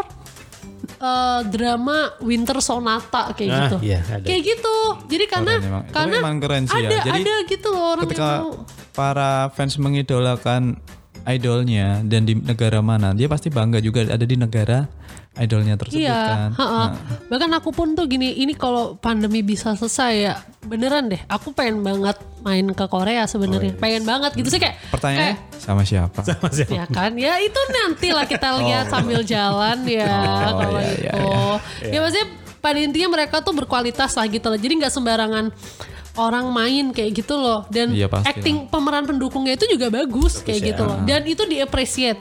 eh, 0.96 1.40
drama 1.46 1.98
Winter 2.20 2.58
Sonata 2.58 3.32
kayak 3.32 3.48
Ah, 3.48 3.58
gitu 3.60 3.76
iya, 3.82 4.00
ada. 4.02 4.24
kayak 4.24 4.40
gitu 4.42 4.76
jadi 5.06 5.24
karena 5.26 5.52
emang. 5.58 5.84
Karena 5.90 6.16
emang 6.18 6.36
keren 6.38 6.64
sih 6.64 6.74
ya. 6.74 6.80
ada 6.80 6.96
Jadi 7.02 7.10
ada 7.20 7.34
gitu 7.44 7.68
loh 7.68 7.84
orang 7.92 8.04
Ketika 8.06 8.24
yang 8.24 8.40
mau 8.40 8.52
para 8.90 9.30
fans 9.50 9.74
mengidolakan 9.76 10.62
idolnya 11.24 12.00
dan 12.04 12.24
di 12.24 12.36
negara 12.36 12.80
mana, 12.80 13.12
dia 13.12 13.26
pasti 13.26 13.48
bangga 13.48 13.80
juga 13.80 14.04
ada 14.04 14.22
di 14.22 14.36
negara 14.36 14.84
idolnya 15.34 15.74
tersebut 15.74 15.98
Iya, 16.06 16.14
kan. 16.14 16.50
ha-ha. 16.54 16.84
bahkan 17.26 17.50
aku 17.58 17.74
pun 17.74 17.98
tuh 17.98 18.06
gini, 18.06 18.38
ini 18.38 18.54
kalau 18.54 18.94
pandemi 18.94 19.42
bisa 19.42 19.74
selesai 19.74 20.12
ya, 20.14 20.34
beneran 20.62 21.10
deh, 21.10 21.18
aku 21.26 21.50
pengen 21.50 21.82
banget 21.82 22.14
main 22.40 22.70
ke 22.70 22.84
Korea 22.86 23.26
sebenarnya, 23.26 23.74
pengen 23.74 24.06
banget 24.06 24.30
gitu. 24.38 24.46
Sih 24.54 24.62
kayak, 24.62 24.78
Pertanyaannya 24.94 25.34
sama 25.58 25.82
siapa? 25.82 26.22
Masih 26.38 26.70
ya 26.70 26.86
kan, 26.86 27.18
ya 27.18 27.40
itu 27.42 27.60
nanti 27.72 28.14
lah 28.14 28.30
kita 28.30 28.54
lihat 28.62 28.86
sambil 28.94 29.26
jalan 29.26 29.82
ya, 29.90 30.14
Oh, 30.54 30.54
kalau 30.62 30.78
iya, 30.78 30.92
itu, 30.94 31.26
iya, 31.82 31.90
ya 31.90 31.98
maksudnya 31.98 32.28
pada 32.62 32.78
intinya 32.78 33.08
mereka 33.12 33.42
tuh 33.42 33.52
berkualitas 33.52 34.14
lah 34.14 34.24
gitu 34.30 34.46
loh, 34.46 34.56
jadi 34.60 34.72
nggak 34.86 34.92
sembarangan 34.94 35.50
orang 36.14 36.46
main 36.54 36.94
kayak 36.94 37.24
gitu 37.24 37.34
loh. 37.34 37.66
Dan 37.70 37.90
Iya, 37.94 38.06
pasti 38.06 38.30
acting 38.30 38.70
pemeran 38.70 39.04
pendukungnya 39.06 39.58
itu 39.58 39.66
juga 39.66 39.90
bagus, 39.90 40.40
kayak 40.42 40.60
gitu 40.74 40.82
loh. 40.86 40.98
Dan 41.02 41.26
itu 41.26 41.42
di 41.46 41.58
appreciate 41.58 42.18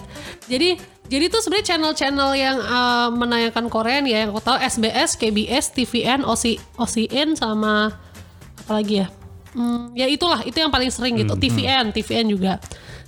jadi 0.47 0.77
jadi 1.03 1.29
tuh 1.29 1.43
sebenarnya 1.43 1.67
channel-channel 1.75 2.31
yang 2.33 2.57
uh, 2.63 3.09
menayangkan 3.11 3.67
Korean 3.67 4.07
ya 4.07 4.25
yang 4.25 4.31
aku 4.33 4.41
tahu 4.41 4.57
SBS, 4.57 5.19
KBS, 5.19 5.75
TVN, 5.75 6.23
OC, 6.23 6.57
OCN 6.79 7.35
sama 7.37 7.91
apa 8.63 8.71
lagi 8.71 9.03
ya? 9.03 9.07
Hmm, 9.53 9.93
ya 9.93 10.09
itulah 10.09 10.41
itu 10.41 10.57
yang 10.57 10.73
paling 10.73 10.89
sering 10.89 11.19
gitu. 11.19 11.35
TVN 11.37 11.93
TVN 11.93 12.25
juga. 12.31 12.57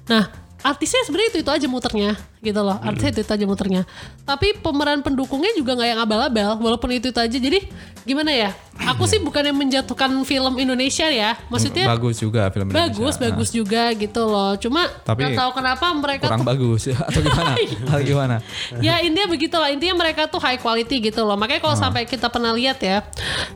Nah 0.05 0.29
artisnya 0.61 1.01
sebenarnya 1.05 1.29
itu 1.33 1.39
itu 1.41 1.51
aja 1.53 1.67
muternya 1.69 2.17
gitu 2.45 2.61
loh. 2.61 2.77
Artisnya 2.77 3.17
itu 3.17 3.21
itu 3.25 3.31
aja 3.33 3.45
muternya. 3.49 3.81
Tapi 4.21 4.61
pemeran 4.61 5.01
pendukungnya 5.01 5.49
juga 5.57 5.73
nggak 5.73 5.89
yang 5.89 6.01
abal-abal 6.05 6.61
walaupun 6.61 6.93
itu 6.93 7.09
itu 7.09 7.17
aja. 7.17 7.37
Jadi 7.41 7.65
gimana 8.05 8.29
ya? 8.29 8.53
Aku 8.75 9.07
sih 9.07 9.23
bukan 9.23 9.39
yang 9.39 9.55
menjatuhkan 9.55 10.11
film 10.27 10.59
Indonesia 10.59 11.07
ya. 11.07 11.39
Maksudnya 11.47 11.87
bagus 11.89 12.19
juga 12.19 12.51
film 12.51 12.69
Indonesia. 12.69 12.91
bagus 12.91 13.13
bagus 13.17 13.49
juga 13.55 13.89
gitu 13.95 14.21
loh. 14.27 14.53
Cuma 14.59 14.85
Tapi 15.01 15.25
nggak 15.25 15.39
tahu 15.39 15.51
kenapa 15.55 15.85
mereka 15.95 16.27
Kurang 16.27 16.43
tuh 16.43 16.49
bagus. 16.51 16.81
Atau 17.07 17.23
gimana? 17.23 17.53
Atau 17.89 18.03
gimana? 18.03 18.35
ya 18.83 18.99
intinya 19.01 19.31
begitulah. 19.31 19.71
Intinya 19.71 19.95
mereka 20.05 20.27
tuh 20.27 20.43
high 20.43 20.59
quality 20.59 21.01
gitu 21.07 21.23
loh. 21.23 21.39
Makanya 21.39 21.63
kalau 21.63 21.73
sampai 21.79 22.03
kita 22.05 22.27
pernah 22.27 22.51
lihat 22.51 22.77
ya 22.83 23.01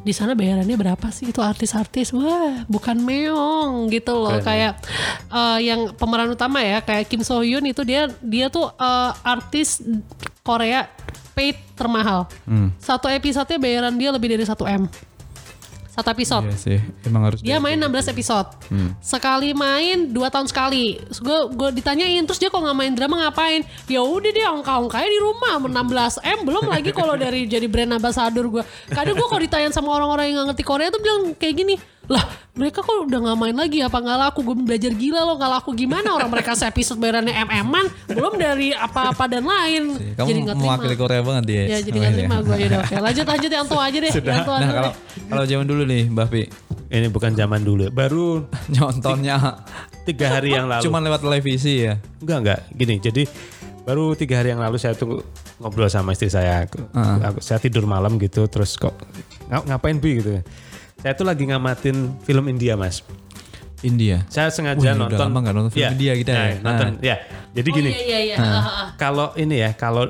di 0.01 0.15
sana 0.15 0.33
bayarannya 0.33 0.79
berapa 0.79 1.07
sih? 1.11 1.29
Itu 1.29 1.43
artis-artis. 1.43 2.15
Wah 2.15 2.63
bukan 2.71 2.97
meong 3.03 3.91
gitu 3.91 4.15
loh. 4.15 4.39
Keren 4.39 4.41
ya. 4.41 4.47
kayak 4.47 4.71
eh, 5.29 5.59
yang 5.67 5.93
pemeran 5.99 6.31
utama 6.31 6.63
ya 6.63 6.79
kayak 6.79 7.11
Kim 7.11 7.21
So 7.27 7.43
Hyun 7.43 7.67
itu 7.67 7.83
dia 7.83 8.07
dia 8.23 8.47
tuh 8.47 8.71
eh, 8.79 9.11
artis 9.23 9.83
Korea 10.41 10.87
paid 11.31 11.55
termahal 11.75 12.25
Hmm. 12.43 12.71
satu 12.77 13.07
episodenya 13.07 13.59
bayaran 13.59 13.93
dia 13.93 14.09
lebih 14.09 14.31
dari 14.31 14.43
1 14.43 14.55
m 14.65 14.83
satu 15.89 16.15
episode 16.15 16.47
Iya 16.47 16.55
sih, 16.55 16.79
emang 17.03 17.27
harus 17.27 17.43
dia 17.43 17.59
main 17.59 17.75
16 17.75 18.15
episode. 18.15 18.47
Sekali 19.03 19.51
main 19.51 20.07
dua 20.07 20.31
tahun 20.31 20.47
sekali. 20.47 20.95
Gue 21.19 21.51
gue 21.51 21.69
ditanyain 21.75 22.23
terus 22.23 22.39
dia 22.39 22.47
kok 22.47 22.55
nggak 22.55 22.77
main 22.77 22.95
drama 22.95 23.27
ngapain? 23.27 23.67
Ya 23.91 23.99
udah 23.99 24.31
dia 24.31 24.47
ongkah-ongkahnya 24.47 25.09
di 25.11 25.19
rumah 25.19 25.59
16 25.59 26.23
m 26.23 26.39
belum 26.47 26.71
lagi 26.71 26.95
kalau 26.95 27.19
dari 27.19 27.51
jadi 27.51 27.67
brand 27.67 27.99
ambassador 27.99 28.47
gue. 28.47 28.63
Kadang 28.87 29.19
gue 29.19 29.27
kalau 29.27 29.43
ditanya 29.43 29.75
sama 29.75 29.91
orang-orang 29.91 30.31
yang 30.31 30.35
nggak 30.39 30.55
ngerti 30.55 30.63
Korea 30.63 30.87
tuh 30.87 31.03
bilang 31.03 31.35
kayak 31.35 31.55
gini. 31.57 31.75
Lah 32.09 32.23
mereka 32.51 32.81
kok 32.81 33.05
udah 33.05 33.19
nggak 33.21 33.37
main 33.37 33.53
lagi 33.53 33.79
apa 33.79 33.95
nggak 33.95 34.17
laku? 34.19 34.39
Gue 34.41 34.57
belajar 34.57 34.91
gila 34.91 35.21
loh 35.21 35.37
nggak 35.37 35.51
laku 35.55 35.69
gimana 35.71 36.09
orang 36.11 36.27
mereka 36.27 36.57
episode 36.57 36.97
bayarannya 36.97 37.31
mm-an 37.31 37.85
belum 38.09 38.33
dari 38.35 38.73
apa-apa 38.73 39.29
dan 39.29 39.45
lain. 39.45 39.93
Kamu 40.17 40.25
jadi 40.25 40.39
nggak 40.41 40.57
terima. 40.57 40.73
mewakili 40.73 40.95
Korea 40.97 41.21
banget 41.21 41.43
dia. 41.45 41.63
Ya 41.67 41.77
jadi 41.79 41.97
nggak 41.97 42.13
terima 42.15 42.35
gue 42.41 42.55
ya 42.55 42.65
udah 42.67 42.79
oke. 42.81 42.93
Lanjut 42.99 43.25
lanjut 43.29 43.51
yang 43.53 43.67
tua 43.69 43.81
aja 43.85 43.97
deh. 44.01 44.11
Yang 44.11 44.43
tua 44.43 44.57
Nah 44.57 44.69
kalau 44.73 44.91
kalau 45.29 45.43
zaman 45.45 45.65
dulu 45.65 45.83
nih, 45.85 46.03
Mbak 46.09 46.27
Pi, 46.27 46.43
Ini 46.89 47.07
bukan 47.07 47.31
zaman 47.31 47.61
dulu. 47.61 47.93
Baru 47.93 48.49
nyontonnya 48.73 49.61
tiga 50.03 50.33
hari 50.33 50.51
yang 50.51 50.65
lalu. 50.65 50.81
cuma 50.81 50.97
lewat 50.97 51.21
televisi 51.21 51.85
ya. 51.85 52.01
Enggak 52.17 52.37
enggak. 52.41 52.59
Gini, 52.73 52.95
jadi 52.97 53.23
baru 53.85 54.13
tiga 54.13 54.41
hari 54.41 54.49
yang 54.49 54.59
lalu 54.59 54.81
saya 54.81 54.97
tuh 54.97 55.21
ngobrol 55.57 55.85
sama 55.85 56.11
istri 56.11 56.27
saya. 56.27 56.65
Aku, 56.65 56.81
aku- 57.21 57.41
saya 57.41 57.61
tidur 57.61 57.85
malam 57.85 58.17
gitu, 58.17 58.41
terus 58.45 58.73
kok 58.73 58.97
"Nga- 59.47 59.69
ngapain 59.69 59.97
bi 59.97 60.17
gitu. 60.17 60.41
Saya 60.99 61.13
tuh 61.15 61.23
lagi 61.23 61.47
ngamatin 61.47 61.95
film 62.21 62.45
India 62.47 62.75
mas. 62.75 63.01
India. 63.79 64.27
Saya 64.27 64.51
sengaja 64.51 64.75
Wih, 64.75 64.91
udah 64.91 64.95
nonton. 65.07 65.19
lama 65.23 65.37
nggak 65.39 65.55
nonton 65.55 65.71
film 65.71 65.81
Iya, 65.81 65.89
India 65.95 66.11
kita 66.13 66.31
nah, 66.35 66.43
ya. 66.43 66.55
Nonton, 66.59 66.87
Nah. 66.91 66.99
ya. 66.99 67.15
Jadi 67.49 67.69
Oh 67.71 67.75
gini, 67.79 67.89
iya 67.89 68.01
iya 68.03 68.19
iya. 68.21 68.35
Ah, 68.35 68.43
ah, 68.43 68.59
ah. 68.59 68.87
kalau 68.99 69.27
ini 69.33 69.55
ya, 69.57 69.71
kalau 69.73 70.03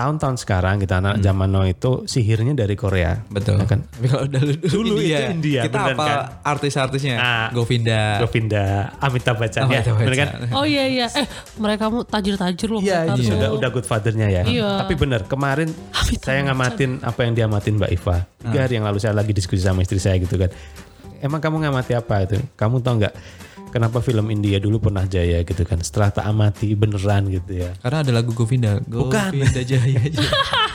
tahun-tahun 0.00 0.40
sekarang 0.40 0.80
kita 0.80 1.04
anak 1.04 1.20
zaman 1.20 1.52
now 1.52 1.68
itu 1.68 2.08
sihirnya 2.08 2.56
dari 2.56 2.72
Korea. 2.72 3.20
Betul. 3.28 3.60
Ya 3.60 3.68
kan? 3.68 3.84
Tapi 3.84 4.06
kalau 4.08 4.24
dulu, 4.24 4.52
Dulu 4.80 4.94
itu 4.96 5.24
India, 5.28 5.60
Kita 5.68 5.92
apa 5.92 5.92
kan? 6.00 6.18
artis-artisnya? 6.40 7.20
Nah, 7.20 7.46
Govinda. 7.52 8.16
Govinda, 8.24 8.96
Amitabh 8.96 9.36
Bachchan 9.36 9.68
ya, 9.68 9.84
Amitabh 9.84 9.96
bener 10.00 10.14
kan? 10.16 10.28
Oh 10.56 10.64
iya 10.64 10.88
iya. 10.88 11.06
Eh 11.12 11.28
mereka 11.60 11.92
mu 11.92 12.00
tajir-tajir 12.00 12.72
loh. 12.72 12.80
Iya, 12.80 13.12
tuh. 13.12 13.28
sudah 13.28 13.48
udah 13.52 13.68
good 13.68 13.84
fathernya 13.84 14.32
ya. 14.32 14.42
Iya. 14.48 14.88
Tapi 14.88 14.96
benar 14.96 15.28
kemarin 15.28 15.68
saya 16.24 16.48
ngamatin 16.48 17.04
apa 17.04 17.20
yang 17.28 17.32
diamatin 17.36 17.76
Mbak 17.76 17.90
Iva. 17.92 18.16
Tiga 18.40 18.58
hari 18.64 18.80
yang 18.80 18.88
lalu 18.88 18.98
saya 19.04 19.12
lagi 19.12 19.36
diskusi 19.36 19.60
sama 19.60 19.84
istri 19.84 20.00
saya 20.00 20.16
gitu 20.16 20.40
kan. 20.40 20.48
Emang 21.20 21.44
kamu 21.44 21.68
ngamati 21.68 21.92
apa 21.92 22.24
itu? 22.24 22.40
Kamu 22.56 22.80
tahu 22.80 23.04
nggak 23.04 23.14
kenapa 23.70 23.98
film 23.98 24.26
India 24.28 24.58
dulu 24.58 24.78
pernah 24.78 25.02
jaya 25.04 25.40
gitu 25.40 25.62
kan? 25.62 25.78
Setelah 25.78 26.10
tak 26.10 26.24
amati 26.24 26.74
beneran 26.74 27.26
gitu 27.26 27.56
ya. 27.56 27.70
Karena 27.78 28.02
ada 28.02 28.12
lagu 28.12 28.30
Govinda. 28.30 28.78
Bukan. 28.80 29.30
Govinda 29.32 29.62
Jaya. 29.62 30.00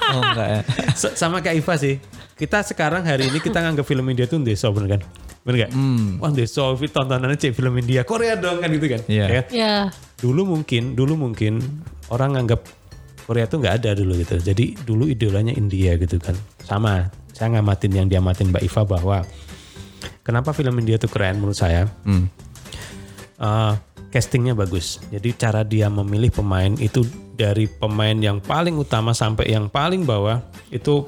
oh 0.10 0.22
enggak 0.24 0.48
ya. 0.50 0.62
S- 0.92 1.14
sama 1.14 1.40
kayak 1.40 1.60
Iva 1.60 1.76
sih. 1.76 1.96
Kita 2.34 2.60
sekarang 2.62 3.04
hari 3.04 3.28
ini 3.28 3.38
kita 3.38 3.60
nganggap 3.60 3.84
film 3.84 4.04
India 4.06 4.24
itu 4.24 4.36
deso 4.40 4.68
bener 4.70 4.98
kan? 4.98 5.02
Bener 5.44 5.68
gak? 5.68 5.72
Wah 6.18 6.32
deso, 6.32 6.74
tontonannya 6.74 7.38
cek 7.38 7.54
film 7.54 7.78
India. 7.78 8.02
Korea 8.02 8.34
dong 8.34 8.60
kan 8.60 8.70
gitu 8.70 8.88
kan? 8.88 9.02
Iya. 9.06 9.26
Ya 9.26 9.34
kan? 9.36 9.46
Ya. 9.52 9.76
dulu 10.16 10.48
mungkin 10.48 10.96
dulu 10.96 11.14
mungkin 11.14 11.60
orang 12.08 12.34
nganggap 12.34 12.64
Korea 13.24 13.46
tuh 13.46 13.60
nggak 13.60 13.84
ada 13.84 13.92
dulu 13.94 14.16
gitu 14.16 14.38
jadi 14.38 14.74
dulu 14.80 15.06
idolanya 15.06 15.52
India 15.52 15.98
gitu 15.98 16.18
kan 16.18 16.34
sama 16.62 17.10
saya 17.30 17.52
ngamatin 17.52 17.92
yang 17.92 18.08
diamatin 18.08 18.48
Mbak 18.48 18.64
Iva 18.64 18.82
bahwa 18.88 19.18
kenapa 20.22 20.54
film 20.54 20.72
India 20.78 20.96
tuh 20.96 21.10
keren 21.10 21.38
menurut 21.38 21.58
saya 21.58 21.90
Hmm. 22.06 22.30
Eh, 23.36 23.74
castingnya 24.16 24.56
bagus 24.56 25.04
jadi 25.12 25.30
cara 25.36 25.62
dia 25.68 25.92
memilih 25.92 26.32
pemain 26.32 26.72
itu 26.80 27.04
dari 27.36 27.68
pemain 27.68 28.16
yang 28.16 28.40
paling 28.40 28.80
utama 28.80 29.12
sampai 29.12 29.52
yang 29.52 29.68
paling 29.68 30.08
bawah 30.08 30.40
itu 30.72 31.04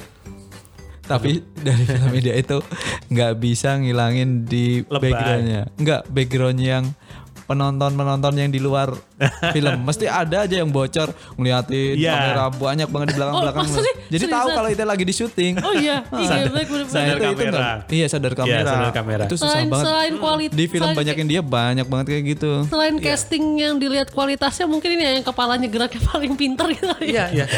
Tapi 1.08 1.40
dari 1.68 1.88
film 1.88 2.12
India 2.12 2.36
itu 2.36 2.60
nggak 3.08 3.40
bisa 3.40 3.80
ngilangin 3.80 4.44
di 4.44 4.84
Lebay. 4.84 5.08
backgroundnya. 5.08 5.64
Nggak 5.80 6.02
background 6.12 6.60
yang 6.60 6.84
penonton-penonton 7.48 8.36
yang 8.36 8.52
di 8.52 8.60
luar 8.60 8.92
film 9.50 9.76
mesti 9.82 10.06
ada 10.06 10.46
aja 10.46 10.56
yang 10.56 10.70
bocor 10.70 11.10
ngeliatin 11.34 11.98
Iya. 11.98 12.14
kamera 12.14 12.44
banyak 12.52 12.88
banget 12.88 13.08
di 13.08 13.16
belakang-belakang. 13.16 13.60
Oh, 13.60 13.68
maksudnya 13.68 13.94
Jadi 14.08 14.26
tahu 14.28 14.48
kalau 14.52 14.70
itu 14.70 14.84
lagi 14.84 15.04
di 15.04 15.14
syuting. 15.14 15.54
Oh 15.60 15.74
iya. 15.74 15.98
Iya 16.18 16.48
baik 16.48 16.68
bener 16.68 16.86
Sadar 16.86 17.04
itu, 17.08 17.26
itu 17.26 17.26
kamera. 17.36 17.58
nggak- 17.58 17.80
iya 17.90 18.06
sadar 18.08 18.34
kamera. 18.34 18.68
sadar 18.68 18.92
kamera. 18.92 19.24
Itu 19.26 19.36
susah 19.36 19.50
Selain 19.52 19.68
banget. 19.68 19.86
selain 19.86 20.14
kualitas 20.18 20.56
Di 20.56 20.66
film 20.68 20.90
banyak 20.92 21.16
yang 21.16 21.30
dia 21.30 21.42
banyak 21.42 21.86
banget 21.86 22.06
kayak 22.08 22.24
gitu. 22.30 22.52
Selain 22.66 22.96
casting 22.98 23.44
yang 23.58 23.74
dilihat 23.76 24.08
kualitasnya 24.10 24.66
mungkin 24.66 24.90
ini 24.92 25.04
yang 25.16 25.26
kepalanya 25.26 25.66
geraknya 25.66 26.02
paling 26.04 26.34
pinter 26.34 26.68
gitu. 26.70 26.86
Iya, 27.00 27.26
iya. 27.34 27.46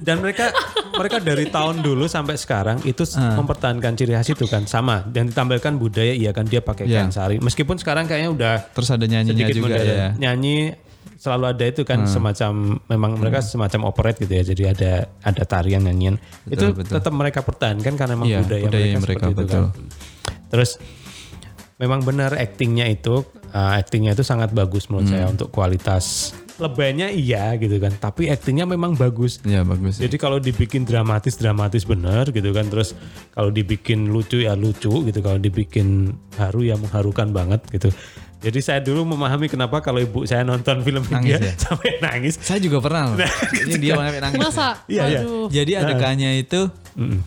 Dan 0.00 0.18
mereka 0.18 0.48
mereka 0.90 1.16
dari 1.18 1.46
tahun 1.46 1.80
dulu 1.80 2.06
sampai 2.06 2.34
sekarang 2.34 2.80
itu 2.82 3.04
Ah. 3.12 3.36
mempertahankan 3.36 3.92
ciri 3.92 4.12
khas 4.12 4.28
itu 4.28 4.46
kan 4.46 4.64
sama 4.64 5.04
dan 5.04 5.28
ditambahkan 5.28 5.76
budaya 5.76 6.10
iya 6.10 6.30
kan 6.30 6.44
dia 6.44 6.58
pakai 6.58 6.84
Iya. 6.84 7.04
kain 7.04 7.12
sari. 7.12 7.36
Meskipun 7.38 7.76
sekarang 7.76 8.06
kayaknya 8.06 8.30
udah 8.30 8.54
Terus 8.70 8.88
ada 8.88 9.04
nyanyinya 9.04 9.46
juga 9.46 9.66
modern. 9.70 9.86
ya. 9.86 10.08
Nyanyi 10.16 10.56
selalu 11.20 11.44
ada 11.52 11.64
itu 11.68 11.84
kan 11.84 12.08
semacam 12.08 12.80
memang 12.88 13.20
mereka 13.20 13.44
semacam 13.44 13.84
operate 13.84 14.24
gitu 14.24 14.32
ya. 14.32 14.42
Jadi 14.42 14.62
ada 14.64 14.92
ada 15.20 15.42
tarian 15.44 15.84
nyanyian. 15.84 16.16
itu 16.48 16.72
betul. 16.72 16.96
tetap 16.96 17.12
mereka 17.12 17.44
pertahankan 17.44 17.92
karena 17.92 18.16
memang 18.16 18.26
Iya, 18.26 18.40
budaya, 18.40 18.64
budaya 18.64 18.80
mereka, 18.80 18.98
mereka, 18.98 19.20
seperti 19.20 19.28
itu 19.28 19.42
betul. 19.44 19.60
kan. 19.60 19.84
Terus 20.48 20.70
memang 21.76 22.00
benar 22.00 22.32
actingnya 22.34 22.86
itu 22.86 23.20
uh, 23.50 23.72
actingnya 23.74 24.12
itu 24.12 24.20
sangat 24.20 24.50
bagus 24.50 24.88
menurut 24.88 25.06
Hmm. 25.06 25.12
saya 25.14 25.26
untuk 25.28 25.48
kualitas 25.48 26.32
lebaynya 26.56 27.08
iya 27.08 27.56
gitu 27.56 27.80
kan 27.80 27.88
tapi 27.94 28.28
actingnya 28.28 28.68
memang 28.68 28.92
bagus 28.92 29.40
Iya 29.40 29.64
bagus. 29.64 29.96
jadi 29.96 30.12
kalau 30.14 30.36
dibikin 30.36 30.84
dramatis 30.84 31.40
dramatis 31.40 31.88
bener 31.88 32.28
gitu 32.28 32.52
kan 32.52 32.68
terus 32.68 32.92
kalau 33.32 33.48
dibikin 33.48 34.12
lucu 34.12 34.44
ya 34.44 34.52
lucu 34.52 34.92
gitu 35.02 35.18
kalau 35.20 35.40
dibikin 35.40 36.12
haru 36.36 36.60
ya 36.62 36.76
mengharukan 36.76 37.32
banget 37.32 37.64
gitu 37.72 37.88
jadi 38.40 38.58
saya 38.58 38.80
dulu 38.80 39.04
memahami 39.04 39.46
kenapa 39.46 39.84
kalau 39.84 40.00
ibu 40.00 40.24
saya 40.24 40.40
nonton 40.42 40.80
film 40.80 41.04
Nangis 41.06 41.36
India 41.36 41.52
ya? 41.52 41.54
sampai 41.68 42.00
nangis 42.00 42.34
Saya 42.40 42.56
juga 42.56 42.80
pernah 42.80 43.12
loh. 43.12 43.16
Ini 43.52 43.76
dia 43.76 43.92
sampai 43.94 44.20
nangis. 44.20 44.40
Masa? 44.40 44.68
Iya, 44.88 45.02
iya. 45.06 45.20
Aduh. 45.20 45.46
Jadi 45.52 45.72
adegannya 45.76 46.30
itu 46.40 46.60
Mm-mm. 46.96 47.20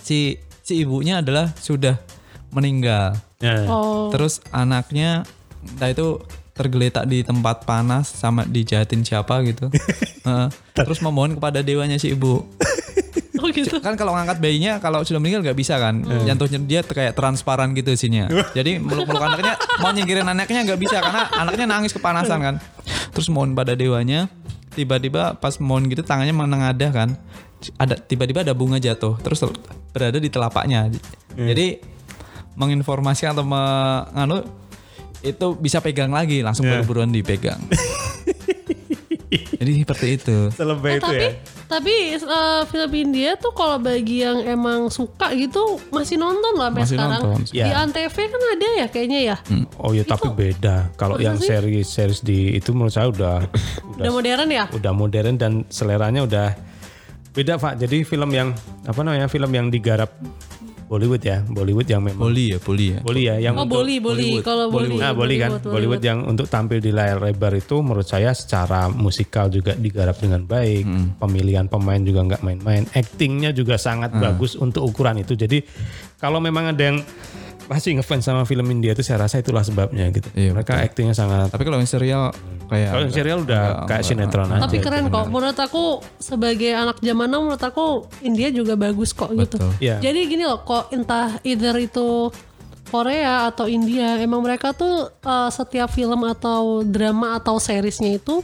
si 0.00 0.40
si 0.64 0.80
ibunya 0.80 1.20
adalah 1.20 1.52
sudah 1.54 2.00
meninggal. 2.48 3.12
Nah, 3.44 3.68
Oh. 3.68 4.08
Terus 4.08 4.40
anaknya 4.48 5.28
entah 5.62 5.92
itu 5.92 6.24
tergeletak 6.56 7.06
di 7.06 7.22
tempat 7.22 7.62
panas 7.62 8.08
sama 8.08 8.42
dijahatin 8.42 9.04
siapa 9.04 9.44
gitu. 9.44 9.68
Heeh. 10.26 10.48
terus 10.74 10.98
memohon 10.98 11.36
kepada 11.36 11.60
dewanya 11.60 12.00
si 12.00 12.16
ibu. 12.16 12.42
Oh 13.48 13.56
gitu. 13.56 13.80
Kan 13.80 13.96
kalau 13.96 14.12
ngangkat 14.12 14.38
bayinya 14.38 14.76
kalau 14.76 15.00
sudah 15.00 15.16
meninggal 15.16 15.40
nggak 15.40 15.56
bisa 15.56 15.80
kan. 15.80 16.04
Jantungnya 16.22 16.60
dia 16.60 16.80
kayak 16.82 17.12
transparan 17.12 17.72
gitu 17.72 17.88
isinya. 17.88 18.28
Jadi 18.58 18.76
meluk-meluk 18.76 19.18
anaknya 19.18 19.56
mau 19.78 19.88
nyingkirin 19.88 20.22
anaknya 20.22 20.60
nggak 20.64 20.76
bisa 20.76 21.00
karena 21.00 21.32
anaknya 21.32 21.64
nangis 21.64 21.90
kepanasan 21.90 22.38
kan. 22.38 22.56
terus 23.08 23.28
mohon 23.28 23.50
pada 23.50 23.72
dewanya 23.72 24.28
tiba-tiba 24.72 25.34
pas 25.34 25.56
mohon 25.58 25.88
gitu 25.88 26.00
tangannya 26.00 26.30
menengadah 26.30 26.90
kan 26.90 27.08
ada 27.74 27.98
tiba-tiba 27.98 28.46
ada 28.46 28.54
bunga 28.54 28.78
jatuh 28.78 29.18
terus 29.18 29.42
berada 29.90 30.16
di 30.16 30.28
telapaknya 30.28 30.86
jadi 31.34 31.82
menginformasikan 32.54 33.34
atau 33.34 33.42
menganu 33.42 34.46
itu 35.20 35.46
bisa 35.56 35.82
pegang 35.82 36.10
lagi 36.10 36.42
langsung 36.42 36.62
Yeah. 36.62 36.78
buru-buruan 36.78 37.10
dipegang 37.10 37.58
jadi 39.60 39.72
seperti 39.82 40.06
itu 40.14 40.36
Selebay 40.50 40.90
Eh, 40.90 40.96
itu 40.96 41.04
tapi 41.04 41.20
ya. 41.20 41.30
tapi 41.66 41.94
eh, 42.14 42.62
film 42.64 42.92
India 42.94 43.30
tuh 43.34 43.52
kalau 43.52 43.76
bagi 43.76 44.20
yang 44.20 44.40
emang 44.40 44.88
suka 44.88 45.30
gitu 45.32 45.60
masih 45.88 46.16
nonton 46.16 46.52
loh 46.52 46.64
sampai 46.64 46.82
Masih 46.82 46.96
sekarang. 46.96 47.22
nonton. 47.22 47.40
Di 47.44 47.58
Ya. 47.58 47.76
Antv 47.78 48.16
kan 48.16 48.40
ada 48.48 48.68
ya 48.74 48.86
kayaknya 48.86 49.20
ya. 49.22 49.36
Oh 49.76 49.90
ya 49.90 50.02
tapi 50.02 50.28
beda. 50.30 50.90
Kalau 50.94 51.16
yang 51.16 51.36
seri 51.36 51.80
series 51.80 52.20
di 52.20 52.54
itu 52.54 52.70
menurut 52.70 52.90
saya 52.90 53.08
udah 53.08 53.44
udah 53.90 54.00
Udah 54.00 54.10
modern 54.10 54.48
ya? 54.48 54.64
udah 54.70 54.92
modern 54.92 55.34
dan 55.36 55.52
seleranya 55.68 56.22
udah 56.22 56.48
beda 57.30 57.54
Pak. 57.54 57.78
Jadi 57.78 58.02
film 58.02 58.30
yang 58.30 58.50
apa 58.82 59.00
namanya 59.00 59.26
film 59.26 59.50
yang 59.50 59.68
digarap 59.68 60.10
Bollywood 60.88 61.20
ya, 61.20 61.44
Bollywood 61.44 61.84
yang 61.84 62.00
memang 62.00 62.32
Boli 62.32 62.50
ya 62.50 62.58
Boli 62.58 62.86
ya. 62.90 62.98
Bolly 63.04 63.22
ya, 63.22 63.36
yang 63.38 63.54
Oh 63.54 63.68
untuk- 63.68 63.84
boleh 63.84 63.96
boleh 64.00 64.40
kalau 64.40 64.66
boleh. 64.72 64.96
Nah, 64.96 65.12
Bolly 65.12 65.36
kan, 65.36 65.50
Bollywood 65.60 66.00
yang 66.00 66.24
untuk 66.24 66.48
tampil 66.48 66.80
di 66.80 66.90
layar 66.90 67.20
lebar 67.20 67.52
itu 67.52 67.78
menurut 67.78 68.08
saya 68.08 68.32
secara 68.32 68.88
musikal 68.88 69.46
juga 69.46 69.76
digarap 69.76 70.16
dengan 70.16 70.42
baik, 70.42 70.88
pemilihan 71.16 71.68
pemain 71.68 72.00
juga 72.00 72.24
nggak 72.24 72.40
main-main, 72.40 72.88
actingnya 72.90 73.52
juga 73.52 73.76
sangat 73.76 74.16
bagus 74.16 74.56
untuk 74.56 74.82
ukuran 74.82 75.20
itu. 75.20 75.36
Jadi 75.36 75.60
kalau 76.16 76.40
memang 76.40 76.72
ada 76.72 76.82
yang 76.82 76.98
masih 77.68 78.00
ngefans 78.00 78.24
sama 78.24 78.48
film 78.48 78.64
India 78.72 78.96
itu 78.96 79.04
saya 79.04 79.28
rasa 79.28 79.44
itulah 79.44 79.60
sebabnya 79.60 80.08
gitu. 80.08 80.24
Iya, 80.32 80.56
Mereka 80.56 80.72
actingnya 80.72 81.12
sangat. 81.12 81.52
tapi 81.52 81.68
kalau 81.68 81.76
yang 81.76 81.86
serial 81.86 82.32
kayak 82.68 82.90
Kalau 82.92 83.02
yang 83.04 83.14
serial 83.14 83.38
udah 83.44 83.62
kayak 83.84 84.04
sinetron 84.08 84.48
aja. 84.48 84.64
Tapi 84.64 84.76
keren 84.80 85.12
kok. 85.12 85.28
Menurut 85.28 85.58
aku 85.60 85.84
sebagai 86.16 86.72
anak 86.72 86.96
zaman 87.04 87.28
now 87.28 87.44
menurut 87.44 87.60
aku 87.60 88.08
India 88.24 88.48
juga 88.48 88.72
bagus 88.74 89.12
kok 89.12 89.28
gitu. 89.36 89.60
Betul. 89.60 89.70
Iya. 89.84 90.00
Jadi 90.00 90.20
gini 90.24 90.44
loh, 90.48 90.64
kok 90.64 90.88
entah 90.96 91.36
either 91.44 91.76
itu 91.76 92.32
Korea 92.88 93.52
atau 93.52 93.68
India, 93.68 94.16
emang 94.16 94.40
mereka 94.40 94.72
tuh 94.72 95.12
eh, 95.12 95.50
setiap 95.52 95.92
film 95.92 96.24
atau 96.24 96.80
drama 96.80 97.36
atau 97.36 97.60
seriesnya 97.60 98.16
itu 98.16 98.40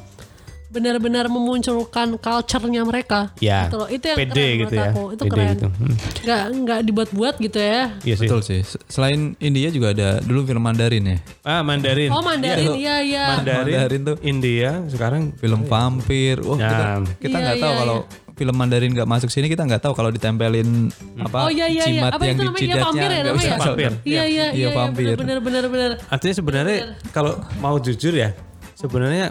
benar-benar 0.74 1.26
memunculkan 1.26 2.18
culture-nya 2.18 2.82
mereka. 2.82 3.30
Ya, 3.38 3.66
gitu 3.66 3.76
loh. 3.78 3.88
Itu 3.88 4.04
yang 4.04 4.18
pede 4.18 4.34
keren 4.34 4.54
gitu 4.60 4.74
ya, 4.74 4.86
aku. 4.90 5.02
Itu 5.10 5.22
pede 5.22 5.30
keren. 5.32 5.52
gitu. 5.54 5.68
Hmm. 5.70 5.94
Nggak 6.20 6.42
nggak 6.58 6.80
dibuat-buat 6.84 7.34
gitu 7.38 7.58
ya. 7.58 7.82
Iya 8.02 8.14
sih. 8.14 8.26
betul 8.26 8.40
sih 8.40 8.60
selain 8.86 9.38
India 9.38 9.68
juga 9.68 9.90
ada 9.90 10.18
dulu 10.18 10.42
film 10.44 10.60
Mandarin 10.60 11.04
ya 11.04 11.18
Ah, 11.42 11.60
Mandarin. 11.60 12.10
Oh 12.10 12.18
Mandarin, 12.20 12.74
iya 12.74 12.98
iya. 12.98 13.24
Mandarin, 13.36 13.74
Mandarin 13.76 14.00
tuh. 14.02 14.16
India 14.20 14.70
sekarang 14.86 15.30
film 15.34 15.62
vampir 15.64 16.40
wah 16.40 16.56
kita 16.56 16.74
Nah. 16.74 17.04
kita 17.16 17.28
Iya, 17.30 17.44
nggak 17.44 17.56
tahu 17.58 17.70
iya, 17.70 17.78
kalau 17.78 17.98
film 18.34 18.54
Mandarin 18.54 18.90
nggak 18.90 19.06
masuk 19.06 19.28
sini 19.28 19.46
kita 19.46 19.62
nggak 19.62 19.78
tahu 19.78 19.92
kalau 19.92 20.10
ditempelin 20.10 20.90
apa 21.20 21.38
Oh 21.38 21.50
iya 21.50 21.66
iya 21.66 21.84
iya. 21.84 22.02
jimat 22.02 22.10
Apa 22.10 22.24
yang 22.24 22.34
itu 22.34 22.40
di 22.40 22.44
namanya 22.44 22.58
Iya, 22.58 22.66
jidatnya 22.66 22.84
vampir 22.84 23.04
ya 23.04 23.20
nggak 23.20 23.34
ya? 23.36 23.56
Vampir. 23.56 23.90
Iya 23.92 24.00
iya 24.02 24.24
Iya, 24.24 24.44
iya. 24.50 24.68
vampir. 24.72 25.14
Bener 25.14 25.38
bener 25.38 25.64
bener. 25.68 25.90
Artinya 26.08 26.34
sebenarnya 26.34 26.78
kalau 27.10 27.32
mau 27.58 27.76
jujur 27.76 28.10
ya, 28.12 28.30
sebenarnya 28.74 29.26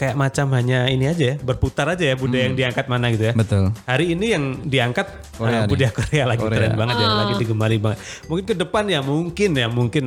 kayak 0.00 0.16
macam 0.16 0.48
hanya 0.50 0.88
ini 0.88 1.04
aja 1.04 1.24
ya, 1.26 1.34
berputar 1.38 1.84
aja 1.86 2.00
ya 2.02 2.16
budaya 2.16 2.48
yang 2.48 2.56
diangkat 2.56 2.88
mana 2.88 3.12
gitu 3.12 3.28
ya. 3.28 3.34
betul 3.36 3.68
Hari 3.84 4.16
ini 4.16 4.26
yang 4.32 4.44
diangkat 4.64 5.06
Korea 5.36 5.52
uh, 5.52 5.60
nih. 5.60 5.68
budaya 5.68 5.90
Korea 5.92 6.24
lagi 6.24 6.40
Korea. 6.40 6.56
keren 6.56 6.72
banget 6.74 6.96
ya, 6.96 7.04
Ah. 7.04 7.16
lagi 7.20 7.34
digemari 7.36 7.76
banget. 7.76 7.98
Mungkin 8.24 8.44
ke 8.46 8.54
depan 8.56 8.84
ya 8.86 9.00
mungkin 9.00 9.50
ya 9.52 9.68
mungkin 9.68 10.04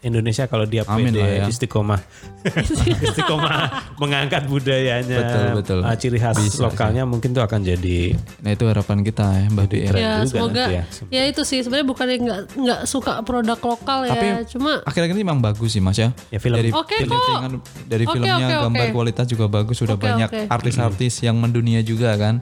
Indonesia 0.00 0.44
kalau 0.44 0.64
dia 0.64 0.84
Amin 0.84 1.10
pede 1.10 1.22
ya. 1.40 1.46
istiqomah 1.46 2.00
istiqomah 3.06 3.52
mengangkat 3.96 4.46
budayanya 4.46 5.18
Betul, 5.18 5.46
betul. 5.54 5.78
uh, 5.82 5.94
ciri 5.94 6.18
khas 6.18 6.36
Bisa 6.36 6.62
lokalnya 6.62 7.02
mungkin 7.02 7.30
tuh 7.30 7.40
akan 7.40 7.60
jadi 7.60 8.14
nah 8.38 8.50
itu 8.50 8.64
harapan 8.64 9.00
kita 9.00 9.26
ya 9.26 9.46
Mbak 9.48 9.66
Bi 9.66 9.76
ya. 9.78 9.90
Ya 9.92 10.12
semoga 10.22 10.64
nanti 10.64 10.74
ya. 10.74 10.84
ya. 11.10 11.22
itu 11.26 11.42
sih 11.42 11.60
sebenarnya 11.60 11.86
bukannya 11.86 12.16
nggak 12.18 12.40
nggak 12.54 12.80
suka 12.84 13.20
produk 13.22 13.58
lokal 13.58 14.04
ya, 14.04 14.12
Tapi 14.12 14.26
cuma 14.48 14.70
akhir-akhir 14.82 15.14
ini 15.14 15.22
memang 15.22 15.40
bagus 15.40 15.70
sih 15.70 15.82
mas 15.82 15.96
ya 15.96 16.10
Ya, 16.28 16.38
film. 16.38 16.56
dari 16.56 16.70
kok. 16.70 16.86
settingan, 16.86 17.52
dari 17.86 18.04
filmnya 18.04 18.36
oke, 18.36 18.46
oke. 18.46 18.62
gambar 18.66 18.86
kualitas 18.90 19.26
juga 19.26 19.46
bagus 19.46 19.76
sudah 19.76 19.94
Oke, 19.94 20.04
banyak 20.04 20.30
artis-artis 20.46 21.20
yang 21.20 21.36
mendunia 21.36 21.80
juga 21.80 22.14
kan 22.14 22.40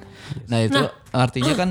nah 0.49 0.59
itu 0.59 0.79
artinya 1.11 1.55
kan 1.55 1.71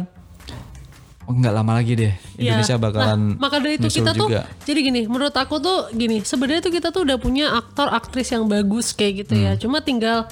nggak 1.36 1.54
lama 1.54 1.72
lagi 1.74 1.94
deh 1.96 2.14
Ya. 2.34 2.54
Indonesia 2.54 2.78
bakalan 2.78 3.20
Nah, 3.34 3.40
maka 3.40 3.58
dari 3.58 3.76
itu 3.76 3.88
kita 3.88 4.12
tuh 4.12 4.28
juga. 4.28 4.46
jadi 4.62 4.80
gini, 4.82 5.02
menurut 5.06 5.32
aku 5.32 5.58
tuh 5.58 5.90
gini, 5.92 6.22
sebenarnya 6.22 6.62
tuh 6.62 6.72
kita 6.72 6.90
tuh 6.90 7.02
udah 7.02 7.16
punya 7.16 7.52
aktor 7.52 7.88
aktris 7.88 8.30
yang 8.30 8.46
bagus 8.46 8.92
kayak 8.92 9.24
gitu 9.24 9.34
Hmm. 9.34 9.44
ya. 9.46 9.52
Cuma 9.56 9.80
tinggal 9.80 10.26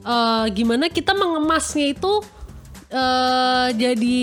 eh, 0.00 0.46
gimana 0.50 0.88
kita 0.88 1.12
mengemasnya 1.12 1.92
itu 1.92 2.12
eh, 2.88 3.68
jadi 3.72 4.20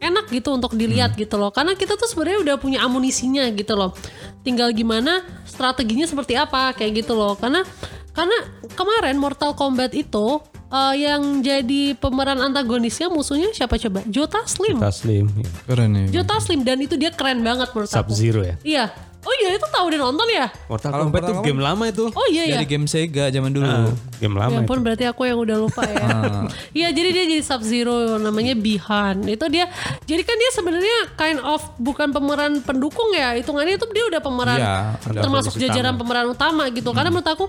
enak 0.00 0.26
gitu 0.30 0.50
untuk 0.50 0.70
Hmm. 0.70 0.80
dilihat 0.80 1.14
gitu 1.14 1.34
loh. 1.34 1.48
Karena 1.48 1.72
kita 1.72 1.94
tuh 1.94 2.06
sebenarnya 2.06 2.42
udah 2.42 2.56
punya 2.56 2.78
amunisinya 2.80 3.46
gitu 3.50 3.72
loh. 3.72 3.94
Tinggal 4.42 4.70
gimana 4.70 5.22
strateginya 5.44 6.04
seperti 6.04 6.34
apa 6.34 6.72
kayak 6.72 7.02
gitu 7.02 7.14
loh. 7.14 7.34
Karena 7.34 7.62
karena 8.10 8.34
kemarin 8.72 9.16
Mortal 9.16 9.54
Kombat 9.54 9.94
itu 9.94 10.42
eh, 10.72 10.94
yang 10.98 11.20
jadi 11.38 11.92
pemeran 11.94 12.40
antagonisnya 12.40 13.06
musuhnya 13.06 13.52
siapa 13.52 13.76
coba? 13.78 14.00
Joe 14.06 14.24
Taslim. 14.24 14.76
Taslim, 14.76 15.28
keren 15.64 15.90
nih 15.90 16.06
Joe 16.10 16.24
Taslim 16.24 16.60
dan 16.60 16.78
itu 16.78 16.96
dia 16.96 17.10
keren 17.10 17.40
banget 17.40 17.68
menurut 17.70 17.86
Sub 17.86 18.02
aku. 18.02 18.12
Zero 18.12 18.40
ya. 18.40 18.56
Iya. 18.62 18.86
Oh 19.22 19.30
iya 19.38 19.54
itu 19.54 19.62
tahu 19.70 19.86
dan 19.86 20.02
nonton 20.02 20.26
ya? 20.26 20.50
Mortal 20.66 20.90
Kalau 20.90 21.06
Kombat 21.06 21.22
Kombat- 21.22 21.46
game 21.46 21.62
lama 21.62 21.84
itu. 21.86 22.10
Oh 22.10 22.26
iya 22.26 22.42
ya. 22.42 22.58
dari 22.58 22.66
game 22.66 22.90
Sega 22.90 23.30
zaman 23.30 23.54
dulu 23.54 23.62
Ah, 23.62 23.86
game 24.18 24.34
Ya 24.34 24.40
lama 24.40 24.50
itu. 24.50 24.66
ampun 24.66 24.78
berarti 24.82 25.04
aku 25.06 25.22
yang 25.22 25.38
udah 25.38 25.56
lupa 25.60 25.86
ya. 25.86 26.02
Iya 26.82 26.88
jadi 26.90 27.08
dia 27.12 27.24
jadi 27.30 27.38
Sub 27.38 27.62
Zero 27.62 28.18
namanya 28.18 28.58
Bihan. 28.58 29.22
Itu 29.22 29.46
dia 29.46 29.70
jadi 30.02 30.26
kan 30.26 30.34
dia 30.34 30.50
sebenarnya 30.50 30.98
kind 31.14 31.38
of 31.38 31.62
bukan 31.78 32.10
pemeran 32.10 32.58
pendukung 32.60 33.14
ya. 33.14 33.38
Hitungannya 33.38 33.78
itu 33.78 33.86
dia 33.88 34.10
udah 34.10 34.18
pemeran 34.20 34.58
Iya, 34.58 34.74
udah 35.06 35.22
termasuk 35.22 35.54
jajaran 35.54 35.94
pemeran 35.94 36.26
utama 36.26 36.66
gitu. 36.68 36.90
Karena 36.90 37.14
menurut 37.14 37.30
aku 37.30 37.46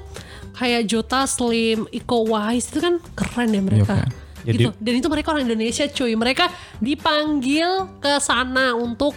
kayak 0.54 0.86
Jota 0.86 1.26
Slim, 1.26 1.89
Iko 1.89 2.26
Uwais 2.26 2.66
itu 2.66 2.78
kan 2.78 3.01
keren 3.14 3.49
ya 3.49 3.62
mereka. 3.62 3.95
Iya, 3.95 4.06
kan. 4.06 4.10
Jadi- 4.43 4.58
gitu. 4.60 4.70
Dan 4.76 4.93
itu 4.97 5.08
mereka 5.08 5.28
orang 5.32 5.45
Indonesia 5.45 5.86
cuy. 5.88 6.14
Mereka 6.14 6.45
dipanggil 6.80 7.70
ke 7.97 8.20
sana 8.20 8.74
untuk 8.74 9.16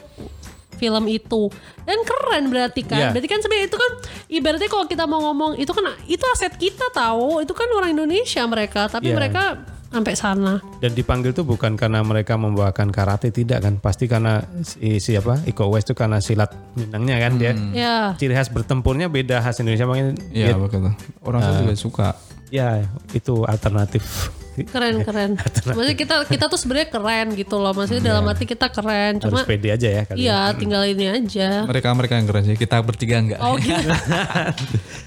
film 0.76 1.08
itu 1.08 1.48
dan 1.82 1.96
keren 2.04 2.52
berarti 2.52 2.84
kan 2.84 3.00
Iya. 3.00 3.10
berarti 3.10 3.28
kan 3.28 3.40
sebenarnya 3.40 3.64
itu 3.64 3.78
kan 3.80 3.92
ibaratnya 4.28 4.68
kalau 4.68 4.84
kita 4.84 5.08
mau 5.08 5.24
ngomong 5.24 5.56
itu 5.56 5.72
kan 5.72 5.88
itu 6.04 6.20
aset 6.28 6.52
kita 6.52 6.92
tahu 6.92 7.40
itu 7.40 7.48
kan 7.50 7.64
orang 7.72 7.96
Indonesia 7.96 8.44
mereka 8.44 8.84
tapi 8.84 9.08
Iya. 9.08 9.16
mereka 9.16 9.42
sampai 9.88 10.14
sana 10.14 10.58
Dan 10.78 10.92
dipanggil 10.92 11.30
tuh 11.30 11.42
bukan 11.42 11.74
karena 11.74 12.02
mereka 12.02 12.34
membawakan 12.34 12.90
karate 12.90 13.30
tidak 13.30 13.64
kan, 13.64 13.78
pasti 13.78 14.06
karena 14.06 14.42
si 14.60 14.98
siapa 14.98 15.40
Iko 15.44 15.66
Uwais 15.66 15.82
itu 15.82 15.92
karena 15.92 16.18
silat 16.18 16.52
Minangnya 16.74 17.16
kan 17.18 17.32
dia. 17.36 17.52
ya 17.72 17.96
Ciri 18.14 18.32
khas 18.32 18.48
bertempurnya 18.48 19.06
beda 19.06 19.40
khas 19.40 19.58
Indonesia 19.58 19.84
makanya 19.84 20.12
Iya 20.30 20.46
dia- 20.52 20.58
betul. 20.58 20.92
Orang 21.22 21.40
tuh 21.40 21.52
juga 21.62 21.74
suka. 21.74 22.08
Ya 22.48 22.82
itu 23.10 23.42
alternatif. 23.42 24.30
keren 24.56 25.04
keren 25.04 25.36
maksudnya 25.68 25.92
kita 25.94 26.16
kita 26.24 26.48
tuh 26.48 26.56
sebenarnya 26.56 26.88
keren 26.88 27.36
gitu 27.36 27.60
loh 27.60 27.76
maksudnya 27.76 28.08
dalam 28.08 28.24
arti 28.24 28.48
kita 28.48 28.72
keren 28.72 29.20
Harus 29.20 29.28
cuma 29.28 29.44
pede 29.44 29.68
aja 29.68 29.84
ya 29.90 30.02
kali. 30.02 30.16
iya 30.18 30.48
tinggal 30.50 30.80
ini 30.82 31.12
aja 31.12 31.68
Mereka 31.68 31.92
mereka 31.92 32.16
yang 32.16 32.24
keren 32.24 32.44
sih. 32.46 32.56
Kita 32.56 32.80
bertiga 32.80 33.20
enggak. 33.20 33.36
oh 33.38 33.52
gitu 33.54 33.76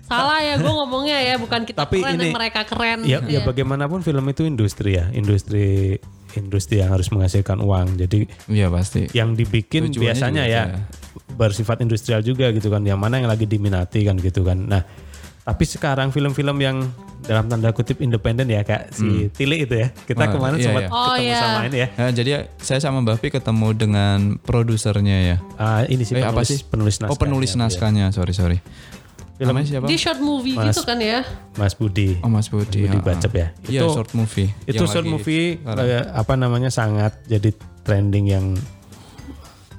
salah 0.05 0.37
ya 0.39 0.53
gue 0.55 0.69
ngomongnya 0.69 1.17
ya 1.23 1.35
bukan 1.35 1.65
kita 1.65 1.81
Tapi 1.81 1.97
keren 1.97 2.13
ini- 2.13 2.21
dan 2.23 2.35
mereka 2.35 2.61
keren 2.63 2.99
Ya, 3.01 3.19
ya 3.21 3.27
Iya. 3.27 3.39
bagaimanapun 3.41 4.01
film 4.01 4.21
itu 4.27 4.43
industri 4.43 4.97
ya, 4.97 5.09
industri 5.09 5.97
industri 6.31 6.77
yang 6.77 6.93
harus 6.93 7.09
menghasilkan 7.09 7.57
uang. 7.57 7.97
Jadi 7.97 8.29
Iya 8.47 8.69
pasti. 8.69 9.09
yang 9.11 9.33
dibikin 9.33 9.89
Tujuannya 9.89 9.97
biasanya 10.03 10.43
ya 10.45 10.63
itu 10.69 10.77
bersifat 11.33 11.81
industrial 11.81 12.21
juga 12.21 12.53
gitu 12.53 12.69
kan. 12.69 12.83
Yang 12.83 12.99
mana 12.99 13.17
yang 13.17 13.25
lagi 13.27 13.45
diminati 13.45 14.05
kan 14.05 14.13
gitu 14.15 14.43
kan. 14.43 14.61
Nah, 14.61 14.85
tapi 15.49 15.65
sekarang 15.65 16.07
film-film 16.09 16.57
yang 16.57 16.77
dalam 17.19 17.45
tanda 17.45 17.69
kutip 17.69 17.99
independen 17.99 18.45
ya 18.45 18.61
kayak 18.61 18.89
si 18.91 19.27
Tili 19.29 19.65
itu 19.65 19.73
ya. 19.75 19.89
Kita 19.89 20.23
Oh, 20.23 20.31
kemarin 20.31 20.55
iya, 20.55 20.63
sempat 20.63 20.81
iya. 20.81 20.89
Oh, 20.89 21.03
ketemu 21.09 21.25
iya. 21.25 21.39
sama 21.39 21.59
ini 21.63 21.77
ya. 21.77 21.87
Nah, 21.91 22.09
jadi 22.11 22.29
saya 22.55 22.79
sama 22.79 22.97
Mbak 23.01 23.17
Pi 23.17 23.27
ketemu 23.31 23.67
dengan 23.73 24.17
produsernya 24.39 25.17
ya. 25.27 25.37
Ah, 25.55 25.81
ini 25.83 26.01
sih 26.01 26.13
Eh, 26.13 26.21
penulis, 26.21 26.29
apa 26.31 26.41
sih? 26.43 26.57
penulis 26.63 26.95
naskah. 26.97 27.11
oh 27.11 27.17
penulis 27.17 27.51
ya, 27.51 27.57
naskahnya, 27.59 28.05
sorry 28.09 28.31
sorry. 28.31 28.57
Film- 29.35 29.55
Namanya 29.55 29.67
siapa? 29.69 29.85
di 29.85 29.95
short 29.95 30.19
movie 30.19 30.53
Mas- 30.53 30.69
gitu 30.69 30.83
kan 30.83 30.99
ya 30.99 31.23
Mas 31.55 31.73
Budi. 31.73 32.19
Oh 32.19 32.27
Mas 32.27 32.45
Budi. 32.47 32.83
Budi 32.83 32.91
ah, 32.91 32.99
ah. 32.99 33.05
Bacep 33.09 33.33
ya. 33.33 33.47
Iya 33.65 33.81
Itu- 33.81 33.95
short 33.95 34.11
movie. 34.13 34.49
itu 34.63 34.75
yang 34.75 34.85
short 34.85 35.01
lagi 35.01 35.11
movie 35.11 35.47
sekarang. 35.57 35.85
eh, 35.87 36.03
apa 36.13 36.33
namanya 36.35 36.69
sangat 36.69 37.11
jadi 37.25 37.49
trending 37.81 38.25
yang 38.27 38.45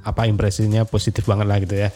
apa 0.00 0.24
impresinya 0.24 0.82
positif 0.82 1.24
banget 1.24 1.46
lah 1.46 1.58
gitu 1.58 1.76
ya 1.76 1.92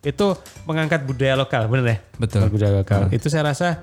itu 0.00 0.26
mengangkat 0.62 1.02
budaya 1.02 1.34
lokal 1.34 1.66
bener 1.66 1.86
ya 1.86 1.98
Betul. 2.16 2.46
Budaya 2.48 2.72
lokal 2.76 3.10
itu 3.10 3.26
saya 3.26 3.46
rasa 3.46 3.82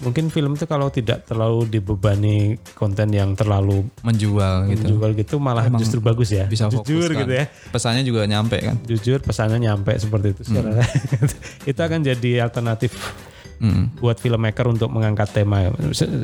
mungkin 0.00 0.26
film 0.26 0.54
itu 0.54 0.64
kalau 0.64 0.88
tidak 0.88 1.24
terlalu 1.24 1.68
dibebani 1.68 2.38
konten 2.72 3.10
yang 3.10 3.34
terlalu 3.34 3.84
menjual 4.00 4.64
gitu. 4.66 4.88
menjual 4.88 5.10
gitu 5.12 5.34
malah 5.36 5.66
Emang 5.66 5.76
justru 5.76 6.00
bagus 6.00 6.30
ya 6.30 6.44
Bisa 6.44 6.66
fokus 6.66 6.86
jujur 6.86 7.10
kan. 7.10 7.20
gitu 7.20 7.32
ya 7.34 7.44
Pesannya 7.68 8.02
juga 8.02 8.24
nyampe 8.24 8.56
kan. 8.58 8.80
jujur 8.82 9.20
pesannya 9.20 9.60
nyampe 9.60 9.92
seperti 9.94 10.32
itu 10.32 10.42
Hmm. 10.50 10.80
itu 11.70 11.76
akan 11.78 12.00
jadi 12.02 12.30
alternatif 12.42 12.96
Hmm. 13.60 13.92
buat 13.94 14.16
filmmaker 14.16 14.64
untuk 14.64 14.88
mengangkat 14.88 15.36
tema. 15.36 15.68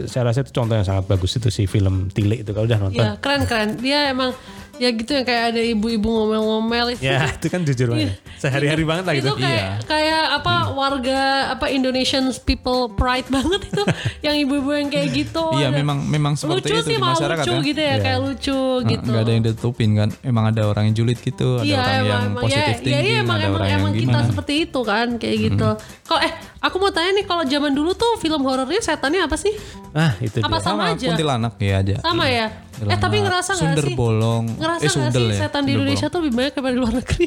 Saya 0.08 0.24
rasa 0.24 0.40
itu 0.40 0.56
contoh 0.56 0.72
yang 0.72 0.88
sangat 0.88 1.04
bagus 1.04 1.36
itu 1.36 1.52
si 1.52 1.68
film 1.68 2.08
Tilik 2.08 2.40
itu 2.40 2.48
kalau 2.48 2.64
udah 2.64 2.80
nonton. 2.80 2.96
Ya 2.96 3.20
keren 3.20 3.44
keren. 3.44 3.76
Dia 3.76 4.08
emang 4.08 4.32
ya 4.76 4.88
gitu 4.90 5.10
yang 5.10 5.24
kayak 5.24 5.44
ada 5.50 5.60
ibu-ibu 5.62 6.04
ngomel-ngomel 6.06 6.86
itu. 6.92 7.02
Ya 7.02 7.28
itu 7.28 7.46
kan 7.46 7.60
jujur 7.62 7.88
banget. 7.90 8.16
Sehari-hari 8.36 8.84
banget 8.84 9.04
lah 9.04 9.14
Iya. 9.14 9.20
itu 9.20 9.30
gitu. 9.30 9.40
kayak 9.40 9.64
kayak 9.84 10.24
apa 10.34 10.54
warga 10.70 11.20
apa 11.50 11.66
Indonesian 11.68 12.24
people 12.42 12.88
pride 12.90 13.24
banget 13.26 13.64
itu 13.64 13.82
yang 14.26 14.36
ibu-ibu 14.38 14.70
yang 14.70 14.88
kayak 14.88 15.08
gitu. 15.10 15.44
Iya 15.54 15.68
memang 15.70 16.04
memang 16.04 16.36
seperti 16.36 16.68
lucu 16.68 16.74
itu 16.74 16.84
sih 16.84 16.92
di 16.92 17.00
malah 17.00 17.16
masyarakat 17.16 17.44
lucu 17.44 17.54
ya. 17.54 17.64
gitu 17.64 17.80
ya 17.80 17.94
kayak 17.98 18.18
lucu 18.20 18.58
Nah, 18.76 18.88
gitu. 18.88 19.08
nggak 19.08 19.22
ada 19.22 19.32
yang 19.32 19.42
ditutupin 19.42 19.90
kan. 19.94 20.08
Emang 20.20 20.44
ada 20.46 20.62
orang 20.64 20.82
yang 20.84 20.96
julid 20.96 21.18
gitu, 21.18 21.48
ada 21.56 21.64
Iya 21.64 21.76
orang 21.76 21.88
emang, 21.88 22.06
yang 22.06 22.22
emang 22.26 22.42
positif 22.42 22.76
ya, 22.78 22.90
ya, 22.92 22.98
iya, 23.00 23.16
emang, 23.18 23.36
ada 23.36 23.44
emang, 23.44 23.56
orang 23.56 23.68
emang 23.68 23.82
yang 23.86 23.96
kita 23.96 24.12
gimana. 24.12 24.28
seperti 24.28 24.52
itu 24.62 24.80
kan 24.82 25.06
kayak 25.16 25.36
gitu. 25.42 25.68
Kalau 26.04 26.20
eh 26.20 26.32
aku 26.66 26.76
mau 26.76 26.90
tanya 26.90 27.14
nih 27.14 27.24
kalau 27.24 27.42
zaman 27.42 27.70
dulu 27.70 27.92
tuh 27.92 28.16
film 28.16 28.42
horornya 28.42 28.78
setannya 28.78 29.22
apa 29.22 29.34
sih? 29.34 29.54
Ah 29.92 30.12
itu 30.18 30.38
Apa 30.38 30.58
dia. 30.58 30.60
sama, 30.60 30.82
Sama 30.82 30.84
aja? 30.92 31.06
kuntilanak 31.08 31.54
ya 31.56 31.74
aja. 31.78 31.94
Sama 32.00 32.24
ya? 32.26 32.46
Eh 32.76 32.98
tapi 32.98 33.16
ngerasa 33.18 33.54
nggak 33.54 33.62
Sunder 33.72 33.86
sih? 33.86 33.94
bolong. 33.94 34.44
Ngerasa 34.52 34.82
eh 34.82 34.84
nggak 34.84 34.92
sundel 34.92 35.22
sih 35.22 35.32
ya. 35.32 35.38
setan 35.40 35.62
di 35.62 35.72
Indonesia 35.72 36.06
tuh 36.06 36.18
lebih 36.20 36.34
banyak 36.34 36.52
daripada 36.52 36.72
di 36.72 36.78
luar 36.78 36.94
negeri? 36.94 37.26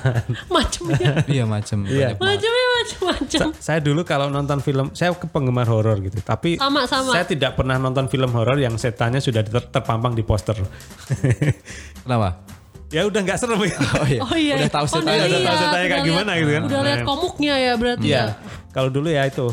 Macemnya, 0.54 0.98
bolong. 0.98 1.26
Iya 1.26 1.44
macam. 1.46 1.78
Iya. 1.84 2.08
macam-macam. 2.12 3.48
Sa- 3.48 3.56
saya 3.56 3.78
dulu 3.78 4.00
kalau 4.02 4.26
nonton 4.28 4.58
film, 4.58 4.90
saya 4.92 5.10
ke 5.12 5.24
penggemar 5.26 5.64
horor 5.64 5.96
gitu. 6.00 6.18
Tapi 6.18 6.58
Sama, 6.58 6.84
sama. 6.84 7.10
saya 7.10 7.24
tidak 7.24 7.54
pernah 7.54 7.76
nonton 7.76 8.04
film 8.06 8.28
horor 8.30 8.58
yang 8.58 8.74
setannya 8.74 9.18
sudah 9.18 9.40
ter- 9.40 9.70
terpampang 9.70 10.12
di 10.12 10.20
poster. 10.20 10.58
Kenapa? 12.02 12.44
ya 12.92 13.08
udah 13.08 13.24
nggak 13.24 13.38
serem 13.40 13.56
gitu. 13.64 13.80
Oh 13.80 14.04
iya. 14.04 14.20
Oh 14.20 14.36
iya. 14.36 14.54
Udah 14.60 14.68
tahu 14.70 14.84
Oh, 14.84 14.90
setannya. 14.92 15.16
udah 15.16 15.24
udah 15.24 15.32
tahu 15.32 15.40
lihat, 15.48 15.62
setannya 15.64 15.88
kayak 15.88 16.04
gimana 16.04 16.30
gitu 16.36 16.50
kan. 16.52 16.62
Udah 16.62 16.80
lihat 16.82 16.98
Nah. 16.98 17.06
komuknya 17.08 17.54
ya 17.56 17.72
berarti 17.72 18.04
Iya. 18.04 18.20
ya. 18.20 18.26
Kalau 18.72 18.88
dulu 18.88 19.12
ya 19.12 19.28
itu 19.28 19.52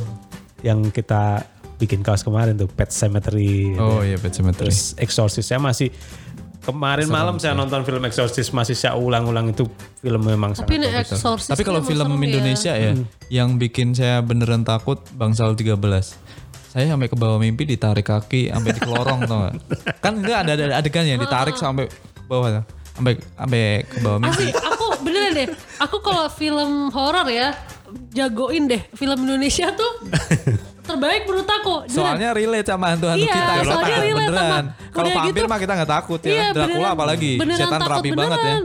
yang 0.63 0.91
kita 0.91 1.43
bikin 1.79 2.03
kaos 2.03 2.23
kemarin 2.23 2.59
tuh 2.59 2.67
Pet 2.67 2.91
Cemetery. 2.91 3.75
Oh 3.79 4.03
iya 4.03 4.19
Pet 4.19 4.35
Cemetery. 4.35 4.71
Terus 4.71 4.95
Exorcist 4.99 5.47
saya 5.47 5.59
masih 5.63 5.91
kemarin 6.59 7.07
malam 7.07 7.39
saya 7.39 7.55
nonton 7.55 7.87
film 7.87 8.03
Exorcist 8.03 8.51
masih 8.51 8.75
saya 8.75 8.99
ulang-ulang 8.99 9.55
itu 9.55 9.63
film 10.03 10.23
memang 10.27 10.55
Tapi 10.55 10.75
sangat 10.75 10.75
ini. 10.75 10.87
Exorcist 11.03 11.51
Tapi 11.51 11.63
kalau 11.63 11.79
film 11.83 12.07
ya. 12.19 12.27
Indonesia 12.27 12.73
ya, 12.75 12.91
yang 13.31 13.55
bikin 13.55 13.95
saya 13.95 14.19
beneran 14.19 14.67
takut 14.67 14.99
Bangsal 15.15 15.55
13. 15.55 15.79
Saya 16.69 16.85
sampai 16.85 17.09
ke 17.09 17.17
bawah 17.17 17.41
mimpi 17.41 17.65
ditarik 17.65 18.05
kaki 18.05 18.53
sampai 18.53 18.71
di 18.77 18.79
kelorong 18.83 19.25
tau 19.25 19.49
gak? 19.49 19.53
Kan 20.05 20.21
enggak 20.21 20.45
ada, 20.45 20.51
ada 20.53 20.75
adegan 20.77 21.01
yang 21.01 21.17
ditarik 21.17 21.57
sampai 21.57 21.89
bawah 22.29 22.61
sampai 22.93 23.17
sampai 23.33 23.87
ke 23.89 23.97
bawah 24.05 24.19
mimpi. 24.21 24.51
Asli, 24.51 24.53
aku 24.53 24.85
beneran 25.01 25.31
deh. 25.33 25.47
Aku 25.81 25.97
kalau 26.03 26.29
film 26.29 26.93
horor 26.93 27.25
ya 27.25 27.57
jagoin 28.09 28.63
deh 28.65 28.81
film 28.91 29.19
Indonesia 29.21 29.67
tuh 29.71 29.91
terbaik 30.87 31.21
menurut 31.23 31.45
aku. 31.45 31.75
Beneran. 31.83 31.93
Soalnya 31.93 32.29
relate 32.31 32.65
sama 32.65 32.85
hantu-hantu 32.89 33.21
Iya, 33.21 33.35
kita. 33.35 33.53
soalnya 33.63 33.97
relate 33.99 34.17
beneran. 34.25 34.63
sama- 34.65 34.89
Kalau 34.89 35.09
vampir 35.11 35.29
gitu- 35.35 35.45
mah 35.47 35.59
kita 35.59 35.73
nggak 35.75 35.91
takut 35.91 36.19
ya. 36.19 36.31
Iya, 36.31 36.45
Dracula 36.49 36.65
beneran- 36.73 36.95
apalagi. 36.95 37.31
beneran 37.37 37.59
Setan 37.61 37.81
rapi 37.83 38.09
banget 38.11 38.39
ya. 38.39 38.55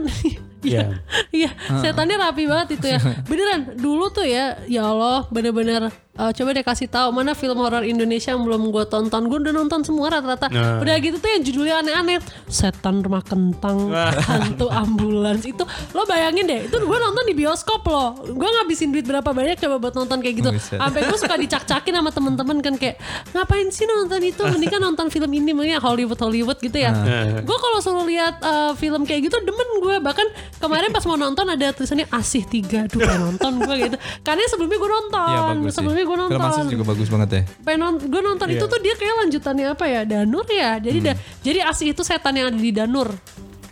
Iya, 0.65 0.81
Iya. 1.29 1.49
iya, 1.49 1.49
setannya 1.79 2.17
rapi 2.17 2.43
banget 2.45 2.77
itu 2.77 2.87
ya. 2.89 2.99
Beneran, 3.29 3.77
dulu 3.77 4.09
tuh 4.09 4.25
ya, 4.25 4.57
ya 4.65 4.81
Allah, 4.83 5.29
bener-bener 5.29 5.87
eh, 6.15 6.31
coba 6.31 6.49
deh 6.51 6.63
kasih 6.63 6.87
tahu 6.87 7.11
mana 7.11 7.35
film 7.35 7.59
horor 7.59 7.83
Indonesia 7.83 8.31
yang 8.31 8.41
belum 8.41 8.71
gue 8.71 8.85
tonton. 8.87 9.27
Gue 9.27 9.37
udah 9.37 9.51
nonton 9.51 9.83
semua 9.83 10.07
rata-rata. 10.09 10.47
Nah. 10.47 10.79
Udah 10.79 10.95
gitu 10.97 11.19
tuh 11.19 11.27
yang 11.27 11.43
judulnya 11.43 11.75
aneh-aneh, 11.83 12.17
setan 12.47 13.03
rumah 13.03 13.19
kentang, 13.19 13.91
hantu 14.23 14.71
ambulans 14.71 15.43
itu. 15.43 15.61
Lo 15.91 16.03
bayangin 16.05 16.47
deh, 16.47 16.59
itu 16.65 16.75
gue 16.75 16.97
nonton 16.97 17.23
di 17.25 17.35
bioskop 17.35 17.83
loh. 17.85 18.15
Gue 18.25 18.47
ngabisin 18.49 18.89
duit 18.89 19.03
berapa 19.03 19.27
banyak 19.27 19.59
coba 19.59 19.75
buat 19.77 19.93
nonton 19.93 20.17
kayak 20.19 20.35
gitu. 20.39 20.49
Sampai 20.55 21.03
gue 21.03 21.17
suka 21.19 21.35
dicak-cakin 21.35 21.93
sama 21.93 22.09
temen-temen 22.09 22.57
kan 22.63 22.73
kayak 22.75 22.95
ngapain 23.31 23.67
sih 23.69 23.83
nonton 23.83 24.23
itu? 24.23 24.41
Mendingan 24.41 24.81
nonton 24.81 25.11
film 25.11 25.29
ini, 25.29 25.51
mendingan 25.51 25.83
Hollywood 25.83 26.17
Hollywood 26.17 26.57
gitu 26.57 26.79
ya. 26.79 26.95
Gue 27.43 27.57
kalau 27.59 27.83
suruh 27.83 28.07
lihat 28.07 28.39
eh, 28.39 28.71
film 28.79 29.03
kayak 29.03 29.27
gitu 29.27 29.35
demen 29.43 29.69
gue. 29.83 29.95
Bahkan 29.99 30.27
kemarin 30.57 30.89
pas 30.89 31.03
mau 31.03 31.15
nonton 31.15 31.45
ada 31.45 31.67
tulisannya 31.69 32.07
Asih 32.07 32.43
3 32.43 32.87
Duh 32.87 32.99
pengen 32.99 33.21
nonton 33.27 33.51
gue 33.59 33.75
gitu. 33.81 33.95
Karena 34.21 34.41
sebelumnya 34.45 34.77
gue 34.77 34.91
nonton. 34.91 35.27
Iya 35.27 35.39
bagus 35.45 35.65
sih. 35.65 35.75
sebelumnya 35.75 36.03
gue 36.03 36.17
nonton. 36.17 36.37
Film 36.37 36.51
Asis 36.51 36.65
juga 36.69 36.85
bagus 36.85 37.07
banget 37.07 37.29
ya. 37.29 37.41
Pengen 37.61 37.79
non- 37.81 38.01
gue 38.01 38.21
nonton 38.21 38.47
itu 38.49 38.65
tuh 38.65 38.79
dia 38.79 38.93
kayak 38.93 39.15
lanjutannya 39.21 39.65
apa 39.69 39.85
ya? 39.85 40.01
Danur 40.03 40.45
ya. 40.47 40.71
Jadi 40.77 40.97
Hmm. 40.99 41.07
da- 41.07 41.19
jadi 41.41 41.59
Asih 41.63 41.87
itu 41.91 42.01
setan 42.01 42.33
yang 42.33 42.47
ada 42.47 42.57
di 42.57 42.71
Danur 42.71 43.09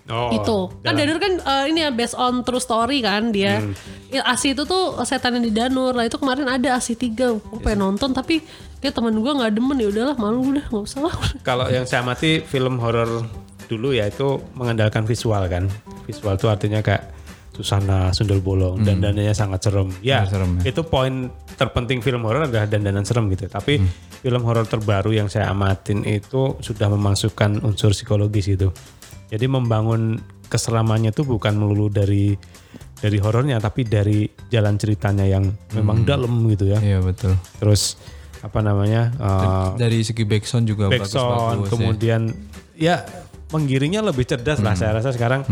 Oh, 0.06 0.30
itu 0.32 0.58
kan 0.84 0.92
dalam- 0.92 0.98
Danur 1.00 1.18
kan 1.18 1.34
eh, 1.40 1.66
ini 1.72 1.80
ya 1.80 1.90
based 1.90 2.12
on 2.14 2.44
true 2.44 2.60
story 2.60 3.00
kan 3.00 3.32
dia 3.32 3.60
Hmm. 3.60 3.72
Ya, 4.10 4.22
Asi 4.28 4.52
itu 4.52 4.62
tuh 4.62 4.82
setan 5.02 5.34
yang 5.34 5.42
di 5.42 5.50
Danur 5.50 5.90
lah 5.92 6.04
itu 6.04 6.16
kemarin 6.16 6.46
ada 6.46 6.76
Asi 6.76 6.94
3 6.94 7.10
gue 7.34 7.60
pengen 7.60 7.88
nonton 7.90 8.12
tapi 8.12 8.44
kayak 8.78 8.94
temen 8.94 9.16
gue 9.16 9.32
nggak 9.32 9.50
demen 9.50 9.74
ya 9.76 9.88
udahlah 9.88 10.16
malu 10.16 10.44
udah 10.46 10.66
nggak 10.66 10.84
usah 10.84 11.02
lah 11.02 11.16
Kalau 11.42 11.66
yang 11.68 11.82
saya 11.84 12.04
amati 12.04 12.38
film 12.42 12.78
horor 12.78 13.26
dulu 13.66 13.92
ya 13.92 14.06
itu 14.06 14.26
mengandalkan 14.54 15.04
visual 15.04 15.46
kan. 15.46 15.68
Visual 16.04 16.34
itu 16.34 16.48
artinya 16.48 16.80
kayak 16.80 17.14
susana, 17.52 18.10
sundel 18.10 18.40
bolong, 18.40 18.82
dandanannya 18.82 19.30
sangat 19.32 19.62
serem. 19.62 19.94
Ya, 20.02 20.22
Hmm. 20.22 20.30
Serem, 20.32 20.52
ya. 20.58 20.74
itu 20.74 20.82
poin 20.82 21.30
terpenting 21.54 22.02
film 22.02 22.24
horor 22.24 22.46
adalah 22.46 22.66
dandanan 22.66 23.06
serem 23.06 23.30
gitu. 23.30 23.46
Tapi 23.46 23.78
film 24.18 24.42
horor 24.42 24.66
terbaru 24.66 25.14
yang 25.14 25.30
saya 25.30 25.48
amatin 25.48 26.02
itu 26.02 26.58
sudah 26.58 26.90
memasukkan 26.90 27.62
unsur 27.62 27.94
psikologis 27.94 28.50
itu. 28.50 28.74
Jadi 29.30 29.46
membangun 29.46 30.18
keseramannya 30.46 31.10
itu 31.10 31.22
bukan 31.22 31.54
melulu 31.54 31.90
dari 31.90 32.34
dari 32.96 33.18
horornya 33.18 33.60
tapi 33.60 33.84
dari 33.84 34.24
jalan 34.48 34.74
ceritanya 34.76 35.26
yang 35.28 35.46
memang 35.74 36.02
dalam 36.04 36.34
gitu 36.50 36.68
ya. 36.68 36.80
Iya 36.80 37.00
betul. 37.02 37.38
Terus 37.60 38.00
apa 38.40 38.60
namanya? 38.60 39.14
eh, 39.14 39.68
Dari 39.78 40.02
segi 40.02 40.24
backsound 40.24 40.66
juga 40.66 40.88
backsound 40.88 41.14
bagus-bagus. 41.14 41.62
ya. 41.62 41.70
kemudian 41.70 42.22
ya 42.74 42.96
menggiringnya 43.54 44.02
lebih 44.02 44.26
cerdas 44.26 44.58
lah 44.60 44.74
saya 44.74 44.98
rasa 44.98 45.14
sekarang 45.14 45.46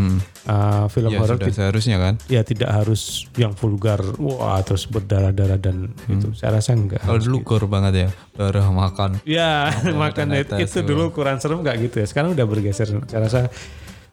uh, 0.44 0.90
film 0.90 1.14
Ya 1.14 1.22
horor 1.22 1.38
seharusnya 1.38 1.96
kan. 1.96 2.14
ya 2.26 2.42
tidak 2.42 2.66
harus 2.68 3.30
yang 3.38 3.54
vulgar 3.54 4.02
wah 4.18 4.58
terus 4.60 4.84
berdarah-darah 4.84 5.56
dan 5.56 5.94
itu 6.10 6.34
saya 6.34 6.58
rasa 6.58 6.74
enggak 6.74 6.98
Kalau 7.00 7.22
dulu 7.22 7.38
gore 7.40 7.70
banget 7.70 7.92
ya. 7.94 8.08
Darah 8.32 8.66
makan. 8.66 9.22
ya 9.22 9.70
makan 9.92 10.26
itu, 10.42 10.58
itu 10.58 10.78
tuh. 10.80 10.82
dulu 10.82 11.14
kurang 11.14 11.38
serem 11.38 11.62
nggak 11.62 11.76
gitu 11.86 12.02
ya 12.02 12.06
sekarang 12.10 12.34
udah 12.34 12.42
bergeser 12.42 12.90
saya 13.06 13.20
rasa 13.22 13.40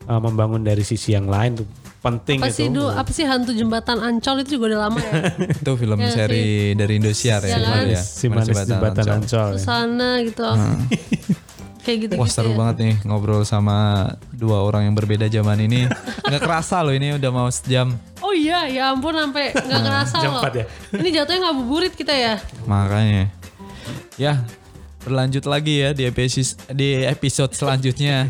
uh, 0.05 0.21
membangun 0.21 0.61
dari 0.61 0.85
sisi 0.85 1.11
yang 1.11 1.25
lain 1.25 1.57
tuh 1.57 1.67
penting 1.99 2.39
apa 2.39 2.47
itu 2.47 2.55
sih 2.55 2.67
dulu 2.69 2.87
apa 2.87 3.11
sih 3.11 3.25
hantu 3.25 3.51
jembatan 3.51 3.99
Ancol 3.99 4.43
itu 4.43 4.55
juga 4.55 4.71
udah 4.71 4.79
lama 4.87 4.99
ya 5.01 5.11
Itu 5.59 5.71
film 5.75 5.99
Iya 5.99 6.11
seri 6.13 6.71
dari 6.71 6.93
Indosiar 6.95 7.43
ya. 7.43 7.55
Iya 7.55 7.59
kan? 7.59 7.83
ya. 7.89 7.99
si 7.99 8.25
manis 8.29 8.55
jembatan 8.63 9.03
Ancol. 9.03 9.15
ancol 9.19 9.47
ya. 9.49 9.55
ke 9.55 9.59
sana 9.59 10.09
gitu 10.23 10.43
kayak 11.79 11.97
gitu 12.05 12.13
Wah 12.15 12.27
seru 12.27 12.53
banget 12.53 12.75
nih 12.79 12.95
ngobrol 13.03 13.41
sama 13.41 14.07
dua 14.29 14.59
orang 14.59 14.83
yang 14.83 14.93
berbeda 14.93 15.25
zaman 15.25 15.57
ini. 15.59 15.87
Nggak 16.27 16.41
kerasa 16.41 16.79
loh 16.79 16.91
ini 16.91 17.13
udah 17.13 17.29
mau 17.29 17.47
sejam. 17.47 17.95
oh 18.19 18.31
iya 18.31 18.67
ya 18.67 18.83
ampun 18.89 19.11
sampai 19.11 19.49
nggak 19.49 19.81
kerasa 19.81 20.17
Jam 20.19 20.31
loh 20.33 20.43
ya? 20.45 20.65
ini 20.93 21.09
jatuhnya 21.09 21.39
ngabuburit 21.45 21.93
kita 21.93 22.11
ya 22.11 22.35
Makanya. 22.63 23.31
Ya, 24.15 24.43
berlanjut 24.99 25.45
lagi 25.45 25.79
ya 25.79 25.89
di 25.91 26.03
episode 26.03 26.59
di 26.69 26.99
episode 27.01 27.51
selanjutnya. 27.51 28.27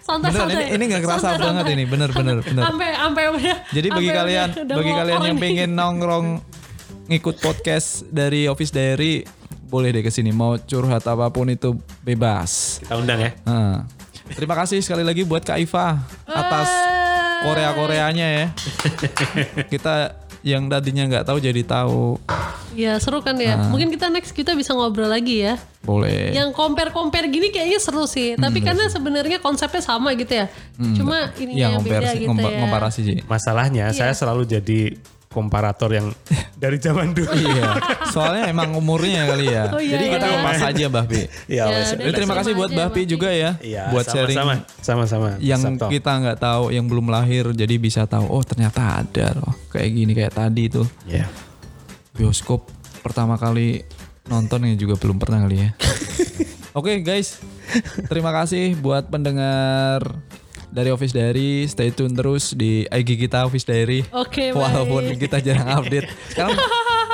santai 0.00 0.30
Beneran 0.30 0.48
santai 0.48 0.64
ini 0.64 0.74
ini 0.76 0.84
nggak 0.86 1.02
kerasa 1.02 1.20
Santai, 1.26 1.42
banget 1.42 1.64
santai. 1.64 1.74
ini, 1.74 1.84
bener 1.84 2.10
bener 2.10 2.36
bener. 2.40 2.62
sampai 2.62 2.88
sampai 2.94 3.24
udah 3.28 3.56
Jadi 3.68 3.88
bagi 3.90 4.06
sampai 4.06 4.16
kalian 4.16 4.48
udah- 4.54 4.76
bagi 4.76 4.92
kalian 4.94 5.18
yang 5.18 5.34
nih. 5.34 5.42
pengen 5.42 5.70
nongkrong 5.74 6.26
ngikut 7.04 7.36
podcast 7.38 7.88
dari 8.06 8.46
Office 8.46 8.70
Diary 8.70 9.14
boleh 9.74 9.90
deh 9.90 10.00
ke 10.00 10.08
sini 10.08 10.30
mau 10.30 10.54
curhat 10.56 11.02
apa 11.02 11.26
pun 11.28 11.50
itu 11.50 11.74
bebas. 12.00 12.78
kita 12.78 12.94
undang 12.94 13.18
ya 13.18 13.30
Nah, 13.42 13.82
terima 14.30 14.54
kasih 14.54 14.78
sekali 14.78 15.02
lagi 15.02 15.22
buat 15.22 15.42
Kak 15.42 15.58
Iva 15.58 15.98
atas 16.24 16.70
Korea 17.42 17.74
Koreanya 17.74 18.26
ya. 18.30 18.46
Kita 19.72 20.14
yang 20.40 20.68
tadinya 20.68 21.04
nggak 21.06 21.24
tahu 21.24 21.40
jadi 21.40 21.60
tahu. 21.60 22.20
Ya 22.72 22.96
seru 22.98 23.20
kan 23.20 23.32
ya. 23.36 23.56
Ah. 23.56 23.68
Mungkin 23.68 23.88
kita 23.88 24.08
next 24.08 24.32
kita 24.32 24.52
bisa 24.52 24.72
ngobrol 24.72 25.08
lagi 25.08 25.40
ya. 25.40 25.56
Boleh. 25.80 26.32
Yang 26.32 26.52
compare-compare 26.52 27.28
gini 27.28 27.48
kayaknya 27.48 27.80
seru 27.80 28.04
sih. 28.04 28.36
Tapi 28.36 28.60
karena 28.60 28.88
sebenarnya 28.88 29.38
konsepnya 29.38 29.80
sama 29.80 30.12
gitu 30.12 30.32
ya. 30.34 30.46
Cuma 30.76 31.32
ini 31.36 31.56
Iya 31.56 31.68
yang 31.70 31.80
beda 31.80 31.96
komparasi, 32.04 32.18
gitu 32.18 32.32
ya. 32.44 32.60
komparasi 32.60 33.00
sih. 33.00 33.16
masalahnya 33.24 33.84
Iya. 33.88 33.96
saya 33.96 34.12
selalu 34.12 34.42
jadi 34.44 34.80
komparator 35.34 35.90
yang 35.90 36.14
dari 36.62 36.78
zaman 36.78 37.10
dulu 37.10 37.26
Iya, 37.34 37.74
soalnya 38.08 38.46
emang 38.46 38.70
umurnya 38.72 39.26
kali 39.26 39.50
ya. 39.50 39.68
Oh, 39.68 39.76
iya, 39.76 39.98
Jadi 39.98 40.04
kita 40.08 40.24
iya. 40.24 40.34
lepas 40.38 40.58
aja 40.62 40.86
Bahpi. 40.88 41.18
ya, 41.18 41.26
Ya, 41.50 41.64
wes. 41.68 41.88
udah. 41.90 41.98
Jadi 42.00 42.12
terima 42.14 42.34
kasih 42.38 42.52
buat 42.54 42.70
Sama 42.70 42.78
Bahpi 42.80 43.02
Bahpi. 43.02 43.10
juga 43.10 43.28
ya, 43.28 43.50
Iya, 43.58 43.82
buat 43.90 44.06
sharing 44.06 44.38
sama-sama. 44.78 45.30
yang 45.42 45.58
Sabto. 45.58 45.90
kita 45.90 46.12
nggak 46.14 46.38
tahu, 46.38 46.70
yang 46.70 46.86
belum 46.86 47.10
lahir, 47.10 47.50
jadi 47.50 47.74
bisa 47.76 48.06
tahu. 48.06 48.24
Oh 48.24 48.40
ternyata 48.40 49.02
ada 49.02 49.34
loh, 49.34 49.52
kayak 49.68 49.90
gini 49.90 50.12
kayak 50.12 50.32
tadi 50.32 50.70
tuh 50.70 50.86
ya 51.04 51.26
bioskop 52.12 52.70
pertama 53.00 53.34
kali 53.34 53.82
nonton 54.24 54.64
yang 54.64 54.78
juga 54.78 54.94
belum 54.94 55.18
pernah 55.18 55.42
kali 55.42 55.58
ya. 55.58 55.70
Oke 56.78 56.98
guys, 57.00 57.38
terima 58.04 58.30
kasih 58.30 58.74
buat 58.74 59.06
pendengar 59.06 60.02
dari 60.74 60.90
Office 60.90 61.14
Diary. 61.14 61.64
Stay 61.64 61.94
tune 61.94 62.10
terus 62.12 62.50
di 62.52 62.82
IG 62.84 63.14
kita 63.16 63.46
Office 63.46 63.62
Diary. 63.62 64.02
Oke, 64.10 64.50
baik. 64.50 64.58
Walaupun 64.58 65.02
kita 65.14 65.38
jarang 65.38 65.78
update. 65.78 66.10
Sekarang 66.28 66.58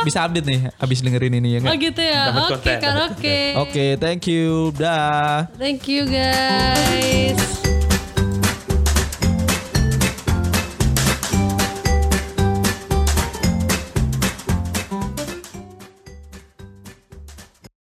bisa 0.00 0.24
update 0.24 0.48
nih 0.48 0.60
abis 0.80 1.04
dengerin 1.04 1.36
ini 1.36 1.48
ya 1.54 1.58
Oh 1.60 1.62
nggak? 1.68 1.76
gitu 1.76 2.00
ya. 2.00 2.22
Oke, 2.48 2.72
karaoke. 2.80 3.38
Oke, 3.60 3.86
thank 4.00 4.24
you. 4.24 4.72
Dah. 4.72 5.44
Thank 5.60 5.84
you 5.86 6.08
guys. 6.08 7.36